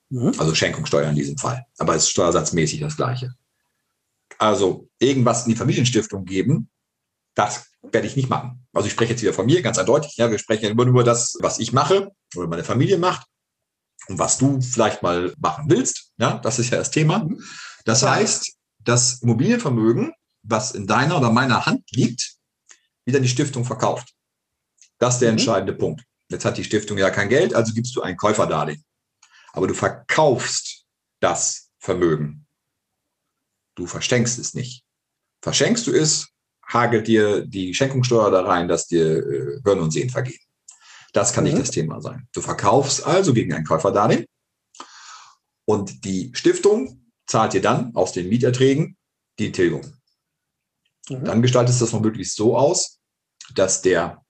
Mhm. 0.09 0.33
Also 0.37 0.53
Schenkungssteuer 0.53 1.09
in 1.09 1.15
diesem 1.15 1.37
Fall. 1.37 1.65
Aber 1.77 1.95
es 1.95 2.03
ist 2.03 2.11
steuersatzmäßig 2.11 2.79
das 2.79 2.95
Gleiche. 2.95 3.33
Also 4.37 4.89
irgendwas 4.99 5.45
in 5.45 5.51
die 5.51 5.58
Familienstiftung 5.58 6.25
geben, 6.25 6.69
das 7.35 7.65
werde 7.81 8.08
ich 8.08 8.15
nicht 8.15 8.29
machen. 8.29 8.65
Also 8.73 8.87
ich 8.87 8.93
spreche 8.93 9.12
jetzt 9.12 9.21
wieder 9.21 9.33
von 9.33 9.45
mir, 9.45 9.62
ganz 9.62 9.77
eindeutig. 9.77 10.15
Ja, 10.17 10.31
wir 10.31 10.39
sprechen 10.39 10.69
immer 10.69 10.85
nur 10.85 11.03
das, 11.03 11.37
was 11.39 11.60
ich 11.60 11.73
mache 11.73 12.12
oder 12.35 12.47
meine 12.47 12.63
Familie 12.63 12.97
macht 12.97 13.27
und 14.08 14.19
was 14.19 14.37
du 14.37 14.62
vielleicht 14.62 15.03
mal 15.03 15.33
machen 15.37 15.69
willst. 15.69 16.12
Ja, 16.17 16.37
das 16.39 16.60
ist 16.60 16.71
ja 16.71 16.77
das 16.77 16.91
Thema. 16.91 17.19
Mhm. 17.19 17.41
Das 17.85 18.03
heißt, 18.03 18.53
das 18.79 19.21
Immobilienvermögen, 19.21 20.13
was 20.43 20.71
in 20.71 20.87
deiner 20.87 21.17
oder 21.17 21.31
meiner 21.31 21.65
Hand 21.65 21.83
liegt, 21.91 22.35
wieder 23.06 23.17
in 23.17 23.23
die 23.23 23.29
Stiftung 23.29 23.65
verkauft. 23.65 24.13
Das 24.97 25.15
ist 25.15 25.19
der 25.21 25.31
mhm. 25.31 25.37
entscheidende 25.37 25.73
Punkt. 25.73 26.03
Jetzt 26.29 26.45
hat 26.45 26.58
die 26.58 26.63
Stiftung 26.63 26.97
ja 26.97 27.10
kein 27.12 27.29
Geld, 27.29 27.53
also 27.53 27.73
gibst 27.73 27.95
du 27.95 28.01
ein 28.01 28.17
Käuferdarlehen 28.17 28.83
aber 29.56 29.67
du 29.67 29.73
verkaufst 29.73 30.85
das 31.21 31.71
Vermögen. 31.79 32.45
Du 33.75 33.87
verschenkst 33.87 34.37
es 34.37 34.53
nicht. 34.53 34.83
Verschenkst 35.41 35.87
du 35.87 35.91
es, 35.91 36.27
hagelt 36.67 37.08
dir 37.08 37.45
die 37.45 37.73
Schenkungssteuer 37.73 38.31
da 38.31 38.41
rein, 38.41 38.67
dass 38.67 38.87
dir 38.87 39.17
äh, 39.17 39.62
Hören 39.63 39.79
und 39.79 39.91
Sehen 39.91 40.10
vergehen. 40.10 40.39
Das 41.13 41.33
kann 41.33 41.45
mhm. 41.45 41.51
nicht 41.51 41.62
das 41.62 41.71
Thema 41.71 42.01
sein. 42.01 42.27
Du 42.33 42.41
verkaufst 42.41 43.06
also 43.06 43.33
gegen 43.33 43.53
ein 43.53 43.63
Käuferdarlehen 43.63 44.25
und 45.65 46.03
die 46.03 46.31
Stiftung 46.33 47.12
zahlt 47.27 47.53
dir 47.53 47.62
dann 47.62 47.95
aus 47.95 48.12
den 48.12 48.27
Mieterträgen 48.27 48.97
die 49.39 49.51
Tilgung. 49.51 49.85
Mhm. 51.10 51.23
Dann 51.23 51.41
gestaltest 51.41 51.79
du 51.79 51.85
das 51.85 51.93
noch 51.93 52.01
möglichst 52.01 52.35
so 52.35 52.58
aus, 52.58 52.99
dass 53.53 53.81
der, 53.81 54.23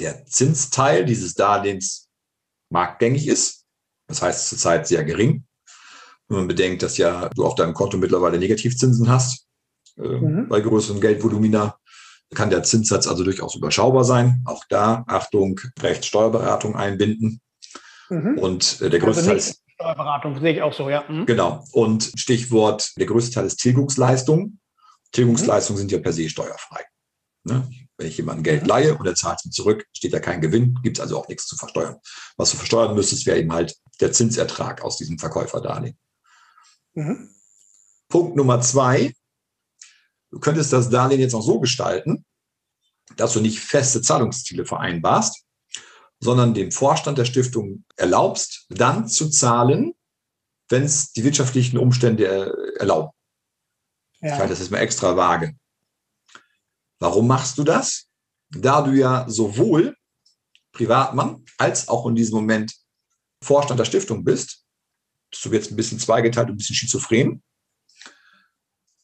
der 0.00 0.26
Zinsteil 0.26 1.04
dieses 1.04 1.34
Darlehens 1.34 2.10
marktgängig 2.70 3.26
ist. 3.26 3.63
Das 4.06 4.22
heißt 4.22 4.48
zurzeit 4.48 4.86
sehr 4.86 5.04
gering. 5.04 5.44
Wenn 6.28 6.38
man 6.38 6.48
bedenkt, 6.48 6.82
dass 6.82 6.96
ja 6.96 7.28
du 7.30 7.44
auf 7.44 7.54
deinem 7.54 7.74
Konto 7.74 7.96
mittlerweile 7.96 8.38
Negativzinsen 8.38 9.08
hast, 9.08 9.46
äh, 9.96 10.02
mhm. 10.02 10.48
bei 10.48 10.60
größeren 10.60 11.00
Geldvolumina, 11.00 11.78
kann 12.34 12.50
der 12.50 12.62
Zinssatz 12.62 13.06
also 13.06 13.22
durchaus 13.22 13.54
überschaubar 13.54 14.04
sein. 14.04 14.42
Auch 14.44 14.64
da, 14.68 15.04
Achtung, 15.06 15.60
Rechtssteuerberatung 15.80 16.74
einbinden. 16.74 17.40
Mhm. 18.10 18.38
Und 18.38 18.80
äh, 18.80 18.90
der 18.90 19.00
größte 19.00 19.20
also 19.20 19.30
Teil 19.30 19.38
ist. 19.38 19.62
Steuerberatung 19.74 20.40
sehe 20.40 20.52
ich 20.52 20.62
auch 20.62 20.72
so, 20.72 20.88
ja. 20.88 21.04
Mhm. 21.08 21.26
Genau. 21.26 21.64
Und 21.72 22.12
Stichwort, 22.16 22.92
der 22.96 23.06
größte 23.06 23.32
Teil 23.32 23.46
ist 23.46 23.56
Tilgungsleistung. 23.56 24.58
Tilgungsleistungen 25.12 25.76
mhm. 25.76 25.80
sind 25.80 25.92
ja 25.92 25.98
per 25.98 26.12
se 26.12 26.28
steuerfrei. 26.28 26.84
Ne? 27.44 27.68
Wenn 27.96 28.08
ich 28.08 28.16
jemandem 28.16 28.42
Geld 28.42 28.62
mhm. 28.62 28.68
leihe 28.68 28.94
und 28.96 29.06
er 29.06 29.14
zahlt 29.14 29.38
es 29.38 29.44
mir 29.44 29.50
zurück, 29.50 29.86
steht 29.92 30.12
da 30.12 30.18
kein 30.18 30.40
Gewinn, 30.40 30.78
gibt 30.82 30.98
es 30.98 31.02
also 31.02 31.18
auch 31.18 31.28
nichts 31.28 31.46
zu 31.46 31.56
versteuern. 31.56 31.96
Was 32.36 32.50
du 32.50 32.56
versteuern 32.56 32.94
müsstest, 32.94 33.26
wäre 33.26 33.38
eben 33.38 33.52
halt 33.52 33.76
der 34.00 34.12
Zinsertrag 34.12 34.82
aus 34.82 34.96
diesem 34.96 35.18
Verkäuferdarlehen. 35.18 35.98
Mhm. 36.94 37.30
Punkt 38.08 38.36
Nummer 38.36 38.60
zwei. 38.60 39.14
Du 40.30 40.40
könntest 40.40 40.72
das 40.72 40.90
Darlehen 40.90 41.20
jetzt 41.20 41.34
auch 41.34 41.42
so 41.42 41.60
gestalten, 41.60 42.24
dass 43.16 43.32
du 43.32 43.40
nicht 43.40 43.60
feste 43.60 44.02
Zahlungsziele 44.02 44.64
vereinbarst, 44.64 45.44
sondern 46.20 46.54
dem 46.54 46.72
Vorstand 46.72 47.18
der 47.18 47.24
Stiftung 47.24 47.84
erlaubst, 47.96 48.66
dann 48.68 49.08
zu 49.08 49.30
zahlen, 49.30 49.94
wenn 50.68 50.82
es 50.82 51.12
die 51.12 51.24
wirtschaftlichen 51.24 51.78
Umstände 51.78 52.74
erlauben. 52.78 53.10
Ja. 54.20 54.32
Ich 54.32 54.38
halte 54.38 54.50
das 54.50 54.60
jetzt 54.60 54.70
mal 54.70 54.78
extra 54.78 55.16
vage. 55.16 55.54
Warum 56.98 57.26
machst 57.26 57.58
du 57.58 57.64
das? 57.64 58.06
Da 58.50 58.82
du 58.82 58.92
ja 58.92 59.28
sowohl 59.28 59.96
Privatmann 60.72 61.44
als 61.58 61.88
auch 61.88 62.06
in 62.06 62.14
diesem 62.14 62.36
Moment 62.36 62.74
Vorstand 63.44 63.78
der 63.78 63.84
Stiftung 63.84 64.24
bist, 64.24 64.64
bist 65.30 65.44
du 65.44 65.52
jetzt 65.52 65.70
ein 65.70 65.76
bisschen 65.76 65.98
zweigeteilt, 65.98 66.48
ein 66.48 66.56
bisschen 66.56 66.76
schizophren. 66.76 67.42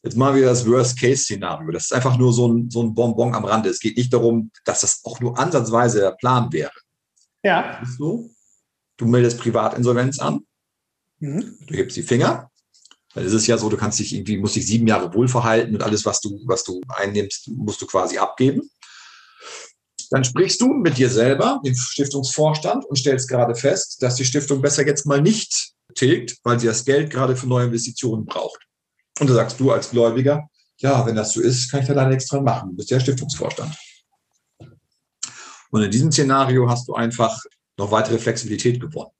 Jetzt 0.03 0.17
machen 0.17 0.35
wir 0.35 0.45
das 0.45 0.67
Worst-Case-Szenario. 0.67 1.71
Das 1.71 1.83
ist 1.85 1.93
einfach 1.93 2.17
nur 2.17 2.33
so 2.33 2.47
ein, 2.47 2.69
so 2.71 2.81
ein 2.81 2.93
Bonbon 2.95 3.35
am 3.35 3.45
Rande. 3.45 3.69
Es 3.69 3.79
geht 3.79 3.97
nicht 3.97 4.11
darum, 4.11 4.51
dass 4.65 4.81
das 4.81 5.01
auch 5.03 5.19
nur 5.19 5.37
ansatzweise 5.37 5.99
der 5.99 6.11
Plan 6.11 6.51
wäre. 6.51 6.73
Ja. 7.43 7.81
Du, 7.97 8.33
du 8.97 9.05
meldest 9.05 9.39
Privatinsolvenz 9.39 10.19
an, 10.19 10.45
mhm. 11.19 11.57
du 11.67 11.73
hebst 11.75 11.97
die 11.97 12.03
Finger, 12.03 12.51
es 13.13 13.33
ist 13.33 13.47
ja 13.47 13.57
so, 13.57 13.69
du 13.69 13.77
kannst 13.77 13.99
dich 13.99 14.13
irgendwie, 14.13 14.37
musst 14.37 14.55
dich 14.55 14.65
sieben 14.65 14.87
Jahre 14.87 15.13
wohlverhalten 15.13 15.75
und 15.75 15.83
alles, 15.83 16.05
was 16.05 16.21
du, 16.21 16.39
was 16.45 16.63
du 16.63 16.81
einnimmst, 16.87 17.49
musst 17.49 17.81
du 17.81 17.85
quasi 17.85 18.17
abgeben. 18.17 18.69
Dann 20.11 20.25
sprichst 20.25 20.59
du 20.59 20.73
mit 20.73 20.97
dir 20.97 21.09
selber, 21.09 21.61
dem 21.65 21.73
Stiftungsvorstand, 21.73 22.85
und 22.85 22.97
stellst 22.97 23.29
gerade 23.29 23.55
fest, 23.55 24.03
dass 24.03 24.15
die 24.15 24.25
Stiftung 24.25 24.61
besser 24.61 24.85
jetzt 24.85 25.05
mal 25.05 25.21
nicht 25.21 25.71
tilgt, 25.95 26.37
weil 26.43 26.59
sie 26.59 26.67
das 26.67 26.83
Geld 26.83 27.09
gerade 27.09 27.35
für 27.35 27.47
neue 27.47 27.65
Investitionen 27.65 28.25
braucht. 28.25 28.59
Und 29.19 29.29
da 29.29 29.33
sagst 29.33 29.59
du 29.59 29.71
als 29.71 29.89
Gläubiger, 29.89 30.47
ja, 30.79 31.05
wenn 31.05 31.15
das 31.15 31.33
so 31.33 31.41
ist, 31.41 31.71
kann 31.71 31.81
ich 31.81 31.87
da 31.87 31.93
leider 31.93 32.09
nichts 32.09 32.27
dran 32.27 32.43
machen. 32.43 32.71
Du 32.71 32.75
bist 32.75 32.89
ja 32.89 32.99
Stiftungsvorstand. 32.99 33.73
Und 35.71 35.81
in 35.81 35.91
diesem 35.91 36.11
Szenario 36.11 36.69
hast 36.69 36.89
du 36.89 36.93
einfach 36.93 37.41
noch 37.77 37.91
weitere 37.91 38.17
Flexibilität 38.17 38.81
gewonnen. 38.81 39.11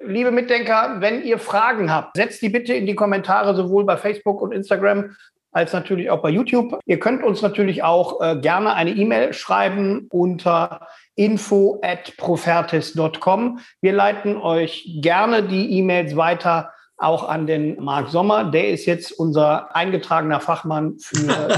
Liebe 0.00 0.32
Mitdenker, 0.32 0.96
wenn 1.00 1.22
ihr 1.22 1.38
Fragen 1.38 1.92
habt, 1.92 2.16
setzt 2.16 2.42
die 2.42 2.48
bitte 2.48 2.72
in 2.72 2.86
die 2.86 2.94
Kommentare 2.94 3.54
sowohl 3.54 3.84
bei 3.84 3.96
Facebook 3.96 4.40
und 4.40 4.52
Instagram 4.52 5.14
als 5.58 5.72
natürlich 5.72 6.08
auch 6.08 6.22
bei 6.22 6.30
YouTube. 6.30 6.78
Ihr 6.86 7.00
könnt 7.00 7.24
uns 7.24 7.42
natürlich 7.42 7.82
auch 7.82 8.20
äh, 8.20 8.36
gerne 8.36 8.74
eine 8.74 8.92
E-Mail 8.92 9.32
schreiben 9.32 10.06
unter 10.08 10.86
info 11.16 11.80
at 11.82 12.16
profertis.com. 12.16 13.58
Wir 13.80 13.92
leiten 13.92 14.36
euch 14.36 15.00
gerne 15.02 15.42
die 15.42 15.78
E-Mails 15.78 16.16
weiter 16.16 16.70
auch 16.96 17.28
an 17.28 17.48
den 17.48 17.82
Marc 17.82 18.08
Sommer. 18.08 18.44
Der 18.44 18.68
ist 18.68 18.86
jetzt 18.86 19.10
unser 19.10 19.74
eingetragener 19.74 20.38
Fachmann 20.38 20.96
für 21.00 21.48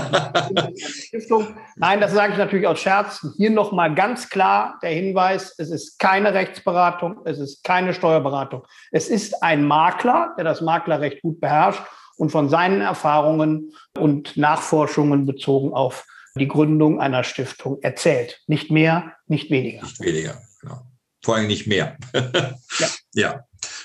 die 0.71 0.81
Stiftung. 0.81 1.57
Nein, 1.77 2.01
das 2.01 2.13
sage 2.13 2.33
ich 2.33 2.39
natürlich 2.39 2.67
aus 2.67 2.81
Scherz. 2.81 3.27
Hier 3.37 3.51
nochmal 3.51 3.95
ganz 3.95 4.31
klar 4.31 4.79
der 4.83 4.91
Hinweis, 4.91 5.55
es 5.59 5.71
ist 5.71 5.99
keine 5.99 6.33
Rechtsberatung, 6.33 7.19
es 7.27 7.39
ist 7.39 7.65
keine 7.65 7.93
Steuerberatung. 7.93 8.67
Es 8.93 9.09
ist 9.09 9.43
ein 9.43 9.67
Makler, 9.67 10.35
der 10.39 10.45
das 10.45 10.63
Maklerrecht 10.63 11.21
gut 11.21 11.39
beherrscht 11.39 11.83
und 12.21 12.29
von 12.29 12.51
seinen 12.51 12.83
Erfahrungen 12.83 13.73
und 13.99 14.37
Nachforschungen 14.37 15.25
bezogen 15.25 15.73
auf 15.73 16.05
die 16.37 16.49
Gründung 16.49 17.01
einer 17.01 17.25
Stiftung 17.25 17.79
erzählt. 17.81 18.43
Nicht 18.47 18.71
mehr, 18.71 19.15
nicht 19.27 19.51
weniger. 19.51 19.83
Nicht 19.83 20.01
weniger, 20.01 20.43
genau. 20.61 20.83
Vor 21.25 21.37
allem 21.37 21.47
nicht 21.47 21.67
mehr. 21.67 21.97
ja. 22.13 22.55
ja. 23.15 23.45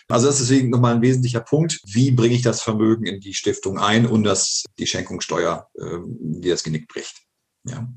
Also 0.09 0.27
das 0.27 0.39
ist 0.39 0.49
deswegen 0.49 0.69
nochmal 0.69 0.95
ein 0.95 1.01
wesentlicher 1.01 1.39
Punkt. 1.39 1.79
Wie 1.85 2.11
bringe 2.11 2.35
ich 2.35 2.41
das 2.41 2.61
Vermögen 2.61 3.05
in 3.05 3.21
die 3.21 3.33
Stiftung 3.33 3.79
ein 3.79 4.05
und 4.05 4.25
dass 4.25 4.65
die 4.77 4.85
Schenkungssteuer, 4.85 5.69
äh, 5.75 5.97
die 6.05 6.49
das 6.49 6.63
Genick 6.63 6.89
bricht? 6.89 7.21
Ja. 7.63 7.87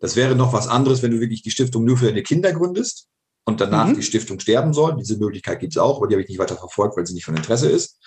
Das 0.00 0.16
wäre 0.16 0.36
noch 0.36 0.52
was 0.52 0.68
anderes, 0.68 1.02
wenn 1.02 1.12
du 1.12 1.20
wirklich 1.20 1.42
die 1.42 1.50
Stiftung 1.50 1.84
nur 1.84 1.96
für 1.96 2.06
deine 2.06 2.22
Kinder 2.22 2.52
gründest 2.52 3.08
und 3.44 3.60
danach 3.62 3.86
mhm. 3.86 3.94
die 3.94 4.02
Stiftung 4.02 4.38
sterben 4.38 4.74
soll. 4.74 4.96
Diese 4.96 5.16
Möglichkeit 5.16 5.60
gibt 5.60 5.72
es 5.72 5.78
auch, 5.78 5.96
aber 5.96 6.08
die 6.08 6.14
habe 6.14 6.22
ich 6.22 6.28
nicht 6.28 6.38
weiter 6.38 6.56
verfolgt, 6.56 6.96
weil 6.96 7.06
sie 7.06 7.14
nicht 7.14 7.24
von 7.24 7.36
Interesse 7.36 7.70
ist. 7.70 7.98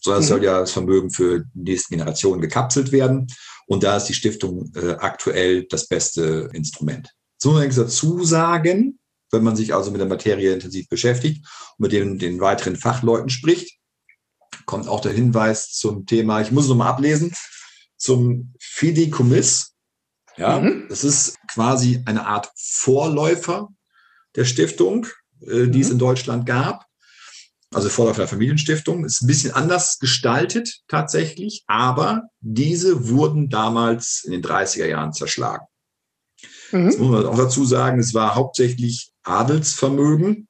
Sondern 0.00 0.20
mhm. 0.20 0.24
es 0.24 0.28
soll 0.28 0.44
ja 0.44 0.60
das 0.60 0.72
Vermögen 0.72 1.10
für 1.10 1.44
die 1.54 1.72
nächsten 1.72 1.94
Generationen 1.94 2.40
gekapselt 2.40 2.92
werden. 2.92 3.26
Und 3.66 3.82
da 3.82 3.96
ist 3.96 4.06
die 4.06 4.14
Stiftung 4.14 4.72
äh, 4.74 4.92
aktuell 4.92 5.64
das 5.64 5.88
beste 5.88 6.50
Instrument. 6.52 7.14
So 7.38 7.52
muss 7.52 7.60
man 7.60 7.76
dazu 7.76 8.24
sagen, 8.24 8.98
wenn 9.30 9.44
man 9.44 9.56
sich 9.56 9.74
also 9.74 9.90
mit 9.90 10.00
der 10.00 10.08
Materie 10.08 10.52
intensiv 10.52 10.88
beschäftigt 10.88 11.46
und 11.76 11.84
mit 11.84 11.92
den, 11.92 12.18
den 12.18 12.40
weiteren 12.40 12.76
Fachleuten 12.76 13.28
spricht, 13.28 13.78
kommt 14.64 14.88
auch 14.88 15.00
der 15.00 15.12
Hinweis 15.12 15.72
zum 15.72 16.06
Thema, 16.06 16.40
ich 16.40 16.50
muss 16.50 16.64
es 16.64 16.70
nochmal 16.70 16.88
ablesen, 16.88 17.32
zum 17.96 18.54
Fideikommiss. 18.60 19.74
Ja, 20.36 20.60
mhm. 20.60 20.86
das 20.88 21.04
ist 21.04 21.36
quasi 21.52 22.02
eine 22.06 22.26
Art 22.26 22.50
Vorläufer 22.56 23.68
der 24.36 24.44
Stiftung, 24.44 25.06
äh, 25.40 25.66
die 25.66 25.78
mhm. 25.78 25.84
es 25.84 25.90
in 25.90 25.98
Deutschland 25.98 26.46
gab. 26.46 26.87
Also 27.74 27.88
Vorläufer 27.90 28.22
der 28.22 28.28
Familienstiftung. 28.28 29.04
Ist 29.04 29.22
ein 29.22 29.26
bisschen 29.26 29.52
anders 29.52 29.98
gestaltet 29.98 30.80
tatsächlich, 30.88 31.64
aber 31.66 32.22
diese 32.40 33.08
wurden 33.08 33.50
damals 33.50 34.22
in 34.24 34.32
den 34.32 34.42
30er 34.42 34.86
Jahren 34.86 35.12
zerschlagen. 35.12 35.66
Mhm. 36.72 36.86
Das 36.86 36.98
muss 36.98 37.10
man 37.10 37.26
auch 37.26 37.36
dazu 37.36 37.64
sagen, 37.64 37.98
es 37.98 38.14
war 38.14 38.34
hauptsächlich 38.34 39.12
Adelsvermögen, 39.22 40.48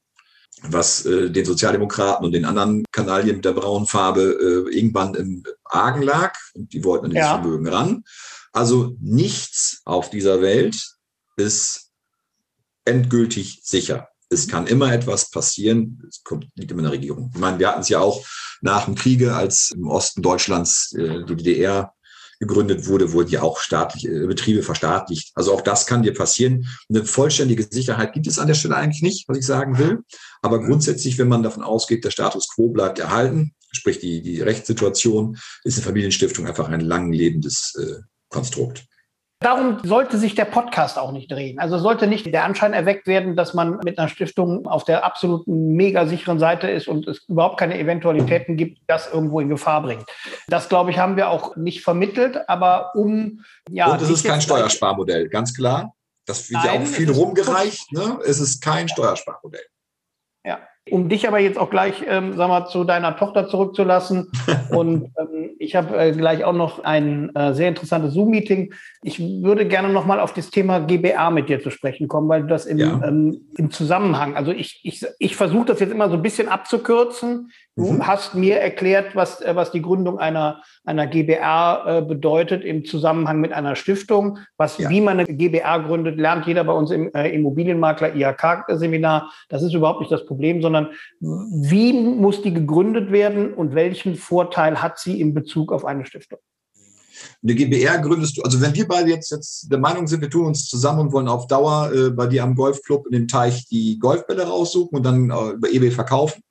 was 0.62 1.06
äh, 1.06 1.30
den 1.30 1.44
Sozialdemokraten 1.44 2.24
und 2.24 2.32
den 2.32 2.44
anderen 2.44 2.84
Kanalien 2.92 3.36
mit 3.36 3.44
der 3.44 3.52
braunen 3.52 3.86
Farbe 3.86 4.22
äh, 4.22 4.76
irgendwann 4.76 5.14
im 5.14 5.44
Argen 5.64 6.02
lag 6.02 6.34
und 6.54 6.72
die 6.72 6.84
wollten 6.84 7.06
an 7.06 7.10
dieses 7.10 7.26
ja. 7.26 7.40
Vermögen 7.40 7.66
ran. 7.68 8.04
Also 8.52 8.96
nichts 9.00 9.82
auf 9.84 10.10
dieser 10.10 10.40
Welt 10.40 10.76
ist 11.36 11.90
endgültig 12.84 13.60
sicher. 13.62 14.08
Es 14.30 14.46
kann 14.46 14.66
immer 14.66 14.92
etwas 14.92 15.30
passieren. 15.30 16.02
Es 16.08 16.22
kommt, 16.22 16.46
liegt 16.54 16.70
immer 16.70 16.80
in 16.80 16.84
der 16.84 16.92
Regierung. 16.92 17.30
Ich 17.34 17.40
meine, 17.40 17.58
wir 17.58 17.68
hatten 17.68 17.80
es 17.80 17.88
ja 17.88 18.00
auch 18.00 18.24
nach 18.60 18.84
dem 18.84 18.94
Kriege, 18.94 19.34
als 19.34 19.72
im 19.74 19.86
Osten 19.86 20.22
Deutschlands 20.22 20.92
äh, 20.96 21.24
die 21.24 21.36
DDR 21.36 21.92
gegründet 22.40 22.86
wurde, 22.86 23.12
wurden 23.12 23.30
ja 23.30 23.42
auch 23.42 23.58
staatliche 23.58 24.08
äh, 24.08 24.26
Betriebe 24.26 24.62
verstaatlicht. 24.62 25.32
Also 25.34 25.52
auch 25.52 25.60
das 25.60 25.86
kann 25.86 26.02
dir 26.02 26.14
passieren. 26.14 26.68
Eine 26.88 27.04
vollständige 27.04 27.66
Sicherheit 27.68 28.12
gibt 28.12 28.26
es 28.26 28.38
an 28.38 28.46
der 28.46 28.54
Stelle 28.54 28.76
eigentlich 28.76 29.02
nicht, 29.02 29.28
was 29.28 29.38
ich 29.38 29.46
sagen 29.46 29.78
will. 29.78 30.00
Aber 30.42 30.64
grundsätzlich, 30.64 31.18
wenn 31.18 31.28
man 31.28 31.42
davon 31.42 31.62
ausgeht, 31.62 32.04
der 32.04 32.10
Status 32.10 32.48
quo 32.54 32.68
bleibt 32.68 32.98
erhalten, 32.98 33.54
sprich 33.72 33.98
die, 33.98 34.22
die 34.22 34.40
Rechtssituation, 34.40 35.36
ist 35.64 35.78
eine 35.78 35.86
Familienstiftung 35.86 36.46
einfach 36.46 36.68
ein 36.68 36.80
lang 36.80 37.12
lebendes 37.12 37.74
äh, 37.80 38.02
Konstrukt. 38.28 38.84
Darum 39.40 39.78
sollte 39.84 40.18
sich 40.18 40.34
der 40.34 40.46
Podcast 40.46 40.98
auch 40.98 41.12
nicht 41.12 41.30
drehen. 41.30 41.60
Also 41.60 41.78
sollte 41.78 42.08
nicht 42.08 42.26
der 42.26 42.44
Anschein 42.44 42.72
erweckt 42.72 43.06
werden, 43.06 43.36
dass 43.36 43.54
man 43.54 43.78
mit 43.84 43.96
einer 43.96 44.08
Stiftung 44.08 44.66
auf 44.66 44.84
der 44.84 45.04
absoluten 45.04 45.74
mega 45.76 46.06
sicheren 46.06 46.40
Seite 46.40 46.68
ist 46.68 46.88
und 46.88 47.06
es 47.06 47.24
überhaupt 47.28 47.56
keine 47.56 47.78
Eventualitäten 47.78 48.56
gibt, 48.56 48.78
die 48.78 48.84
das 48.88 49.12
irgendwo 49.12 49.38
in 49.38 49.48
Gefahr 49.48 49.82
bringt. 49.82 50.04
Das, 50.48 50.68
glaube 50.68 50.90
ich, 50.90 50.98
haben 50.98 51.16
wir 51.16 51.30
auch 51.30 51.54
nicht 51.54 51.84
vermittelt, 51.84 52.48
aber 52.48 52.96
um 52.96 53.44
ja. 53.70 53.92
Und 53.92 54.02
es 54.02 54.10
ist 54.10 54.24
kein 54.24 54.40
Steuersparmodell, 54.40 55.28
ganz 55.28 55.54
klar. 55.54 55.94
Das 56.26 56.50
wird 56.50 56.64
ja 56.64 56.72
auch 56.72 56.84
viel 56.84 57.10
rumgereicht. 57.10 57.92
Ne? 57.92 58.18
Es 58.26 58.40
ist 58.40 58.60
kein 58.60 58.88
Steuersparmodell. 58.88 59.64
Ja. 60.44 60.58
Um 60.90 61.08
dich 61.08 61.28
aber 61.28 61.38
jetzt 61.38 61.58
auch 61.58 61.70
gleich, 61.70 62.04
ähm, 62.06 62.36
sag 62.36 62.48
mal, 62.48 62.66
zu 62.66 62.84
deiner 62.84 63.16
Tochter 63.16 63.48
zurückzulassen. 63.48 64.32
und 64.70 65.12
ähm, 65.16 65.47
ich 65.68 65.76
habe 65.76 65.98
äh, 65.98 66.12
gleich 66.12 66.44
auch 66.44 66.54
noch 66.54 66.82
ein 66.82 67.34
äh, 67.36 67.52
sehr 67.52 67.68
interessantes 67.68 68.14
Zoom-Meeting. 68.14 68.72
Ich 69.02 69.20
würde 69.20 69.68
gerne 69.68 69.90
noch 69.90 70.06
mal 70.06 70.18
auf 70.18 70.32
das 70.32 70.48
Thema 70.48 70.78
GBR 70.78 71.30
mit 71.30 71.50
dir 71.50 71.62
zu 71.62 71.68
sprechen 71.70 72.08
kommen, 72.08 72.26
weil 72.30 72.40
du 72.40 72.48
das 72.48 72.64
im, 72.64 72.78
ja. 72.78 72.98
ähm, 73.04 73.42
im 73.58 73.70
Zusammenhang, 73.70 74.34
also 74.34 74.50
ich, 74.50 74.80
ich, 74.82 75.04
ich 75.18 75.36
versuche 75.36 75.66
das 75.66 75.80
jetzt 75.80 75.92
immer 75.92 76.08
so 76.08 76.14
ein 76.14 76.22
bisschen 76.22 76.48
abzukürzen. 76.48 77.50
Du 77.76 77.92
mhm. 77.92 78.06
hast 78.06 78.34
mir 78.34 78.58
erklärt, 78.58 79.14
was, 79.14 79.42
äh, 79.42 79.54
was 79.54 79.70
die 79.70 79.82
Gründung 79.82 80.18
einer, 80.18 80.62
einer 80.88 81.06
GBR 81.06 81.84
äh, 81.86 82.02
bedeutet 82.02 82.64
im 82.64 82.84
Zusammenhang 82.84 83.40
mit 83.40 83.52
einer 83.52 83.76
Stiftung. 83.76 84.38
Was, 84.56 84.78
ja. 84.78 84.88
Wie 84.88 85.00
man 85.00 85.20
eine 85.20 85.26
GBR 85.26 85.80
gründet, 85.84 86.18
lernt 86.18 86.46
jeder 86.46 86.64
bei 86.64 86.72
uns 86.72 86.90
im 86.90 87.12
äh, 87.14 87.28
Immobilienmakler 87.28 88.16
IHK-Seminar. 88.16 89.30
Das 89.50 89.62
ist 89.62 89.74
überhaupt 89.74 90.00
nicht 90.00 90.10
das 90.10 90.24
Problem, 90.24 90.62
sondern 90.62 90.88
wie 91.20 91.92
muss 91.92 92.42
die 92.42 92.54
gegründet 92.54 93.12
werden 93.12 93.52
und 93.52 93.74
welchen 93.74 94.16
Vorteil 94.16 94.82
hat 94.82 94.98
sie 94.98 95.20
in 95.20 95.34
Bezug 95.34 95.72
auf 95.72 95.84
eine 95.84 96.06
Stiftung? 96.06 96.38
Eine 97.42 97.54
GBR 97.54 97.98
gründest 97.98 98.38
du, 98.38 98.42
also 98.42 98.60
wenn 98.60 98.74
wir 98.74 98.86
beide 98.88 99.10
jetzt, 99.10 99.30
jetzt 99.30 99.70
der 99.70 99.78
Meinung 99.78 100.06
sind, 100.06 100.22
wir 100.22 100.30
tun 100.30 100.46
uns 100.46 100.68
zusammen 100.68 101.00
und 101.00 101.12
wollen 101.12 101.28
auf 101.28 101.48
Dauer 101.48 101.92
äh, 101.92 102.10
bei 102.10 102.26
dir 102.26 102.44
am 102.44 102.54
Golfclub 102.54 103.06
in 103.06 103.12
dem 103.12 103.28
Teich 103.28 103.66
die 103.66 103.98
Golfbälle 103.98 104.46
raussuchen 104.46 104.96
und 104.96 105.04
dann 105.04 105.30
äh, 105.30 105.50
über 105.50 105.68
eBay 105.68 105.90
verkaufen, 105.90 106.42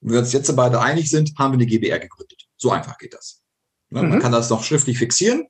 wenn 0.00 0.12
wir 0.12 0.18
uns 0.20 0.32
jetzt 0.32 0.54
beide 0.56 0.80
einig 0.80 1.10
sind, 1.10 1.32
haben 1.38 1.52
wir 1.52 1.58
eine 1.58 1.66
GBR 1.66 1.98
gegründet. 1.98 2.46
So 2.56 2.70
einfach 2.70 2.98
geht 2.98 3.14
das. 3.14 3.42
Ne? 3.90 4.02
Mhm. 4.02 4.08
Man 4.10 4.18
kann 4.20 4.32
das 4.32 4.50
noch 4.50 4.64
schriftlich 4.64 4.98
fixieren 4.98 5.46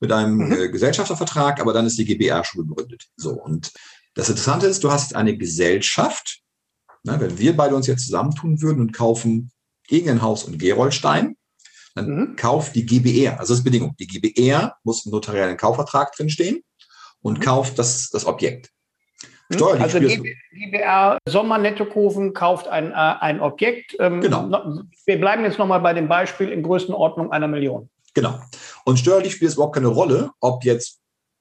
mit 0.00 0.12
einem 0.12 0.36
mhm. 0.36 0.52
äh, 0.52 0.68
Gesellschaftervertrag, 0.68 1.60
aber 1.60 1.72
dann 1.72 1.86
ist 1.86 1.98
die 1.98 2.04
GBR 2.04 2.44
schon 2.44 2.66
gegründet. 2.66 3.08
So. 3.16 3.32
Und 3.32 3.72
das 4.14 4.28
Interessante 4.28 4.66
ist, 4.66 4.82
du 4.82 4.90
hast 4.90 5.14
eine 5.14 5.36
Gesellschaft. 5.36 6.40
Ne? 7.04 7.16
Wenn 7.20 7.38
wir 7.38 7.56
beide 7.56 7.76
uns 7.76 7.86
jetzt 7.86 8.06
zusammentun 8.06 8.60
würden 8.60 8.80
und 8.80 8.92
kaufen 8.92 9.50
Gegenhaus 9.86 10.44
und 10.44 10.58
Geroldstein, 10.58 11.36
dann 11.94 12.08
mhm. 12.08 12.36
kauft 12.36 12.74
die 12.76 12.86
GBR, 12.86 13.40
also 13.40 13.52
das 13.52 13.58
ist 13.58 13.64
Bedingung, 13.64 13.96
die 13.98 14.06
GBR 14.06 14.76
muss 14.84 15.04
im 15.04 15.12
notariellen 15.12 15.56
Kaufvertrag 15.56 16.12
drinstehen 16.14 16.62
und 17.20 17.38
mhm. 17.38 17.42
kauft 17.42 17.78
das, 17.78 18.10
das 18.10 18.24
Objekt. 18.24 18.70
Hm? 19.50 19.56
Steuerlich 19.56 19.82
also 19.82 19.98
GBR 19.98 21.18
Sommernettokofen 21.28 22.32
kauft 22.32 22.68
ein, 22.68 22.92
äh, 22.92 22.94
ein 22.94 23.40
Objekt. 23.40 23.96
Ähm, 23.98 24.20
genau. 24.20 24.82
Wir 25.06 25.18
bleiben 25.18 25.44
jetzt 25.44 25.58
nochmal 25.58 25.80
bei 25.80 25.92
dem 25.92 26.08
Beispiel 26.08 26.50
in 26.50 26.62
Größenordnung 26.62 27.32
einer 27.32 27.48
Million. 27.48 27.90
Genau. 28.14 28.40
Und 28.84 28.98
steuerlich 28.98 29.34
spielt 29.34 29.50
es 29.50 29.54
überhaupt 29.56 29.74
keine 29.74 29.88
Rolle, 29.88 30.30
ob 30.40 30.64
jetzt 30.64 31.00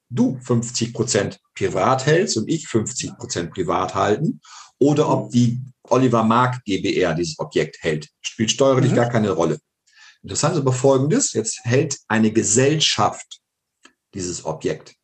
du 0.09 0.37
50 0.41 0.93
Prozent 0.93 1.39
privat 1.55 2.05
hältst 2.05 2.37
und 2.37 2.49
ich 2.49 2.67
50 2.67 3.17
Prozent 3.17 3.51
privat 3.51 3.93
halten 3.93 4.41
oder 4.79 5.09
ob 5.09 5.29
die 5.31 5.61
Oliver 5.83 6.23
Mark 6.23 6.63
GBR 6.65 7.13
dieses 7.13 7.37
Objekt 7.39 7.77
hält. 7.81 8.09
Spielt 8.21 8.51
steuerlich 8.51 8.91
mhm. 8.91 8.95
gar 8.95 9.09
keine 9.09 9.31
Rolle. 9.31 9.59
Interessant 10.23 10.55
ist 10.55 10.61
aber 10.61 10.73
Folgendes. 10.73 11.33
Jetzt 11.33 11.59
hält 11.63 11.97
eine 12.07 12.31
Gesellschaft 12.31 13.39
dieses 14.13 14.45
Objekt. 14.45 14.95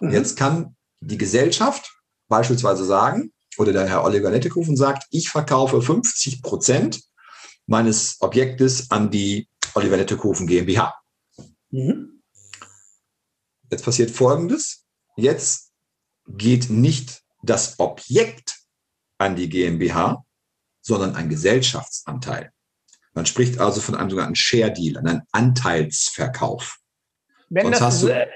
Und 0.00 0.08
mhm. 0.08 0.14
jetzt 0.14 0.36
kann 0.36 0.76
die 1.00 1.18
Gesellschaft 1.18 1.99
beispielsweise 2.30 2.84
sagen, 2.86 3.32
oder 3.58 3.72
der 3.72 3.86
Herr 3.86 4.04
Oliver 4.04 4.30
Nettekofen 4.30 4.76
sagt, 4.76 5.06
ich 5.10 5.28
verkaufe 5.28 5.82
50 5.82 6.40
Prozent 6.42 7.02
meines 7.66 8.16
Objektes 8.20 8.90
an 8.90 9.10
die 9.10 9.48
Oliver 9.74 9.98
Nettekofen 9.98 10.46
GmbH. 10.46 10.94
Mhm. 11.70 12.22
Jetzt 13.70 13.84
passiert 13.84 14.10
Folgendes. 14.10 14.86
Jetzt 15.16 15.72
geht 16.26 16.70
nicht 16.70 17.22
das 17.42 17.78
Objekt 17.78 18.60
an 19.18 19.36
die 19.36 19.48
GmbH, 19.48 20.24
sondern 20.80 21.14
ein 21.14 21.28
Gesellschaftsanteil. 21.28 22.52
Man 23.12 23.26
spricht 23.26 23.58
also 23.58 23.80
von 23.80 23.96
einem 23.96 24.10
sogenannten 24.10 24.36
Share 24.36 24.72
Deal, 24.72 24.96
einem 24.96 25.22
Anteilsverkauf. 25.32 26.78
Wenn 27.48 27.66
Sonst 27.66 27.80
das, 27.80 28.02
äh, 28.04 28.26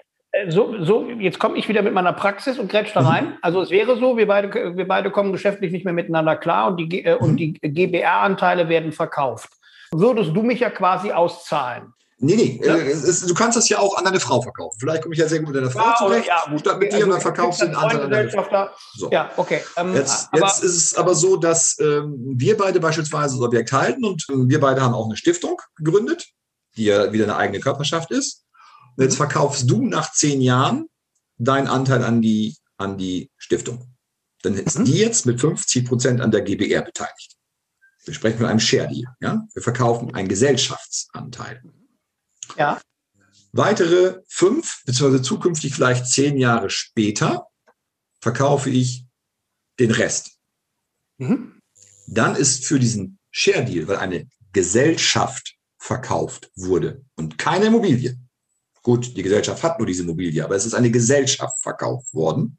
so, 0.49 0.82
so, 0.82 1.09
jetzt 1.18 1.39
komme 1.39 1.57
ich 1.57 1.68
wieder 1.68 1.82
mit 1.82 1.95
meiner 1.95 2.12
Praxis 2.12 2.59
und 2.59 2.70
grätsch 2.70 2.93
da 2.95 3.03
mhm. 3.03 3.07
rein. 3.07 3.24
Mhm. 3.24 3.32
Also 3.43 3.61
es 3.62 3.70
wäre 3.70 3.97
so, 3.97 4.16
wir 4.16 4.26
beide, 4.26 4.76
wir 4.76 4.89
beide 4.89 5.11
kommen 5.11 5.32
geschäftlich 5.32 5.72
nicht 5.72 5.85
mehr 5.85 5.95
miteinander 5.95 6.37
klar 6.37 6.68
und 6.68 6.76
die, 6.76 7.05
äh, 7.05 7.18
mhm. 7.20 7.37
die 7.37 7.53
GBR-Anteile 7.55 8.68
werden 8.68 8.93
verkauft. 8.93 9.51
Würdest 9.93 10.35
du 10.35 10.43
mich 10.43 10.61
ja 10.61 10.70
quasi 10.70 11.12
auszahlen. 11.12 11.95
Nee, 12.18 12.37
nee, 12.37 12.61
ja? 12.64 12.76
äh, 12.76 12.91
ist, 12.91 13.28
du 13.28 13.35
kannst 13.35 13.57
das 13.57 13.68
ja 13.68 13.78
auch 13.78 13.97
an 13.97 14.05
deine 14.05 14.20
Frau 14.20 14.41
verkaufen. 14.41 14.78
Vielleicht 14.78 15.03
komme 15.03 15.14
ich 15.14 15.20
ja 15.20 15.28
sehr 15.28 15.41
gut 15.41 15.49
mit 15.49 15.57
deiner 15.57 15.70
Frau 15.70 15.85
ja, 15.85 15.97
zurecht, 15.97 16.26
ja, 16.28 16.45
gut. 16.49 16.64
mit 16.78 16.93
dir 16.93 16.95
also, 16.95 17.07
und 17.07 17.12
dann 17.12 17.20
verkaufst 17.20 17.61
du 17.61 17.66
den 17.66 17.74
Anteil 17.74 18.03
an 18.03 18.11
deine 18.11 18.30
Frau. 18.30 18.68
So. 18.95 19.11
Ja, 19.11 19.30
okay. 19.37 19.61
Ähm, 19.76 19.95
jetzt, 19.95 20.28
jetzt 20.32 20.62
ist 20.62 20.76
es 20.76 20.95
aber 20.97 21.14
so, 21.14 21.37
dass 21.37 21.76
ähm, 21.80 22.14
wir 22.37 22.57
beide 22.57 22.80
beispielsweise 22.80 23.37
das 23.37 23.45
Objekt 23.45 23.72
halten 23.72 24.05
und 24.05 24.24
äh, 24.30 24.35
wir 24.37 24.61
beide 24.61 24.80
haben 24.80 24.95
auch 24.95 25.07
eine 25.07 25.16
Stiftung 25.16 25.61
gegründet, 25.76 26.26
die 26.76 26.85
ja 26.85 27.12
wieder 27.12 27.24
eine 27.24 27.37
eigene 27.37 27.61
Körperschaft 27.61 28.11
ist. 28.11 28.43
Und 28.97 29.05
jetzt 29.05 29.16
verkaufst 29.16 29.68
du 29.68 29.86
nach 29.86 30.12
zehn 30.12 30.40
Jahren 30.40 30.88
deinen 31.38 31.66
Anteil 31.66 32.05
an 32.05 32.22
die, 32.22 32.57
an 32.76 32.99
die 32.99 33.30
Stiftung. 33.36 33.95
Dann 34.42 34.55
ist 34.55 34.78
mhm. 34.78 34.84
die 34.84 34.99
jetzt 34.99 35.26
mit 35.26 35.40
50 35.40 35.86
Prozent 35.86 36.20
an 36.20 36.30
der 36.30 36.42
GBR 36.42 36.82
beteiligt. 36.82 37.36
Wir 38.05 38.14
sprechen 38.14 38.38
von 38.38 38.47
einem 38.47 38.61
Share 38.61 38.88
Deal. 38.88 39.07
Ja? 39.20 39.47
Wir 39.53 39.62
verkaufen 39.62 40.14
einen 40.14 40.28
Gesellschaftsanteil. 40.28 41.62
Ja. 42.57 42.80
Weitere 43.53 44.20
fünf, 44.28 44.82
beziehungsweise 44.84 45.22
zukünftig 45.22 45.74
vielleicht 45.74 46.07
zehn 46.07 46.36
Jahre 46.36 46.70
später, 46.70 47.47
verkaufe 48.20 48.68
ich 48.70 49.07
den 49.78 49.90
Rest. 49.90 50.38
Mhm. 51.18 51.61
Dann 52.07 52.36
ist 52.36 52.66
für 52.66 52.78
diesen 52.78 53.18
Share 53.30 53.64
Deal, 53.64 53.88
weil 53.88 53.97
eine 53.97 54.28
Gesellschaft 54.53 55.57
verkauft 55.78 56.51
wurde 56.55 57.05
und 57.16 57.38
keine 57.38 57.66
Immobilie, 57.66 58.18
Gut, 58.85 59.16
die 59.16 59.22
Gesellschaft 59.22 59.62
hat 59.62 59.78
nur 59.78 59.87
diese 59.87 60.03
Immobilie, 60.03 60.45
aber 60.45 60.57
es 60.57 60.66
ist 60.66 60.74
eine 60.74 60.91
Gesellschaft 60.91 61.59
verkauft 61.62 62.12
worden, 62.12 62.59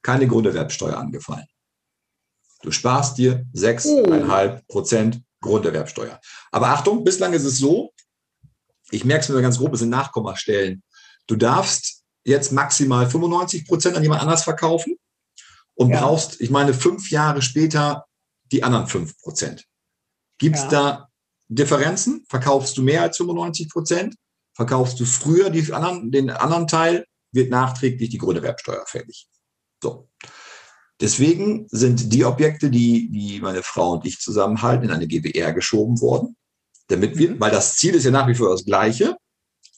keine 0.00 0.28
Grunderwerbsteuer 0.28 0.96
angefallen. 0.96 1.46
Du 2.62 2.70
sparst 2.70 3.18
dir 3.18 3.44
6,5 3.52 4.64
Prozent 4.68 5.22
Grunderwerbsteuer. 5.40 6.20
Aber 6.52 6.68
Achtung, 6.68 7.02
bislang 7.02 7.32
ist 7.32 7.44
es 7.44 7.58
so, 7.58 7.92
ich 8.92 9.04
merke 9.04 9.24
es 9.24 9.28
mir 9.28 9.42
ganz 9.42 9.58
grob, 9.58 9.74
es 9.74 9.80
sind 9.80 9.90
Nachkommastellen. 9.90 10.84
Du 11.26 11.34
darfst 11.34 12.04
jetzt 12.24 12.52
maximal 12.52 13.10
95 13.10 13.66
Prozent 13.66 13.96
an 13.96 14.04
jemand 14.04 14.22
anders 14.22 14.44
verkaufen 14.44 14.96
und 15.74 15.90
ja. 15.90 16.00
brauchst, 16.00 16.40
ich 16.40 16.50
meine, 16.50 16.74
fünf 16.74 17.10
Jahre 17.10 17.42
später 17.42 18.06
die 18.52 18.62
anderen 18.62 18.86
fünf 18.86 19.18
Prozent. 19.18 19.64
Gibt 20.38 20.54
es 20.54 20.62
ja. 20.62 20.68
da 20.68 21.08
Differenzen? 21.48 22.24
Verkaufst 22.28 22.76
du 22.78 22.82
mehr 22.82 23.02
als 23.02 23.16
95 23.16 23.68
Prozent? 23.68 24.14
Verkaufst 24.56 24.98
du 24.98 25.04
früher 25.04 25.50
die 25.50 25.70
anderen, 25.70 26.10
den 26.10 26.30
anderen 26.30 26.66
Teil, 26.66 27.04
wird 27.30 27.50
nachträglich 27.50 28.08
die 28.08 28.18
Grunderwerbsteuer 28.18 28.84
fällig. 28.86 29.28
So. 29.82 30.08
Deswegen 30.98 31.66
sind 31.70 32.10
die 32.14 32.24
Objekte, 32.24 32.70
die, 32.70 33.10
die 33.10 33.40
meine 33.40 33.62
Frau 33.62 33.92
und 33.92 34.06
ich 34.06 34.18
zusammenhalten, 34.18 34.86
in 34.86 34.90
eine 34.90 35.06
GBR 35.06 35.52
geschoben 35.52 36.00
worden. 36.00 36.36
Damit 36.88 37.18
wir, 37.18 37.38
weil 37.38 37.50
das 37.50 37.76
Ziel 37.76 37.94
ist 37.94 38.04
ja 38.04 38.10
nach 38.10 38.26
wie 38.28 38.34
vor 38.34 38.48
das 38.48 38.64
gleiche. 38.64 39.16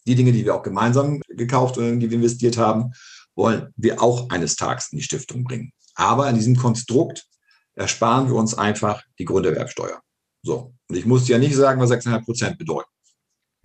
Die 0.06 0.14
Dinge, 0.14 0.30
die 0.30 0.44
wir 0.44 0.54
auch 0.54 0.62
gemeinsam 0.62 1.20
gekauft 1.26 1.76
und 1.76 1.98
die 1.98 2.08
wir 2.08 2.16
investiert 2.16 2.56
haben, 2.56 2.92
wollen 3.34 3.72
wir 3.76 4.00
auch 4.00 4.30
eines 4.30 4.54
Tages 4.54 4.92
in 4.92 4.98
die 4.98 5.04
Stiftung 5.04 5.42
bringen. 5.42 5.72
Aber 5.96 6.28
in 6.30 6.36
diesem 6.36 6.56
Konstrukt 6.56 7.26
ersparen 7.74 8.28
wir 8.28 8.36
uns 8.36 8.54
einfach 8.54 9.02
die 9.18 9.24
Grunderwerbsteuer. 9.24 10.00
So. 10.44 10.72
Und 10.88 10.96
ich 10.96 11.04
muss 11.04 11.26
ja 11.26 11.38
nicht 11.38 11.56
sagen, 11.56 11.80
was 11.80 11.90
6,5 11.90 12.24
Prozent 12.24 12.58
bedeuten. 12.58 12.90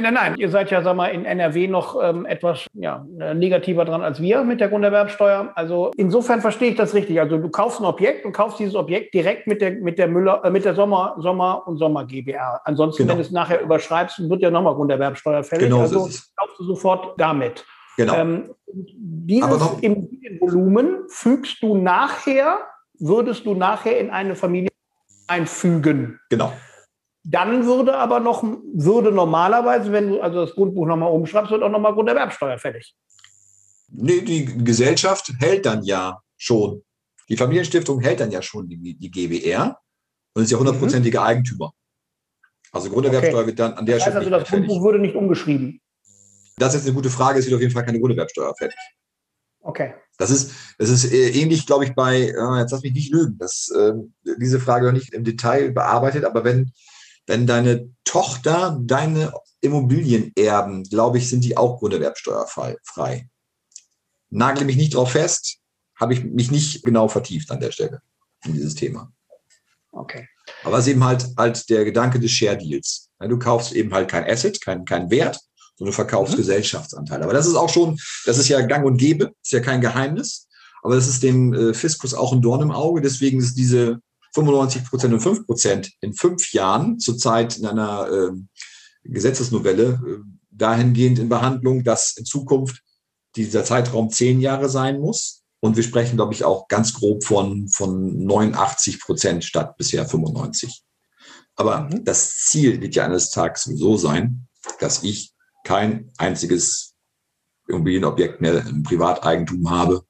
Nein, 0.02 0.16
nein, 0.16 0.36
ihr 0.38 0.50
seid 0.50 0.72
ja, 0.72 0.82
sag 0.82 0.96
mal, 0.96 1.10
in 1.10 1.24
NRW 1.24 1.68
noch 1.68 2.02
ähm, 2.02 2.26
etwas 2.26 2.66
ja, 2.74 3.06
negativer 3.36 3.86
dran 3.86 4.02
als 4.02 4.20
wir 4.20 4.44
mit 4.44 4.60
der 4.60 4.70
Grunderwerbsteuer. 4.70 5.52
Also 5.54 5.92
insofern 5.98 6.42
verstehe 6.42 6.72
ich 6.72 6.76
das 6.76 6.96
richtig. 6.96 7.20
Also 7.20 7.38
du 7.38 7.50
kaufst 7.50 7.80
ein 7.80 7.86
Objekt 7.86 8.26
und 8.26 8.32
kaufst 8.32 8.60
dieses 8.60 8.74
Objekt 8.74 9.14
direkt 9.14 9.46
mit 9.46 9.62
der, 9.62 9.72
mit 9.72 10.00
der 10.00 10.08
Müller, 10.08 10.44
äh, 10.44 10.50
mit 10.50 10.66
der 10.66 10.74
Sommer, 10.74 11.16
Sommer 11.20 11.68
und 11.68 11.78
Sommer 11.78 12.06
GBR. 12.06 12.62
Ansonsten, 12.66 13.04
genau. 13.04 13.12
wenn 13.12 13.18
du 13.20 13.22
es 13.22 13.32
nachher 13.32 13.62
überschreibst, 13.62 14.28
wird 14.28 14.42
ja 14.42 14.50
nochmal 14.50 14.74
Grunderwerbsteuer 14.74 15.44
fällig. 15.44 15.66
Genau 15.66 15.82
also 15.82 16.08
so 16.08 16.20
kaufst 16.38 16.60
du 16.60 16.64
sofort 16.64 17.14
damit. 17.20 17.64
Genau. 17.96 18.16
Ähm, 18.16 18.56
dieses 18.66 19.80
Immobilienvolumen 19.82 21.04
fügst 21.10 21.62
du 21.62 21.78
nachher, 21.78 22.62
würdest 22.98 23.46
du 23.46 23.54
nachher 23.54 24.00
in 24.00 24.10
eine 24.10 24.36
Familie 24.36 24.72
einfügen. 25.28 26.20
Genau. 26.32 26.52
Dann 27.24 27.66
würde 27.66 27.96
aber 27.96 28.20
noch, 28.20 28.44
würde 28.74 29.12
normalerweise, 29.12 29.92
wenn 29.92 30.10
du 30.10 30.22
also 30.22 30.46
das 30.46 30.56
Grundbuch 30.56 30.86
nochmal 30.86 31.12
umschreibst, 31.12 31.52
wird 31.52 31.64
auch 31.64 31.70
nochmal 31.70 31.94
Grunderwerbsteuer 31.94 32.58
fällig. 32.60 32.96
Nee, 33.90 34.22
die 34.22 34.46
Gesellschaft 34.46 35.32
hält 35.40 35.66
dann 35.66 35.84
ja 35.84 36.20
schon. 36.38 36.84
Die 37.30 37.38
Familienstiftung 37.38 38.02
hält 38.02 38.20
dann 38.20 38.32
ja 38.32 38.42
schon 38.42 38.68
die, 38.68 38.96
die 38.96 39.12
GBR 39.12 39.80
und 40.34 40.44
ist 40.44 40.52
ja 40.52 40.58
hundertprozentige 40.58 41.20
mhm. 41.20 41.26
Eigentümer. 41.26 41.74
Also 42.72 42.90
Grunderwerbsteuer 42.90 43.38
okay. 43.38 43.48
wird 43.48 43.60
dann 43.60 43.74
an 43.74 43.86
der 43.86 44.00
Stelle. 44.00 44.16
Das 44.16 44.24
heißt 44.26 44.34
also, 44.34 44.44
das 44.44 44.50
Grundbuch 44.50 44.84
würde 44.84 45.00
nicht 45.00 45.16
umgeschrieben. 45.16 45.80
Das 46.58 46.70
ist 46.70 46.82
jetzt 46.82 46.88
eine 46.88 46.96
gute 46.96 47.10
Frage, 47.10 47.40
es 47.40 47.46
wird 47.46 47.56
auf 47.56 47.62
jeden 47.62 47.74
Fall 47.74 47.86
keine 47.86 48.00
Grunderwerbsteuer 48.00 48.54
fällig. 48.56 48.76
Okay. 49.62 49.94
Das 50.18 50.30
ist, 50.30 50.52
das 50.78 50.90
ist 50.90 51.12
äh, 51.12 51.30
ähnlich, 51.30 51.66
glaube 51.66 51.86
ich, 51.86 51.96
bei, 51.96 52.18
äh, 52.18 52.60
jetzt 52.60 52.72
lass 52.72 52.84
mich 52.84 52.94
nicht 52.94 53.12
lügen, 53.12 53.38
dass 53.38 53.70
äh, 53.70 53.94
diese 54.38 54.60
Frage 54.60 54.86
noch 54.86 54.94
nicht 54.94 55.14
im 55.14 55.24
Detail 55.24 55.72
bearbeitet, 55.72 56.26
aber 56.26 56.44
wenn 56.44 56.74
wenn 57.28 57.48
deine 57.48 57.90
Tochter 58.04 58.78
deine 58.82 59.34
Immobilien 59.62 60.32
erben, 60.36 60.84
glaube 60.84 61.18
ich, 61.18 61.30
sind 61.30 61.44
die 61.44 61.56
auch 61.56 61.80
grunderwerbsteuerfrei. 61.80 63.30
Nagle 64.30 64.66
mich 64.66 64.76
nicht 64.76 64.96
drauf 64.96 65.12
fest, 65.12 65.60
habe 66.00 66.14
ich 66.14 66.24
mich 66.24 66.52
nicht 66.52 66.84
genau 66.84 67.08
vertieft 67.08 67.50
an 67.52 67.60
der 67.60 67.72
Stelle 67.72 68.02
in 68.46 68.54
dieses 68.54 68.76
Thema. 68.76 69.12
Okay. 69.92 70.28
Aber 70.64 70.78
es 70.78 70.86
ist 70.86 70.92
eben 70.92 71.04
halt, 71.04 71.28
halt 71.38 71.70
der 71.70 71.86
Gedanke 71.86 72.20
des 72.20 72.32
Share 72.32 72.58
Deals. 72.58 73.10
Du 73.20 73.40
kaufst 73.40 73.72
eben 73.74 73.94
halt 73.94 74.10
kein 74.10 74.26
Asset, 74.26 74.60
kein, 74.60 74.84
kein 74.84 75.10
Wert, 75.10 75.40
sondern 75.78 75.92
du 75.92 75.96
verkaufst 75.96 76.34
mhm. 76.34 76.38
Gesellschaftsanteile. 76.38 77.24
Aber 77.24 77.34
das 77.34 77.48
ist 77.48 77.56
auch 77.56 77.70
schon, 77.70 77.98
das 78.26 78.38
ist 78.38 78.50
ja 78.50 78.62
gang 78.62 78.86
und 78.86 78.98
gäbe, 78.98 79.32
ist 79.42 79.54
ja 79.54 79.62
kein 79.62 79.82
Geheimnis. 79.82 80.48
Aber 80.82 80.96
das 80.96 81.08
ist 81.08 81.24
dem 81.24 81.54
äh, 81.54 81.74
Fiskus 81.74 82.14
auch 82.14 82.34
ein 82.34 82.42
Dorn 82.42 82.62
im 82.62 82.72
Auge. 82.72 83.02
Deswegen 83.02 83.40
ist 83.40 83.56
diese 83.56 84.00
95 84.34 84.86
Prozent 84.90 85.14
und 85.14 85.20
5 85.20 85.46
Prozent 85.46 85.92
in 86.02 86.14
fünf 86.14 86.54
Jahren 86.54 87.00
zurzeit 87.00 87.58
in 87.58 87.66
einer 87.66 88.10
äh, 88.10 88.32
Gesetzesnovelle 89.04 90.02
äh, 90.06 90.34
dahingehend 90.52 91.20
in 91.20 91.30
Behandlung, 91.30 91.84
dass 91.84 92.18
in 92.18 92.26
Zukunft 92.26 92.82
dieser 93.36 93.64
Zeitraum 93.64 94.10
zehn 94.10 94.40
Jahre 94.40 94.70
sein 94.70 95.00
muss. 95.00 95.44
Und 95.60 95.76
wir 95.78 95.84
sprechen, 95.84 96.18
glaube 96.18 96.34
ich, 96.34 96.44
auch 96.44 96.68
ganz 96.68 96.94
grob 96.94 97.24
von, 97.24 97.68
von 97.70 98.26
89 98.26 99.00
Prozent 99.00 99.44
statt 99.44 99.78
bisher 99.78 100.06
95. 100.06 100.84
Aber 101.56 101.82
mhm. 101.82 102.04
das 102.04 102.38
Ziel 102.46 102.82
wird 102.82 102.96
ja 102.96 103.06
eines 103.06 103.30
Tages 103.30 103.64
so 103.64 103.98
sein, 103.98 104.48
dass 104.80 105.04
ich 105.04 105.34
kein 105.64 106.12
einziges 106.18 106.96
Immobilienobjekt 107.68 108.42
mehr 108.42 108.66
im 108.66 108.84
Privateigentum 108.84 109.70
habe. 109.70 110.04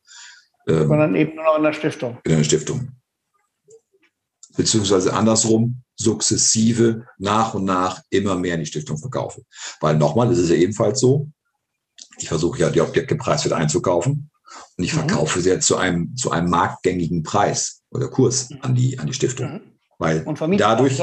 Ähm, 0.67 0.87
Sondern 0.87 1.15
eben 1.15 1.35
nur 1.35 1.43
noch 1.43 1.57
in 1.57 1.63
der 1.63 1.73
Stiftung. 1.73 2.17
In 2.23 2.37
der 2.37 2.43
Stiftung. 2.43 2.91
Beziehungsweise 4.55 5.13
andersrum, 5.13 5.83
sukzessive 5.95 7.05
nach 7.17 7.53
und 7.53 7.65
nach 7.65 8.01
immer 8.09 8.35
mehr 8.35 8.55
in 8.55 8.61
die 8.61 8.65
Stiftung 8.65 8.97
verkaufe. 8.97 9.43
Weil 9.79 9.97
nochmal 9.97 10.31
ist 10.31 10.39
es 10.39 10.49
ja 10.49 10.55
ebenfalls 10.55 10.99
so, 10.99 11.29
ich 12.17 12.27
versuche 12.27 12.59
ja 12.59 12.69
die 12.69 12.81
Objekte 12.81 13.15
preiswert 13.15 13.53
einzukaufen 13.53 14.29
und 14.77 14.83
ich 14.83 14.93
mhm. 14.93 14.99
verkaufe 14.99 15.41
sie 15.41 15.49
ja 15.49 15.59
zu 15.59 15.77
einem, 15.77 16.15
zu 16.15 16.31
einem 16.31 16.49
marktgängigen 16.49 17.23
Preis 17.23 17.81
oder 17.89 18.07
Kurs 18.09 18.49
an 18.61 18.75
die, 18.75 18.99
an 18.99 19.07
die 19.07 19.13
Stiftung. 19.13 19.53
Mhm. 19.53 19.61
Weil 19.97 20.25
dadurch, 20.57 21.01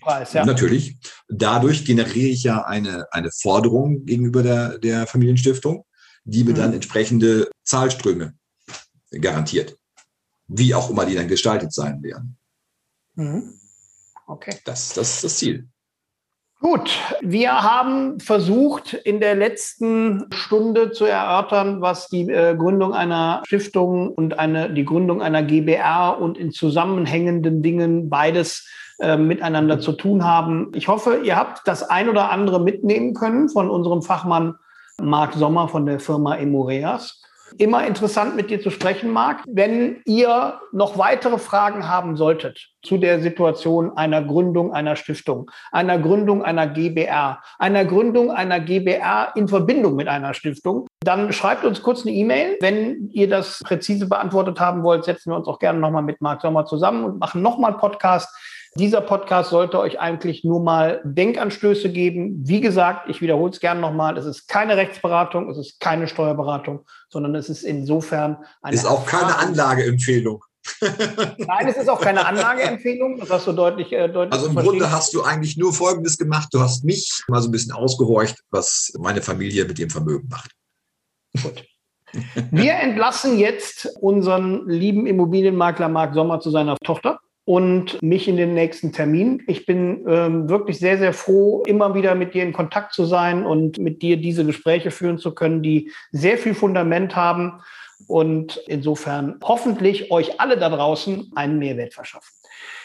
Preis, 0.00 0.32
ja. 0.32 0.44
natürlich, 0.44 0.98
dadurch 1.28 1.84
generiere 1.84 2.28
ich 2.28 2.42
ja 2.42 2.62
eine, 2.64 3.06
eine 3.12 3.30
Forderung 3.30 4.04
gegenüber 4.04 4.42
der, 4.42 4.78
der 4.78 5.06
Familienstiftung, 5.06 5.84
die 6.24 6.44
mir 6.44 6.52
mhm. 6.52 6.56
dann 6.56 6.72
entsprechende 6.74 7.50
Zahlströme 7.64 8.34
garantiert. 9.10 9.76
Wie 10.46 10.74
auch 10.74 10.90
immer 10.90 11.04
die 11.04 11.14
dann 11.14 11.28
gestaltet 11.28 11.72
sein 11.72 12.02
werden. 12.02 12.37
Mhm. 13.18 13.54
Okay. 14.26 14.54
Das, 14.64 14.94
das 14.94 15.14
ist 15.14 15.24
das 15.24 15.38
Ziel. 15.38 15.68
Gut, 16.60 16.90
wir 17.20 17.62
haben 17.62 18.18
versucht, 18.18 18.92
in 18.92 19.20
der 19.20 19.36
letzten 19.36 20.26
Stunde 20.32 20.90
zu 20.90 21.04
erörtern, 21.04 21.80
was 21.80 22.08
die 22.08 22.28
äh, 22.28 22.56
Gründung 22.56 22.94
einer 22.94 23.42
Stiftung 23.46 24.08
und 24.08 24.38
eine, 24.38 24.72
die 24.72 24.84
Gründung 24.84 25.22
einer 25.22 25.42
GBR 25.44 26.18
und 26.20 26.36
in 26.36 26.50
zusammenhängenden 26.50 27.62
Dingen 27.62 28.10
beides 28.10 28.68
äh, 28.98 29.16
miteinander 29.16 29.78
zu 29.78 29.92
tun 29.92 30.24
haben. 30.24 30.72
Ich 30.74 30.88
hoffe, 30.88 31.20
ihr 31.22 31.36
habt 31.36 31.66
das 31.66 31.84
ein 31.84 32.08
oder 32.08 32.30
andere 32.32 32.60
mitnehmen 32.60 33.14
können 33.14 33.48
von 33.48 33.70
unserem 33.70 34.02
Fachmann 34.02 34.56
Marc 35.00 35.34
Sommer 35.34 35.68
von 35.68 35.86
der 35.86 36.00
Firma 36.00 36.36
Emoreas. 36.36 37.22
Immer 37.56 37.86
interessant 37.86 38.36
mit 38.36 38.50
dir 38.50 38.60
zu 38.60 38.70
sprechen, 38.70 39.10
Marc. 39.10 39.42
Wenn 39.46 40.02
ihr 40.04 40.60
noch 40.72 40.98
weitere 40.98 41.38
Fragen 41.38 41.88
haben 41.88 42.16
solltet 42.16 42.68
zu 42.82 42.98
der 42.98 43.20
Situation 43.20 43.96
einer 43.96 44.22
Gründung 44.22 44.72
einer 44.72 44.96
Stiftung, 44.96 45.50
einer 45.72 45.98
Gründung 45.98 46.42
einer 46.42 46.66
GBR, 46.66 47.40
einer 47.58 47.84
Gründung 47.84 48.30
einer 48.30 48.60
GBR 48.60 49.32
in 49.34 49.48
Verbindung 49.48 49.96
mit 49.96 50.08
einer 50.08 50.34
Stiftung, 50.34 50.86
dann 51.00 51.32
schreibt 51.32 51.64
uns 51.64 51.82
kurz 51.82 52.02
eine 52.02 52.14
E-Mail. 52.14 52.56
Wenn 52.60 53.08
ihr 53.12 53.28
das 53.28 53.60
präzise 53.64 54.08
beantwortet 54.08 54.60
haben 54.60 54.82
wollt, 54.82 55.04
setzen 55.04 55.30
wir 55.30 55.36
uns 55.36 55.48
auch 55.48 55.58
gerne 55.58 55.78
nochmal 55.78 56.02
mit 56.02 56.20
Marc 56.20 56.42
Sommer 56.42 56.66
zusammen 56.66 57.04
und 57.04 57.18
machen 57.18 57.42
nochmal 57.42 57.72
einen 57.72 57.80
Podcast. 57.80 58.28
Dieser 58.74 59.00
Podcast 59.00 59.50
sollte 59.50 59.78
euch 59.78 59.98
eigentlich 59.98 60.44
nur 60.44 60.62
mal 60.62 61.00
Denkanstöße 61.04 61.90
geben. 61.90 62.42
Wie 62.44 62.60
gesagt, 62.60 63.08
ich 63.08 63.20
wiederhole 63.20 63.50
es 63.50 63.60
gerne 63.60 63.80
nochmal, 63.80 64.16
es 64.16 64.24
ist 64.24 64.46
keine 64.46 64.76
Rechtsberatung, 64.76 65.50
es 65.50 65.58
ist 65.58 65.80
keine 65.80 66.06
Steuerberatung, 66.06 66.84
sondern 67.08 67.34
es 67.34 67.48
ist 67.48 67.62
insofern 67.62 68.38
eine... 68.62 68.76
Ist 68.76 68.86
auch 68.86 69.06
keine 69.06 69.36
Anlageempfehlung. 69.36 70.44
Nein, 70.80 71.68
es 71.68 71.76
ist 71.76 71.88
auch 71.88 72.00
keine 72.00 72.26
Anlageempfehlung, 72.26 73.18
das 73.18 73.30
hast 73.30 73.46
du 73.46 73.52
deutlich, 73.52 73.92
äh, 73.92 74.08
deutlich 74.08 74.32
Also 74.32 74.48
im 74.48 74.56
Grunde 74.56 74.90
hast 74.90 75.14
du 75.14 75.22
eigentlich 75.22 75.56
nur 75.56 75.72
Folgendes 75.72 76.18
gemacht. 76.18 76.48
Du 76.52 76.60
hast 76.60 76.84
mich 76.84 77.22
mal 77.28 77.40
so 77.40 77.48
ein 77.48 77.52
bisschen 77.52 77.72
ausgehorcht, 77.72 78.36
was 78.50 78.92
meine 78.98 79.22
Familie 79.22 79.64
mit 79.64 79.78
dem 79.78 79.90
Vermögen 79.90 80.28
macht. 80.28 80.50
Gut. 81.42 81.64
Wir 82.50 82.74
entlassen 82.74 83.38
jetzt 83.38 83.86
unseren 84.00 84.68
lieben 84.68 85.06
Immobilienmakler 85.06 85.88
Marc 85.88 86.14
Sommer 86.14 86.40
zu 86.40 86.50
seiner 86.50 86.76
Tochter 86.84 87.20
und 87.48 88.02
mich 88.02 88.28
in 88.28 88.36
den 88.36 88.52
nächsten 88.52 88.92
Termin. 88.92 89.42
Ich 89.46 89.64
bin 89.64 90.04
ähm, 90.06 90.50
wirklich 90.50 90.78
sehr, 90.78 90.98
sehr 90.98 91.14
froh, 91.14 91.62
immer 91.64 91.94
wieder 91.94 92.14
mit 92.14 92.34
dir 92.34 92.42
in 92.42 92.52
Kontakt 92.52 92.92
zu 92.92 93.06
sein 93.06 93.46
und 93.46 93.78
mit 93.78 94.02
dir 94.02 94.18
diese 94.18 94.44
Gespräche 94.44 94.90
führen 94.90 95.16
zu 95.16 95.34
können, 95.34 95.62
die 95.62 95.90
sehr 96.12 96.36
viel 96.36 96.52
Fundament 96.52 97.16
haben 97.16 97.62
und 98.06 98.60
insofern 98.66 99.40
hoffentlich 99.42 100.10
euch 100.10 100.38
alle 100.38 100.58
da 100.58 100.68
draußen 100.68 101.32
einen 101.36 101.58
Mehrwert 101.58 101.94
verschaffen. 101.94 102.30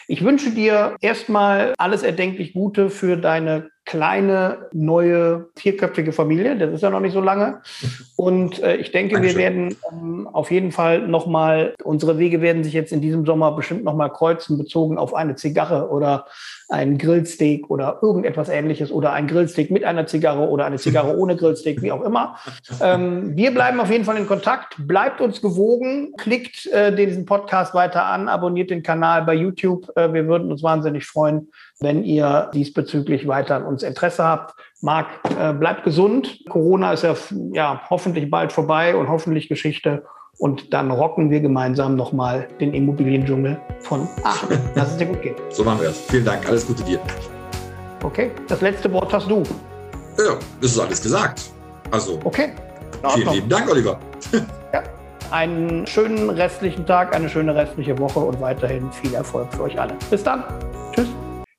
Ich 0.08 0.24
wünsche 0.24 0.50
dir 0.50 0.96
erstmal 1.02 1.74
alles 1.76 2.02
erdenklich 2.02 2.54
Gute 2.54 2.88
für 2.88 3.18
deine 3.18 3.70
kleine, 3.86 4.68
neue, 4.72 5.46
vierköpfige 5.56 6.12
Familie. 6.12 6.56
Das 6.56 6.72
ist 6.72 6.82
ja 6.82 6.90
noch 6.90 7.00
nicht 7.00 7.12
so 7.12 7.20
lange. 7.20 7.60
Und 8.16 8.62
äh, 8.62 8.76
ich 8.76 8.92
denke, 8.92 9.14
Dankeschön. 9.14 9.38
wir 9.38 9.44
werden 9.44 9.76
ähm, 9.92 10.28
auf 10.32 10.50
jeden 10.50 10.72
Fall 10.72 11.06
nochmal, 11.06 11.74
unsere 11.84 12.18
Wege 12.18 12.40
werden 12.40 12.64
sich 12.64 12.72
jetzt 12.72 12.92
in 12.92 13.02
diesem 13.02 13.26
Sommer 13.26 13.52
bestimmt 13.52 13.84
nochmal 13.84 14.10
kreuzen, 14.10 14.56
bezogen 14.56 14.96
auf 14.96 15.14
eine 15.14 15.36
Zigarre 15.36 15.90
oder 15.90 16.26
ein 16.70 16.96
Grillsteak 16.96 17.68
oder 17.68 17.98
irgendetwas 18.00 18.48
ähnliches 18.48 18.90
oder 18.90 19.12
ein 19.12 19.26
Grillsteak 19.26 19.70
mit 19.70 19.84
einer 19.84 20.06
Zigarre 20.06 20.48
oder 20.48 20.64
eine 20.64 20.78
Zigarre 20.78 21.16
ohne 21.18 21.36
Grillsteak, 21.36 21.82
wie 21.82 21.92
auch 21.92 22.02
immer. 22.02 22.36
Ähm, 22.80 23.36
wir 23.36 23.52
bleiben 23.52 23.80
auf 23.80 23.90
jeden 23.90 24.04
Fall 24.04 24.16
in 24.16 24.26
Kontakt. 24.26 24.76
Bleibt 24.78 25.20
uns 25.20 25.42
gewogen, 25.42 26.14
klickt 26.16 26.66
äh, 26.66 26.94
diesen 26.94 27.26
Podcast 27.26 27.74
weiter 27.74 28.06
an, 28.06 28.28
abonniert 28.28 28.70
den 28.70 28.82
Kanal 28.82 29.24
bei 29.24 29.34
YouTube. 29.34 29.90
Äh, 29.96 30.12
wir 30.14 30.26
würden 30.26 30.50
uns 30.50 30.62
wahnsinnig 30.62 31.06
freuen, 31.06 31.48
wenn 31.80 32.04
ihr 32.04 32.50
diesbezüglich 32.54 33.26
weiter 33.26 33.56
an 33.56 33.64
uns 33.64 33.82
Interesse 33.82 34.24
habt. 34.24 34.54
Marc, 34.80 35.06
äh, 35.38 35.52
bleibt 35.52 35.84
gesund. 35.84 36.40
Corona 36.48 36.92
ist 36.92 37.02
ja, 37.02 37.14
ja 37.52 37.82
hoffentlich 37.90 38.30
bald 38.30 38.52
vorbei 38.52 38.94
und 38.96 39.08
hoffentlich 39.08 39.48
Geschichte. 39.48 40.04
Und 40.38 40.72
dann 40.74 40.90
rocken 40.90 41.30
wir 41.30 41.40
gemeinsam 41.40 41.94
nochmal 41.94 42.48
den 42.60 42.74
Immobiliendschungel 42.74 43.58
von 43.80 44.08
Aachen. 44.24 44.58
Lass 44.74 44.92
es 44.92 44.96
dir 44.96 45.06
gut 45.06 45.22
gehen. 45.22 45.36
So 45.50 45.64
machen 45.64 45.80
wir 45.80 45.90
es. 45.90 46.00
Vielen 46.08 46.24
Dank. 46.24 46.46
Alles 46.48 46.66
Gute 46.66 46.82
dir. 46.82 47.00
Okay, 48.02 48.30
das 48.48 48.60
letzte 48.60 48.92
Wort 48.92 49.12
hast 49.12 49.30
du. 49.30 49.42
Ja, 50.18 50.36
das 50.60 50.72
ist 50.72 50.78
alles 50.78 51.02
gesagt. 51.02 51.42
Also, 51.90 52.18
okay. 52.24 52.52
Vielen 53.14 53.32
lieben 53.32 53.48
Dank, 53.48 53.70
Oliver. 53.70 53.98
ja. 54.72 54.82
Einen 55.30 55.86
schönen 55.86 56.30
restlichen 56.30 56.86
Tag, 56.86 57.14
eine 57.14 57.28
schöne 57.28 57.54
restliche 57.54 57.98
Woche 57.98 58.20
und 58.20 58.40
weiterhin 58.40 58.90
viel 58.92 59.14
Erfolg 59.14 59.52
für 59.52 59.62
euch 59.62 59.80
alle. 59.80 59.94
Bis 60.10 60.22
dann. 60.22 60.44
Tschüss. 60.94 61.08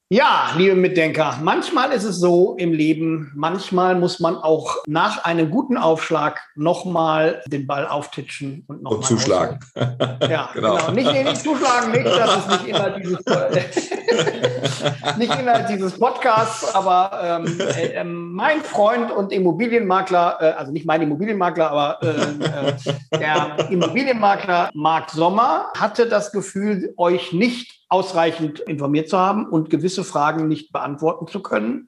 Ja, 0.10 0.52
liebe 0.56 0.76
Mitdenker, 0.76 1.40
manchmal 1.42 1.92
ist 1.92 2.04
es 2.04 2.18
so 2.18 2.54
im 2.60 2.74
Leben, 2.74 3.32
manchmal 3.34 3.96
muss 3.96 4.20
man 4.20 4.36
auch 4.36 4.84
nach 4.86 5.26
einem 5.26 5.50
guten 5.50 5.78
Aufschlag 5.78 6.42
nochmal 6.54 7.42
den 7.48 7.66
Ball 7.66 7.88
auftitschen 7.88 8.66
und 8.68 8.84
nochmal 8.84 9.02
zuschlagen. 9.02 9.60
Ja, 9.76 10.52
genau. 10.54 10.76
genau. 10.76 10.92
Nicht, 10.92 11.12
nicht 11.12 11.42
zuschlagen, 11.42 11.92
nicht, 11.92 12.06
das 12.06 12.38
ist 12.38 12.50
nicht 12.52 12.68
Inhalt 12.68 13.04
dieses, 13.04 13.18
nicht 15.18 15.40
Inhalt 15.40 15.70
dieses 15.70 15.98
Podcasts, 15.98 16.76
aber 16.76 17.42
ähm, 17.44 17.60
äh, 17.60 17.88
ähm, 17.96 18.34
mein 18.34 18.62
Freund 18.62 19.10
und 19.10 19.34
Immobilienmakler, 19.34 20.38
äh, 20.40 20.52
also 20.52 20.72
nicht 20.72 20.86
mein 20.86 21.02
Immobilienmakler, 21.02 21.72
aber 21.72 21.98
äh, 22.04 22.08
äh 22.08 22.74
der 23.18 23.72
Immobilienmakler 23.72 24.70
Marc 24.76 25.10
Sommer 25.10 25.72
hatte 25.76 26.08
das 26.08 26.32
Gefühl, 26.32 26.94
euch 26.96 27.34
nicht 27.34 27.75
ausreichend 27.90 28.60
informiert 28.62 29.10
zu 29.10 29.18
haben 29.18 29.48
und 29.48 29.70
gewisse 29.70 30.04
Fragen 30.04 30.48
nicht 30.48 30.72
beantworten 30.72 31.28
zu 31.28 31.42
können. 31.42 31.88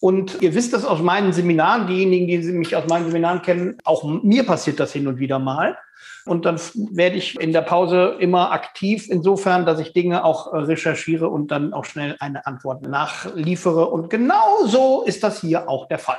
Und 0.00 0.40
ihr 0.42 0.54
wisst 0.54 0.72
das 0.72 0.84
aus 0.84 1.00
meinen 1.00 1.32
Seminaren, 1.32 1.86
diejenigen, 1.86 2.26
die 2.26 2.38
mich 2.52 2.76
aus 2.76 2.86
meinen 2.88 3.06
Seminaren 3.06 3.42
kennen, 3.42 3.78
auch 3.84 4.04
mir 4.04 4.44
passiert 4.44 4.78
das 4.78 4.92
hin 4.92 5.08
und 5.08 5.18
wieder 5.18 5.38
mal. 5.38 5.76
Und 6.24 6.44
dann 6.44 6.60
werde 6.92 7.16
ich 7.16 7.40
in 7.40 7.52
der 7.52 7.62
Pause 7.62 8.16
immer 8.20 8.52
aktiv, 8.52 9.08
insofern, 9.08 9.64
dass 9.64 9.80
ich 9.80 9.94
Dinge 9.94 10.24
auch 10.24 10.52
recherchiere 10.52 11.28
und 11.28 11.50
dann 11.50 11.72
auch 11.72 11.86
schnell 11.86 12.16
eine 12.20 12.46
Antwort 12.46 12.82
nachliefere. 12.82 13.86
Und 13.86 14.10
genau 14.10 14.66
so 14.66 15.02
ist 15.04 15.24
das 15.24 15.40
hier 15.40 15.68
auch 15.68 15.88
der 15.88 15.98
Fall. 15.98 16.18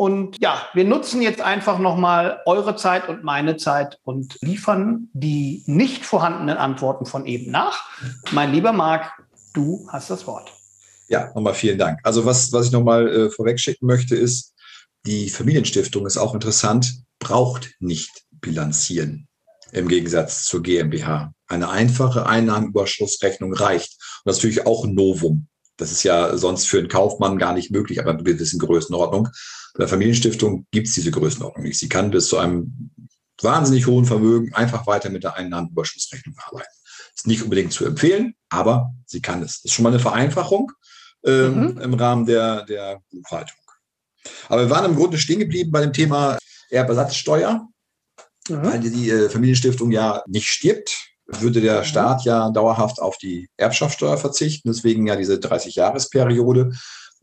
Und 0.00 0.38
ja, 0.40 0.66
wir 0.72 0.86
nutzen 0.86 1.20
jetzt 1.20 1.42
einfach 1.42 1.78
nochmal 1.78 2.40
eure 2.46 2.74
Zeit 2.74 3.06
und 3.10 3.22
meine 3.22 3.58
Zeit 3.58 3.98
und 4.02 4.38
liefern 4.40 5.10
die 5.12 5.62
nicht 5.66 6.06
vorhandenen 6.06 6.56
Antworten 6.56 7.04
von 7.04 7.26
eben 7.26 7.50
nach. 7.50 7.84
Mein 8.30 8.50
lieber 8.50 8.72
Marc, 8.72 9.12
du 9.52 9.86
hast 9.90 10.08
das 10.08 10.26
Wort. 10.26 10.54
Ja, 11.08 11.30
nochmal 11.34 11.52
vielen 11.52 11.76
Dank. 11.76 11.98
Also 12.02 12.24
was, 12.24 12.50
was 12.50 12.64
ich 12.64 12.72
nochmal 12.72 13.08
äh, 13.08 13.30
vorweg 13.30 13.60
schicken 13.60 13.84
möchte, 13.84 14.16
ist, 14.16 14.54
die 15.04 15.28
Familienstiftung 15.28 16.06
ist 16.06 16.16
auch 16.16 16.32
interessant, 16.32 17.02
braucht 17.18 17.74
nicht 17.78 18.24
bilanzieren 18.40 19.28
im 19.72 19.86
Gegensatz 19.86 20.46
zur 20.46 20.62
GmbH. 20.62 21.34
Eine 21.46 21.68
einfache 21.68 22.24
Einnahmenüberschussrechnung 22.24 23.52
reicht. 23.52 23.98
Und 24.24 24.30
das 24.30 24.38
ist 24.38 24.44
natürlich 24.44 24.66
auch 24.66 24.86
ein 24.86 24.94
Novum. 24.94 25.49
Das 25.80 25.92
ist 25.92 26.02
ja 26.02 26.36
sonst 26.36 26.68
für 26.68 26.78
einen 26.78 26.88
Kaufmann 26.88 27.38
gar 27.38 27.54
nicht 27.54 27.70
möglich, 27.70 28.00
aber 28.00 28.10
eine 28.10 28.22
gewissen 28.22 28.58
Größenordnung. 28.58 29.28
Bei 29.74 29.78
der 29.78 29.88
Familienstiftung 29.88 30.66
gibt 30.70 30.88
es 30.88 30.94
diese 30.94 31.10
Größenordnung 31.10 31.64
nicht. 31.64 31.78
Sie 31.78 31.88
kann 31.88 32.10
bis 32.10 32.28
zu 32.28 32.38
einem 32.38 32.90
wahnsinnig 33.40 33.86
hohen 33.86 34.04
Vermögen 34.04 34.52
einfach 34.54 34.86
weiter 34.86 35.08
mit 35.08 35.24
der 35.24 35.36
Einnahmenüberschussrechnung 35.36 36.36
arbeiten. 36.44 36.68
Ist 37.14 37.26
nicht 37.26 37.42
unbedingt 37.42 37.72
zu 37.72 37.86
empfehlen, 37.86 38.34
aber 38.50 38.92
sie 39.06 39.22
kann 39.22 39.42
es. 39.42 39.62
Das 39.62 39.66
ist 39.66 39.72
schon 39.72 39.84
mal 39.84 39.90
eine 39.90 40.00
Vereinfachung 40.00 40.70
ähm, 41.24 41.74
mhm. 41.74 41.80
im 41.80 41.94
Rahmen 41.94 42.26
der, 42.26 42.64
der 42.64 43.00
Buchhaltung. 43.10 43.58
Aber 44.48 44.62
wir 44.62 44.70
waren 44.70 44.90
im 44.90 44.96
Grunde 44.96 45.18
stehen 45.18 45.38
geblieben 45.38 45.70
bei 45.70 45.80
dem 45.80 45.92
Thema 45.92 46.38
Erbersatzsteuer, 46.68 47.66
mhm. 48.48 48.62
weil 48.62 48.80
die 48.80 49.10
äh, 49.10 49.30
Familienstiftung 49.30 49.90
ja 49.90 50.22
nicht 50.26 50.48
stirbt, 50.48 51.09
würde 51.38 51.60
der 51.60 51.80
mhm. 51.80 51.84
Staat 51.84 52.24
ja 52.24 52.50
dauerhaft 52.50 53.00
auf 53.00 53.18
die 53.18 53.48
Erbschaftssteuer 53.56 54.18
verzichten. 54.18 54.70
Deswegen 54.70 55.06
ja 55.06 55.16
diese 55.16 55.34
30-Jahres-Periode 55.34 56.72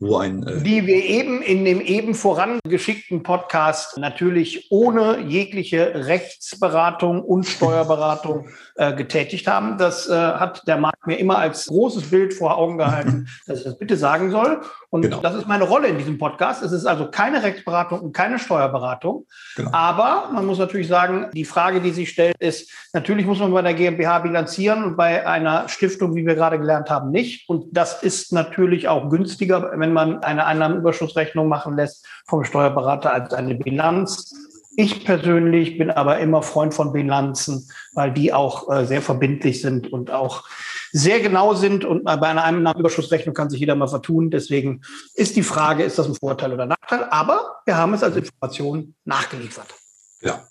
wo 0.00 0.18
ein. 0.18 0.46
Äh 0.46 0.62
die 0.62 0.86
wir 0.86 1.04
eben 1.04 1.42
in 1.42 1.64
dem 1.64 1.80
eben 1.80 2.14
vorangeschickten 2.14 3.22
Podcast 3.22 3.98
natürlich 3.98 4.70
ohne 4.70 5.20
jegliche 5.26 6.06
Rechtsberatung 6.06 7.22
und 7.22 7.44
Steuerberatung 7.44 8.48
äh, 8.76 8.94
getätigt 8.94 9.46
haben. 9.46 9.78
Das 9.78 10.08
äh, 10.08 10.12
hat 10.12 10.66
der 10.66 10.76
Markt 10.76 10.97
mir 11.08 11.18
immer 11.18 11.38
als 11.38 11.66
großes 11.66 12.10
Bild 12.10 12.32
vor 12.32 12.56
Augen 12.56 12.78
gehalten, 12.78 13.28
dass 13.46 13.58
ich 13.58 13.64
das 13.64 13.78
bitte 13.78 13.96
sagen 13.96 14.30
soll. 14.30 14.60
Und 14.90 15.02
genau. 15.02 15.20
das 15.20 15.34
ist 15.34 15.48
meine 15.48 15.64
Rolle 15.64 15.88
in 15.88 15.98
diesem 15.98 16.18
Podcast. 16.18 16.62
Es 16.62 16.72
ist 16.72 16.86
also 16.86 17.10
keine 17.10 17.42
Rechtsberatung 17.42 18.00
und 18.00 18.12
keine 18.12 18.38
Steuerberatung. 18.38 19.26
Genau. 19.56 19.70
Aber 19.72 20.30
man 20.32 20.46
muss 20.46 20.58
natürlich 20.58 20.88
sagen, 20.88 21.26
die 21.34 21.44
Frage, 21.44 21.80
die 21.80 21.90
sich 21.90 22.10
stellt, 22.10 22.36
ist, 22.38 22.70
natürlich 22.92 23.26
muss 23.26 23.40
man 23.40 23.52
bei 23.52 23.62
der 23.62 23.74
GmbH 23.74 24.20
bilanzieren 24.20 24.84
und 24.84 24.96
bei 24.96 25.26
einer 25.26 25.68
Stiftung, 25.68 26.14
wie 26.14 26.24
wir 26.24 26.36
gerade 26.36 26.58
gelernt 26.58 26.88
haben, 26.88 27.10
nicht. 27.10 27.48
Und 27.48 27.76
das 27.76 28.02
ist 28.02 28.32
natürlich 28.32 28.88
auch 28.88 29.10
günstiger, 29.10 29.72
wenn 29.74 29.92
man 29.92 30.22
eine 30.22 30.46
Einnahmenüberschussrechnung 30.46 31.48
machen 31.48 31.76
lässt 31.76 32.06
vom 32.26 32.44
Steuerberater 32.44 33.12
als 33.12 33.34
eine 33.34 33.56
Bilanz. 33.56 34.32
Ich 34.80 35.04
persönlich 35.04 35.76
bin 35.76 35.90
aber 35.90 36.20
immer 36.20 36.40
Freund 36.40 36.72
von 36.72 36.92
Bilanzen, 36.92 37.68
weil 37.94 38.12
die 38.12 38.32
auch 38.32 38.70
äh, 38.70 38.86
sehr 38.86 39.02
verbindlich 39.02 39.60
sind 39.60 39.92
und 39.92 40.12
auch 40.12 40.44
sehr 40.92 41.20
genau 41.20 41.54
sind. 41.54 41.84
Und 41.84 42.04
bei 42.04 42.20
einer 42.20 42.44
Einnahmenüberschussrechnung 42.44 43.34
kann 43.34 43.50
sich 43.50 43.60
jeder 43.60 43.74
mal 43.74 43.88
vertun. 43.88 44.30
Deswegen 44.30 44.82
ist 45.14 45.36
die 45.36 45.42
Frage, 45.42 45.84
ist 45.84 45.98
das 45.98 46.06
ein 46.06 46.14
Vorteil 46.14 46.52
oder 46.52 46.66
Nachteil? 46.66 47.04
Aber 47.10 47.60
wir 47.64 47.76
haben 47.76 47.94
es 47.94 48.02
als 48.02 48.16
Information 48.16 48.94
nachgeliefert. 49.04 49.74
Ja. 50.22 50.46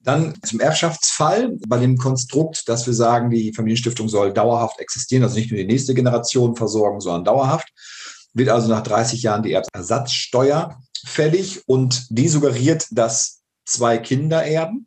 Dann 0.00 0.34
zum 0.42 0.60
Erbschaftsfall 0.60 1.56
bei 1.66 1.78
dem 1.78 1.96
Konstrukt, 1.96 2.68
dass 2.68 2.86
wir 2.86 2.94
sagen, 2.94 3.28
die 3.28 3.52
Familienstiftung 3.52 4.08
soll 4.08 4.32
dauerhaft 4.32 4.78
existieren, 4.78 5.24
also 5.24 5.36
nicht 5.36 5.50
nur 5.50 5.58
die 5.58 5.66
nächste 5.66 5.94
Generation 5.94 6.54
versorgen, 6.54 7.00
sondern 7.00 7.24
dauerhaft, 7.24 7.68
wird 8.32 8.48
also 8.50 8.68
nach 8.68 8.82
30 8.82 9.22
Jahren 9.22 9.42
die 9.42 9.52
Ersatzsteuer 9.72 10.80
fällig 11.04 11.62
und 11.66 12.06
die 12.10 12.28
suggeriert, 12.28 12.86
dass 12.92 13.42
zwei 13.64 13.98
Kinder 13.98 14.44
erben. 14.44 14.86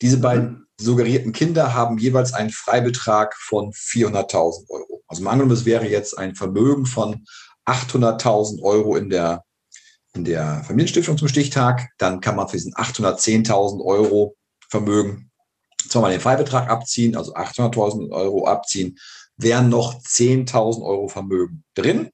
Diese 0.00 0.18
beiden 0.18 0.48
mhm. 0.48 0.65
Suggerierten 0.78 1.32
Kinder 1.32 1.74
haben 1.74 1.98
jeweils 1.98 2.32
einen 2.32 2.50
Freibetrag 2.50 3.34
von 3.36 3.72
400.000 3.72 4.68
Euro. 4.68 5.02
Also 5.08 5.22
mal 5.22 5.30
angenommen, 5.30 5.56
es 5.56 5.64
wäre 5.64 5.88
jetzt 5.88 6.18
ein 6.18 6.34
Vermögen 6.34 6.86
von 6.86 7.24
800.000 7.66 8.62
Euro 8.62 8.96
in 8.96 9.10
der, 9.10 9.42
in 10.14 10.24
der 10.24 10.62
Familienstiftung 10.64 11.16
zum 11.16 11.28
Stichtag. 11.28 11.88
Dann 11.98 12.20
kann 12.20 12.36
man 12.36 12.48
für 12.48 12.56
diesen 12.56 12.74
810.000 12.74 13.84
Euro 13.84 14.36
Vermögen 14.68 15.30
zweimal 15.88 16.10
den 16.10 16.20
Freibetrag 16.20 16.68
abziehen, 16.68 17.16
also 17.16 17.34
800.000 17.34 18.10
Euro 18.10 18.46
abziehen, 18.46 18.98
wären 19.36 19.68
noch 19.68 20.00
10.000 20.00 20.82
Euro 20.84 21.08
Vermögen 21.08 21.64
drin 21.74 22.10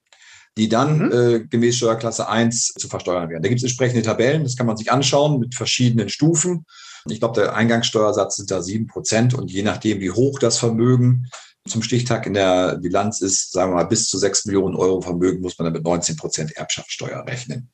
die 0.59 0.69
dann 0.69 1.07
mhm. 1.07 1.13
äh, 1.13 1.41
gemäß 1.41 1.77
Steuerklasse 1.77 2.29
1 2.29 2.75
zu 2.75 2.89
versteuern 2.89 3.31
werden. 3.31 3.43
Da 3.43 3.49
gibt 3.49 3.61
es 3.61 3.65
entsprechende 3.65 4.03
Tabellen, 4.03 4.43
das 4.45 4.57
kann 4.57 4.67
man 4.67 4.77
sich 4.77 4.93
anschauen 4.93 5.41
mit 5.41 5.55
verschiedenen 5.55 6.09
Stufen. 6.09 6.67
Ich 7.07 7.21
glaube, 7.21 7.41
der 7.41 7.55
Eingangssteuersatz 7.55 8.37
sind 8.37 8.51
da 8.51 8.63
sieben 8.63 8.87
Prozent 8.87 9.35
und 9.35 9.51
je 9.51 9.63
nachdem, 9.63 10.01
wie 10.01 10.11
hoch 10.11 10.39
das 10.39 10.59
Vermögen 10.59 11.29
zum 11.67 11.83
Stichtag 11.83 12.27
in 12.27 12.35
der 12.35 12.79
Bilanz 12.79 13.21
ist, 13.21 13.53
sagen 13.53 13.73
wir 13.73 13.77
mal, 13.77 13.85
bis 13.85 14.09
zu 14.09 14.19
sechs 14.19 14.45
Millionen 14.45 14.77
Euro 14.77 15.01
Vermögen 15.01 15.41
muss 15.41 15.59
man 15.59 15.67
dann 15.67 15.75
mit 15.75 15.85
19 15.85 16.17
Prozent 16.17 16.57
Erbschaftssteuer 16.57 17.25
rechnen. 17.27 17.71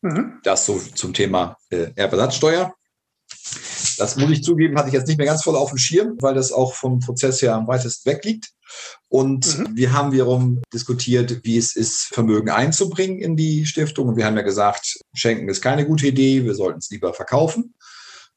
Mhm. 0.00 0.40
Das 0.42 0.66
so 0.66 0.78
zum 0.94 1.14
Thema 1.14 1.56
äh, 1.70 1.90
Erbersatzsteuer. 1.94 2.74
Das 3.98 4.16
muss 4.16 4.30
ich 4.30 4.42
zugeben, 4.42 4.76
hatte 4.76 4.88
ich 4.88 4.94
jetzt 4.94 5.06
nicht 5.06 5.18
mehr 5.18 5.26
ganz 5.26 5.42
voll 5.42 5.56
auf 5.56 5.70
dem 5.70 5.78
Schirm, 5.78 6.16
weil 6.20 6.34
das 6.34 6.52
auch 6.52 6.74
vom 6.74 7.00
Prozess 7.00 7.42
her 7.42 7.54
am 7.54 7.66
weitesten 7.66 8.10
weg 8.10 8.24
liegt. 8.24 8.52
Und 9.08 9.58
mhm. 9.58 9.76
wir 9.76 9.92
haben 9.92 10.12
wiederum 10.12 10.62
diskutiert, 10.72 11.44
wie 11.44 11.58
es 11.58 11.76
ist, 11.76 12.06
Vermögen 12.12 12.50
einzubringen 12.50 13.18
in 13.18 13.36
die 13.36 13.66
Stiftung. 13.66 14.08
Und 14.08 14.16
wir 14.16 14.24
haben 14.24 14.36
ja 14.36 14.42
gesagt, 14.42 14.98
schenken 15.14 15.48
ist 15.48 15.60
keine 15.60 15.86
gute 15.86 16.06
Idee, 16.06 16.44
wir 16.44 16.54
sollten 16.54 16.78
es 16.78 16.90
lieber 16.90 17.12
verkaufen. 17.14 17.74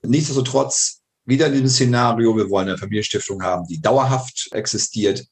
Nichtsdestotrotz, 0.08 1.01
wieder 1.26 1.47
in 1.47 1.53
diesem 1.53 1.70
Szenario, 1.70 2.36
wir 2.38 2.49
wollen 2.49 2.70
eine 2.70 2.78
Familienstiftung 2.78 3.41
haben, 3.43 3.66
die 3.68 3.82
dauerhaft 3.82 4.49
existiert, 4.51 5.26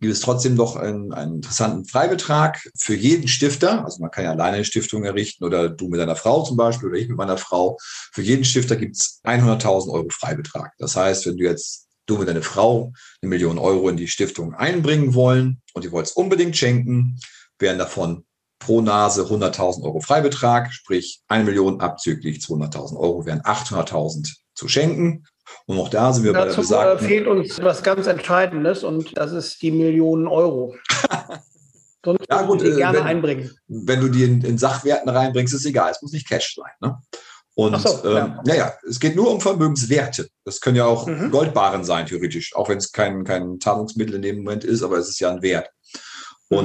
gibt 0.00 0.12
es 0.12 0.20
trotzdem 0.20 0.54
noch 0.54 0.76
einen, 0.76 1.12
einen, 1.12 1.36
interessanten 1.36 1.84
Freibetrag 1.86 2.60
für 2.76 2.94
jeden 2.94 3.28
Stifter. 3.28 3.84
Also 3.84 4.00
man 4.00 4.10
kann 4.10 4.24
ja 4.24 4.32
alleine 4.32 4.56
eine 4.56 4.64
Stiftung 4.64 5.04
errichten 5.04 5.44
oder 5.44 5.68
du 5.68 5.88
mit 5.88 6.00
deiner 6.00 6.16
Frau 6.16 6.42
zum 6.42 6.56
Beispiel 6.56 6.88
oder 6.88 6.98
ich 6.98 7.08
mit 7.08 7.16
meiner 7.16 7.38
Frau. 7.38 7.78
Für 8.12 8.22
jeden 8.22 8.44
Stifter 8.44 8.76
gibt 8.76 8.96
es 8.96 9.20
100.000 9.24 9.90
Euro 9.90 10.08
Freibetrag. 10.10 10.72
Das 10.78 10.96
heißt, 10.96 11.26
wenn 11.26 11.36
du 11.36 11.44
jetzt 11.44 11.86
du 12.06 12.18
mit 12.18 12.28
deiner 12.28 12.42
Frau 12.42 12.92
eine 13.22 13.30
Million 13.30 13.58
Euro 13.58 13.88
in 13.88 13.96
die 13.96 14.08
Stiftung 14.08 14.54
einbringen 14.54 15.14
wollen 15.14 15.62
und 15.72 15.84
ihr 15.84 15.92
wollt 15.92 16.06
es 16.06 16.12
unbedingt 16.12 16.56
schenken, 16.56 17.18
wären 17.58 17.78
davon 17.78 18.24
pro 18.64 18.80
Nase 18.80 19.22
100.000 19.22 19.84
Euro 19.84 20.00
Freibetrag, 20.00 20.72
sprich 20.72 21.22
eine 21.28 21.44
Million 21.44 21.80
abzüglich 21.80 22.38
200.000 22.38 22.96
Euro 22.96 23.26
wären 23.26 23.40
800.000 23.42 24.34
zu 24.54 24.68
schenken. 24.68 25.24
Und 25.66 25.78
auch 25.78 25.88
da 25.88 26.12
sind 26.12 26.24
wir 26.24 26.32
Dazu 26.32 26.46
bei 26.46 26.52
der 26.52 26.60
besagten... 26.62 27.08
fehlt 27.08 27.26
uns 27.26 27.62
was 27.62 27.82
ganz 27.82 28.06
Entscheidendes 28.06 28.82
und 28.82 29.16
das 29.16 29.32
ist 29.32 29.60
die 29.60 29.70
Millionen 29.70 30.26
Euro. 30.26 30.74
Sonst 32.04 32.26
ja, 32.30 32.42
gut, 32.42 32.62
die 32.62 32.66
äh, 32.66 32.76
gerne 32.76 32.98
wenn, 32.98 33.04
einbringen. 33.04 33.50
Wenn 33.66 34.00
du 34.00 34.08
die 34.08 34.24
in, 34.24 34.42
in, 34.42 34.58
Sachwerten 34.58 35.08
reinbringst, 35.08 35.54
ist 35.54 35.64
egal. 35.64 35.90
Es 35.90 36.02
muss 36.02 36.12
nicht 36.12 36.28
Cash 36.28 36.54
sein. 36.54 36.72
Ne? 36.80 36.98
Und 37.54 37.80
so, 37.80 38.04
ähm, 38.04 38.14
ja. 38.14 38.42
naja, 38.44 38.72
es 38.86 39.00
geht 39.00 39.16
nur 39.16 39.30
um 39.30 39.40
Vermögenswerte. 39.40 40.28
Das 40.44 40.60
können 40.60 40.76
ja 40.76 40.86
auch 40.86 41.06
mhm. 41.06 41.30
Goldbarren 41.30 41.84
sein, 41.84 42.06
theoretisch, 42.06 42.54
auch 42.56 42.68
wenn 42.68 42.78
es 42.78 42.92
kein, 42.92 43.24
kein 43.24 43.60
Zahlungsmittel 43.60 44.16
in 44.16 44.22
dem 44.22 44.36
Moment 44.38 44.64
ist, 44.64 44.82
aber 44.82 44.98
es 44.98 45.08
ist 45.08 45.20
ja 45.20 45.30
ein 45.30 45.40
Wert. 45.40 45.70
Mhm. 46.50 46.58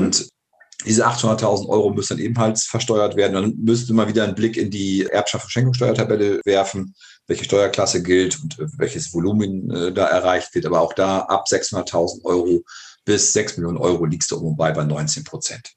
Und 0.81 0.87
diese 0.87 1.07
800.000 1.07 1.67
Euro 1.67 1.89
müssen 1.91 2.17
dann 2.17 2.25
ebenfalls 2.25 2.65
versteuert 2.65 3.15
werden. 3.15 3.33
Dann 3.33 3.55
müsste 3.57 3.93
man 3.93 4.07
wieder 4.07 4.23
einen 4.23 4.35
Blick 4.35 4.55
in 4.55 4.71
die 4.71 5.05
Erbschaft- 5.05 5.45
und 5.45 5.51
Schenkungssteuertabelle 5.51 6.41
werfen, 6.45 6.95
welche 7.27 7.43
Steuerklasse 7.43 8.01
gilt 8.01 8.41
und 8.41 8.59
äh, 8.59 8.67
welches 8.77 9.13
Volumen 9.13 9.69
äh, 9.71 9.91
da 9.91 10.07
erreicht 10.07 10.55
wird. 10.55 10.65
Aber 10.65 10.79
auch 10.79 10.93
da 10.93 11.19
ab 11.19 11.45
600.000 11.49 12.23
Euro 12.23 12.63
bis 13.05 13.33
6 13.33 13.57
Millionen 13.57 13.77
Euro 13.77 14.05
liegst 14.05 14.31
du 14.31 14.37
um 14.37 14.55
bei 14.55 14.71
bei 14.71 14.83
19 14.83 15.23
Prozent. 15.23 15.73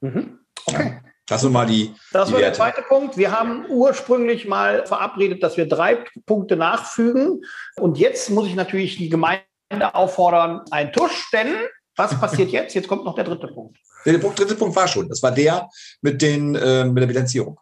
Mhm. 0.00 0.40
Okay. 0.66 1.00
Ja. 1.02 1.12
Das 1.26 1.40
sind 1.40 1.52
mal 1.52 1.66
die. 1.66 1.94
Das 2.12 2.28
die 2.28 2.34
war 2.34 2.40
der 2.40 2.52
zweite 2.52 2.82
Punkt. 2.82 3.16
Wir 3.16 3.30
haben 3.30 3.64
ursprünglich 3.68 4.46
mal 4.46 4.84
verabredet, 4.86 5.42
dass 5.42 5.56
wir 5.56 5.66
drei 5.66 6.04
Punkte 6.26 6.56
nachfügen. 6.56 7.44
Und 7.76 7.96
jetzt 7.96 8.28
muss 8.28 8.48
ich 8.48 8.54
natürlich 8.54 8.96
die 8.96 9.08
Gemeinde 9.08 9.44
auffordern, 9.80 10.62
einen 10.70 10.92
Tusch, 10.92 11.30
denn 11.32 11.54
was 11.96 12.18
passiert 12.18 12.50
jetzt? 12.50 12.74
Jetzt 12.74 12.88
kommt 12.88 13.04
noch 13.04 13.14
der 13.14 13.24
dritte 13.24 13.48
Punkt. 13.48 13.78
Der 14.04 14.18
dritte 14.18 14.54
Punkt 14.54 14.74
war 14.74 14.88
schon. 14.88 15.08
Das 15.08 15.22
war 15.22 15.30
der 15.30 15.68
mit, 16.00 16.20
den, 16.22 16.54
äh, 16.54 16.84
mit 16.84 17.02
der 17.02 17.06
Bilanzierung. 17.06 17.58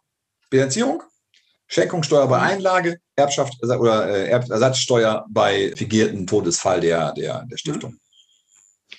Bilanzierung, 0.49 1.03
Schenkungssteuer 1.67 2.27
bei 2.27 2.39
Einlage, 2.39 2.99
Erbschaft 3.15 3.55
oder 3.63 4.09
äh, 4.09 4.31
Ersatzsteuer 4.31 5.25
bei 5.29 5.73
figierten 5.77 6.27
Todesfall 6.27 6.81
der, 6.81 7.13
der, 7.13 7.45
der 7.51 7.57
Stiftung. 7.57 7.97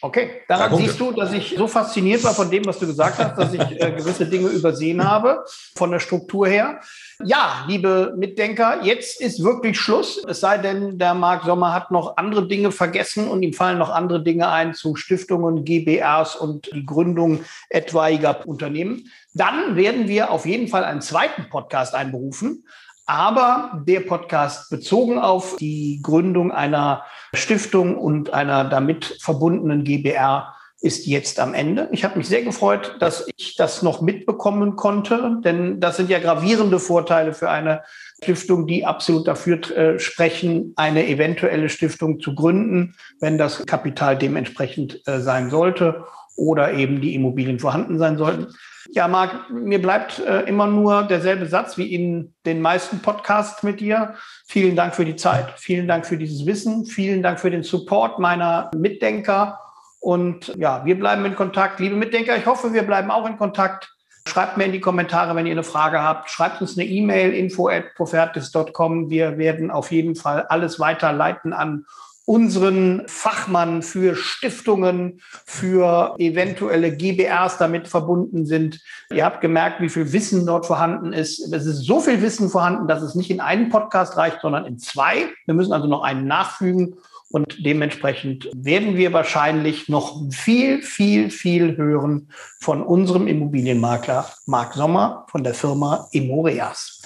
Okay, 0.03 0.41
daran 0.47 0.75
siehst 0.77 0.99
du, 0.99 1.11
dass 1.11 1.31
ich 1.31 1.53
so 1.55 1.67
fasziniert 1.67 2.23
war 2.23 2.33
von 2.33 2.49
dem, 2.49 2.65
was 2.65 2.79
du 2.79 2.87
gesagt 2.87 3.19
hast, 3.19 3.37
dass 3.37 3.53
ich 3.53 3.61
äh, 3.61 3.91
gewisse 3.91 4.25
Dinge 4.25 4.47
übersehen 4.47 5.03
habe, 5.03 5.43
von 5.75 5.91
der 5.91 5.99
Struktur 5.99 6.47
her. 6.47 6.81
Ja, 7.23 7.65
liebe 7.67 8.13
Mitdenker, 8.17 8.83
jetzt 8.83 9.21
ist 9.21 9.43
wirklich 9.43 9.79
Schluss. 9.79 10.23
Es 10.27 10.39
sei 10.39 10.57
denn, 10.57 10.97
der 10.97 11.13
Marc 11.13 11.43
Sommer 11.43 11.73
hat 11.73 11.91
noch 11.91 12.17
andere 12.17 12.47
Dinge 12.47 12.71
vergessen 12.71 13.27
und 13.27 13.43
ihm 13.43 13.53
fallen 13.53 13.77
noch 13.77 13.89
andere 13.89 14.23
Dinge 14.23 14.49
ein 14.49 14.73
zu 14.73 14.95
Stiftungen, 14.95 15.63
GBRs 15.63 16.35
und 16.35 16.69
die 16.73 16.85
Gründung 16.85 17.41
etwaiger 17.69 18.47
Unternehmen. 18.47 19.09
Dann 19.33 19.75
werden 19.75 20.07
wir 20.07 20.31
auf 20.31 20.45
jeden 20.45 20.67
Fall 20.67 20.83
einen 20.83 21.01
zweiten 21.01 21.49
Podcast 21.49 21.93
einberufen. 21.93 22.65
Aber 23.05 23.83
der 23.85 24.01
Podcast 24.01 24.69
bezogen 24.69 25.19
auf 25.19 25.57
die 25.57 25.99
Gründung 26.01 26.51
einer 26.51 27.03
Stiftung 27.33 27.97
und 27.97 28.33
einer 28.33 28.63
damit 28.63 29.17
verbundenen 29.19 29.83
GBR 29.83 30.55
ist 30.81 31.05
jetzt 31.05 31.39
am 31.39 31.53
Ende. 31.53 31.87
Ich 31.91 32.03
habe 32.03 32.17
mich 32.17 32.27
sehr 32.27 32.41
gefreut, 32.41 32.95
dass 32.99 33.27
ich 33.37 33.55
das 33.55 33.83
noch 33.83 34.01
mitbekommen 34.01 34.75
konnte, 34.75 35.37
denn 35.43 35.79
das 35.79 35.97
sind 35.97 36.09
ja 36.09 36.19
gravierende 36.19 36.79
Vorteile 36.79 37.33
für 37.33 37.49
eine 37.49 37.83
Stiftung, 38.21 38.65
die 38.65 38.85
absolut 38.85 39.27
dafür 39.27 39.59
äh, 39.77 39.99
sprechen, 39.99 40.73
eine 40.75 41.07
eventuelle 41.07 41.69
Stiftung 41.69 42.19
zu 42.19 42.33
gründen, 42.33 42.95
wenn 43.19 43.37
das 43.37 43.65
Kapital 43.67 44.17
dementsprechend 44.17 45.07
äh, 45.07 45.19
sein 45.19 45.51
sollte 45.51 46.05
oder 46.35 46.73
eben 46.73 46.99
die 46.99 47.13
Immobilien 47.13 47.59
vorhanden 47.59 47.99
sein 47.99 48.17
sollten. 48.17 48.47
Ja, 48.91 49.07
Marc, 49.07 49.51
mir 49.51 49.79
bleibt 49.79 50.19
äh, 50.19 50.41
immer 50.41 50.65
nur 50.65 51.03
derselbe 51.03 51.45
Satz 51.45 51.77
wie 51.77 51.93
in 51.93 52.33
den 52.45 52.59
meisten 52.59 52.99
Podcasts 52.99 53.61
mit 53.61 53.79
dir. 53.79 54.15
Vielen 54.47 54.75
Dank 54.75 54.95
für 54.95 55.05
die 55.05 55.15
Zeit, 55.15 55.53
vielen 55.57 55.87
Dank 55.87 56.07
für 56.07 56.17
dieses 56.17 56.45
Wissen, 56.47 56.85
vielen 56.85 57.21
Dank 57.21 57.39
für 57.39 57.51
den 57.51 57.61
Support 57.61 58.17
meiner 58.17 58.71
Mitdenker. 58.75 59.59
Und 60.01 60.53
ja, 60.57 60.83
wir 60.83 60.99
bleiben 60.99 61.23
in 61.25 61.35
Kontakt. 61.35 61.79
Liebe 61.79 61.95
Mitdenker, 61.95 62.35
ich 62.35 62.47
hoffe, 62.47 62.73
wir 62.73 62.83
bleiben 62.83 63.11
auch 63.11 63.27
in 63.27 63.37
Kontakt. 63.37 63.95
Schreibt 64.27 64.57
mir 64.57 64.65
in 64.65 64.71
die 64.71 64.79
Kommentare, 64.79 65.35
wenn 65.35 65.45
ihr 65.45 65.51
eine 65.51 65.63
Frage 65.63 66.01
habt. 66.01 66.29
Schreibt 66.29 66.59
uns 66.59 66.77
eine 66.77 66.87
E-Mail, 66.87 67.33
info 67.33 67.69
at 67.69 67.93
profertis.com. 67.95 69.11
Wir 69.11 69.37
werden 69.37 69.69
auf 69.69 69.91
jeden 69.91 70.15
Fall 70.15 70.47
alles 70.49 70.79
weiterleiten 70.79 71.53
an 71.53 71.85
unseren 72.25 73.03
Fachmann 73.07 73.83
für 73.83 74.15
Stiftungen, 74.15 75.21
für 75.45 76.15
eventuelle 76.17 76.95
GBRs 76.95 77.57
damit 77.57 77.87
verbunden 77.87 78.45
sind. 78.45 78.79
Ihr 79.11 79.25
habt 79.25 79.41
gemerkt, 79.41 79.81
wie 79.81 79.89
viel 79.89 80.13
Wissen 80.13 80.45
dort 80.45 80.65
vorhanden 80.65 81.13
ist. 81.13 81.39
Es 81.51 81.65
ist 81.65 81.85
so 81.85 81.99
viel 81.99 82.21
Wissen 82.21 82.49
vorhanden, 82.49 82.87
dass 82.87 83.03
es 83.03 83.15
nicht 83.15 83.29
in 83.29 83.41
einen 83.41 83.69
Podcast 83.69 84.17
reicht, 84.17 84.41
sondern 84.41 84.65
in 84.65 84.79
zwei. 84.79 85.27
Wir 85.45 85.53
müssen 85.53 85.73
also 85.73 85.87
noch 85.87 86.03
einen 86.03 86.25
nachfügen. 86.25 86.95
Und 87.31 87.65
dementsprechend 87.65 88.49
werden 88.53 88.97
wir 88.97 89.13
wahrscheinlich 89.13 89.87
noch 89.87 90.21
viel, 90.31 90.81
viel, 90.83 91.29
viel 91.29 91.77
hören 91.77 92.29
von 92.59 92.83
unserem 92.83 93.27
Immobilienmakler 93.27 94.29
Marc 94.45 94.73
Sommer 94.73 95.25
von 95.29 95.43
der 95.43 95.53
Firma 95.53 96.07
Emoreas. 96.11 97.01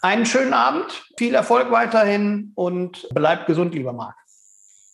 Einen 0.00 0.26
schönen 0.26 0.54
Abend, 0.54 1.06
viel 1.18 1.34
Erfolg 1.34 1.70
weiterhin 1.70 2.52
und 2.54 3.08
bleibt 3.10 3.46
gesund, 3.46 3.74
lieber 3.74 3.92
Marc. 3.92 4.16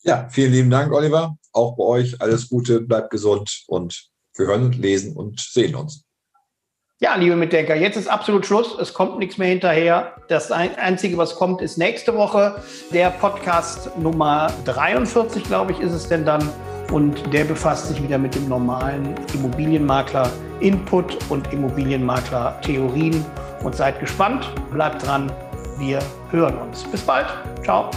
Ja, 0.02 0.28
vielen 0.28 0.52
lieben 0.52 0.70
Dank, 0.70 0.92
Oliver. 0.92 1.36
Auch 1.52 1.76
bei 1.76 1.84
euch 1.84 2.20
alles 2.20 2.48
Gute, 2.48 2.80
bleibt 2.80 3.10
gesund 3.10 3.64
und 3.68 4.08
wir 4.36 4.46
hören, 4.46 4.72
lesen 4.72 5.16
und 5.16 5.38
sehen 5.40 5.74
uns. 5.74 6.03
Ja, 7.00 7.16
liebe 7.16 7.34
Mitdenker, 7.34 7.74
jetzt 7.74 7.96
ist 7.96 8.06
absolut 8.06 8.46
Schluss. 8.46 8.78
Es 8.78 8.94
kommt 8.94 9.18
nichts 9.18 9.36
mehr 9.36 9.48
hinterher. 9.48 10.12
Das 10.28 10.52
Einzige, 10.52 11.18
was 11.18 11.34
kommt, 11.34 11.60
ist 11.60 11.76
nächste 11.76 12.16
Woche 12.16 12.54
der 12.92 13.10
Podcast 13.10 13.98
Nummer 13.98 14.52
43, 14.64 15.42
glaube 15.42 15.72
ich, 15.72 15.80
ist 15.80 15.92
es 15.92 16.08
denn 16.08 16.24
dann. 16.24 16.48
Und 16.92 17.32
der 17.32 17.44
befasst 17.44 17.88
sich 17.88 18.00
wieder 18.00 18.16
mit 18.16 18.36
dem 18.36 18.48
normalen 18.48 19.16
Immobilienmakler-Input 19.34 21.18
und 21.30 21.52
Immobilienmakler-Theorien. 21.52 23.26
Und 23.64 23.74
seid 23.74 23.98
gespannt, 23.98 24.48
bleibt 24.70 25.04
dran. 25.04 25.32
Wir 25.78 25.98
hören 26.30 26.56
uns. 26.58 26.84
Bis 26.84 27.02
bald. 27.02 27.26
Ciao. 27.64 27.90